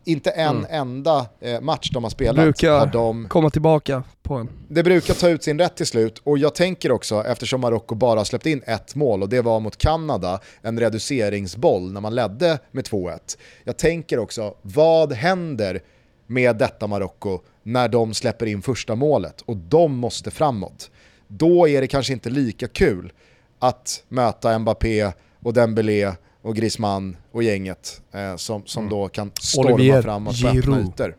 [0.04, 4.48] inte en enda eh, match de har spelat har Brukar de komma tillbaka på en.
[4.68, 8.20] det brukar ta ut sin rätt till slut och jag tänker också, eftersom Marocko bara
[8.20, 12.58] har släppt in ett mål och det var mot Kanada, en reduceringsboll när man ledde
[12.72, 13.38] med 2-1.
[13.64, 15.80] Jag tänker också, vad händer
[16.26, 20.90] med detta Marocko när de släpper in första målet och de måste framåt?
[21.28, 23.12] Då är det kanske inte lika kul
[23.58, 26.12] att möta Mbappé och Dembélé
[26.42, 31.16] och Griezmann och gänget eh, som, som då kan storma Olivier framåt på öppna ytor.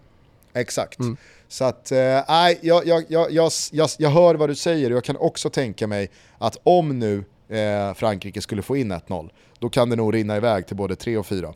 [0.54, 1.00] Exakt.
[1.48, 1.98] Så att, eh,
[2.28, 5.50] nej, jag, jag, jag, jag, jag, jag hör vad du säger och jag kan också
[5.50, 10.14] tänka mig att om nu eh, Frankrike skulle få in 1-0, då kan det nog
[10.14, 11.54] rinna iväg till både 3 och 4.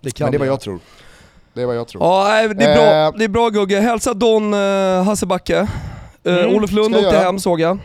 [0.00, 0.80] Det kan Men det är vad jag tror.
[1.60, 2.02] Det är vad jag tror.
[2.02, 3.12] Ja, det är bra, Eh.
[3.18, 3.80] det är bra Gugge.
[3.80, 5.60] Hälsa Don uh, Hassebacke.
[5.60, 5.68] Uh,
[6.24, 7.18] Mm, Olof Lund åkte göra.
[7.18, 7.78] hem såg jag.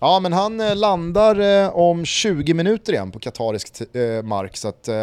[0.00, 4.68] Ja men han eh, landar eh, om 20 minuter igen på katarisk eh, mark så
[4.68, 4.94] att eh,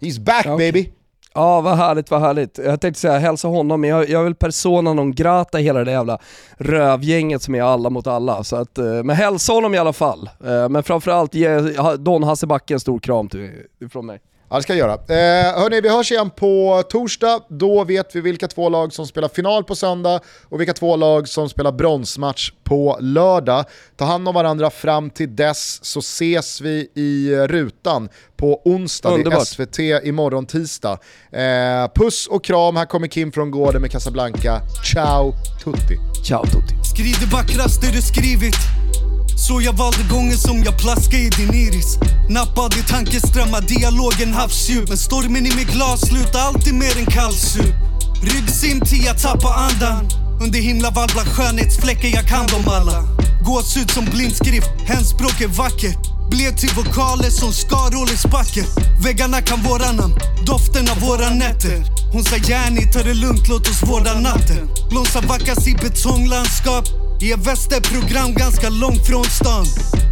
[0.00, 0.56] he's back okej.
[0.72, 0.90] baby!
[1.34, 2.58] Ja, vad härligt, vad härligt.
[2.58, 6.18] Jag tänkte säga hälsa honom, men jag, jag väl persona non grata hela det jävla
[6.58, 8.44] rövgänget som är alla mot alla.
[8.44, 10.30] Så att, eh, men hälsa honom i alla fall.
[10.44, 11.58] Eh, Men framförallt ge
[11.98, 13.50] Don Hasse Backe en stor kram till,
[13.92, 14.20] från mig.
[14.50, 14.92] Ja, det ska jag göra.
[14.92, 17.40] Eh, hörni, vi hörs igen på torsdag.
[17.48, 21.28] Då vet vi vilka två lag som spelar final på söndag och vilka två lag
[21.28, 23.64] som spelar bronsmatch på lördag.
[23.96, 29.08] Ta hand om varandra fram till dess så ses vi i rutan på onsdag.
[29.08, 29.46] Det är Underbart.
[29.46, 30.98] SVT imorgon tisdag.
[31.32, 34.60] Eh, puss och kram, här kommer Kim från Gården med Casablanca.
[34.92, 35.32] Ciao
[35.64, 35.96] tutti!
[36.28, 36.74] Ciao Tutti.
[36.94, 38.79] Skriv det vackraste du skrivit
[39.46, 41.98] så jag valde gången som jag plaskade i din iris.
[42.28, 44.88] Nappade i tankeströmmar, dialogen havsdjup.
[44.88, 47.74] Men stormen i mitt glas slutar alltid med en kallsup.
[48.22, 50.08] Ryggsim till jag tappar andan.
[50.40, 52.98] Under himlavalvla skönhetsfläckar, jag kan dem alla.
[53.44, 56.02] Gåshud som blindskrift, hemspråk är vackert.
[56.30, 58.64] Blev till vokaler som Skarolles backer
[59.04, 60.14] Väggarna kan våra namn,
[60.46, 61.78] doften av våra nätter.
[62.12, 64.68] Hon sa Järni, ta det lugnt, låt oss vårda natten.
[64.90, 67.09] Blomstrar vackas i betonglandskap.
[67.22, 69.66] I ett västerprogram ganska långt från stan.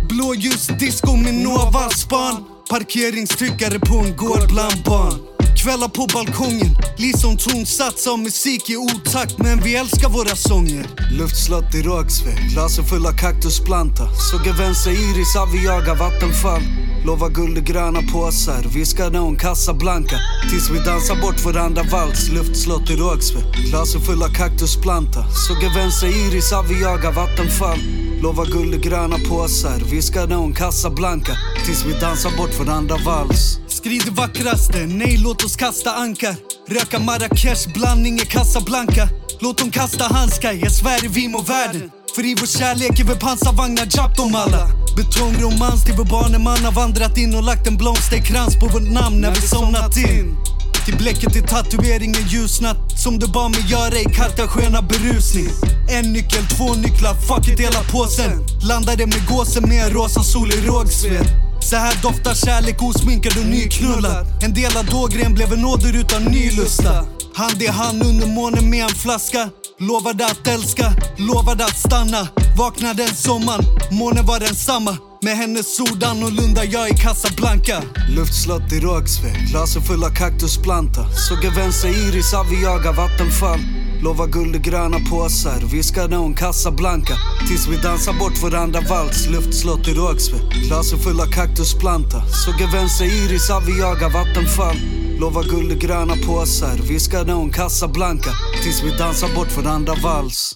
[0.09, 2.44] Blåljusdisco med Nova span.
[2.70, 5.14] Parkeringstryckare på en gård bland barn.
[5.62, 9.39] Kvällar på balkongen, liksom tonsats av musik i otakt.
[9.39, 10.86] Men vi älskar våra sånger.
[11.18, 16.62] Luftslott i Rågsved, glasen fulla kaktusplanta Såg en vänster iris, vi jagar vattenfall
[17.05, 20.16] Lova guld och gröna påsar, viskade hon Casablanca
[20.51, 23.45] Tills vi dansar bort varandra vals, luftslott i Rågsved.
[23.70, 25.25] Glasen fulla kaktusplanta.
[25.31, 27.79] Såg en vänster iris, Aviaga, vattenfall.
[28.23, 31.33] Lova guld och gröna påsar, viskade hon Casablanca
[31.65, 36.35] Tills vi dansar bort varandra vals Skriv det vackraste, nej låt oss kasta ankar.
[36.69, 39.09] Röka Marrakesh, blandning i Casablanca.
[39.41, 43.15] Låt dem kasta handskar, jag svär vi må världen för i vår kärlek är vi
[43.15, 44.69] pansarvagnar, japp dom alla.
[44.97, 49.31] Betongromans till vår barneman har vandrat in och lagt en blomsterkrans på vårt namn när
[49.31, 50.36] vi somnat in.
[50.85, 55.49] Till bläcket i tatueringen ljusnat Som du bad mig göra i Cartagena berusning.
[55.90, 58.47] En nyckel, två nycklar, fuck it hela påsen.
[58.69, 61.27] Landade med gåsen med en rosa sol i rågsved.
[61.61, 66.51] Så här doftar kärlek osminkad och nyknullad En delad dågren blev en åder utan ny
[66.51, 69.51] lusta Hand i hand under månen med en flaska.
[69.80, 72.28] Lovade att älska, lovade att stanna.
[72.56, 73.60] Vaknade en sommar,
[73.92, 74.96] månen var densamma.
[75.22, 77.82] Med hennes ord annorlunda, jag i Casablanca.
[78.09, 83.60] Luftslott i Rågsved, glasen fulla kaktusplanta Såg en vänster iris, Aviaga, vattenfall.
[84.02, 87.14] Lova guld och gröna påsar, viskade hon Casablanca.
[87.48, 90.52] Tills vi dansar bort varandra vals, luftslott i Rågsved.
[90.66, 95.07] Glasen fulla kaktusplanta Såg en vänster iris, Aviaga, vattenfall.
[95.20, 98.31] Lova guld och gröna påsar, viskade hon Casablanca
[98.62, 100.55] Tills vi dansar bort varandra vals.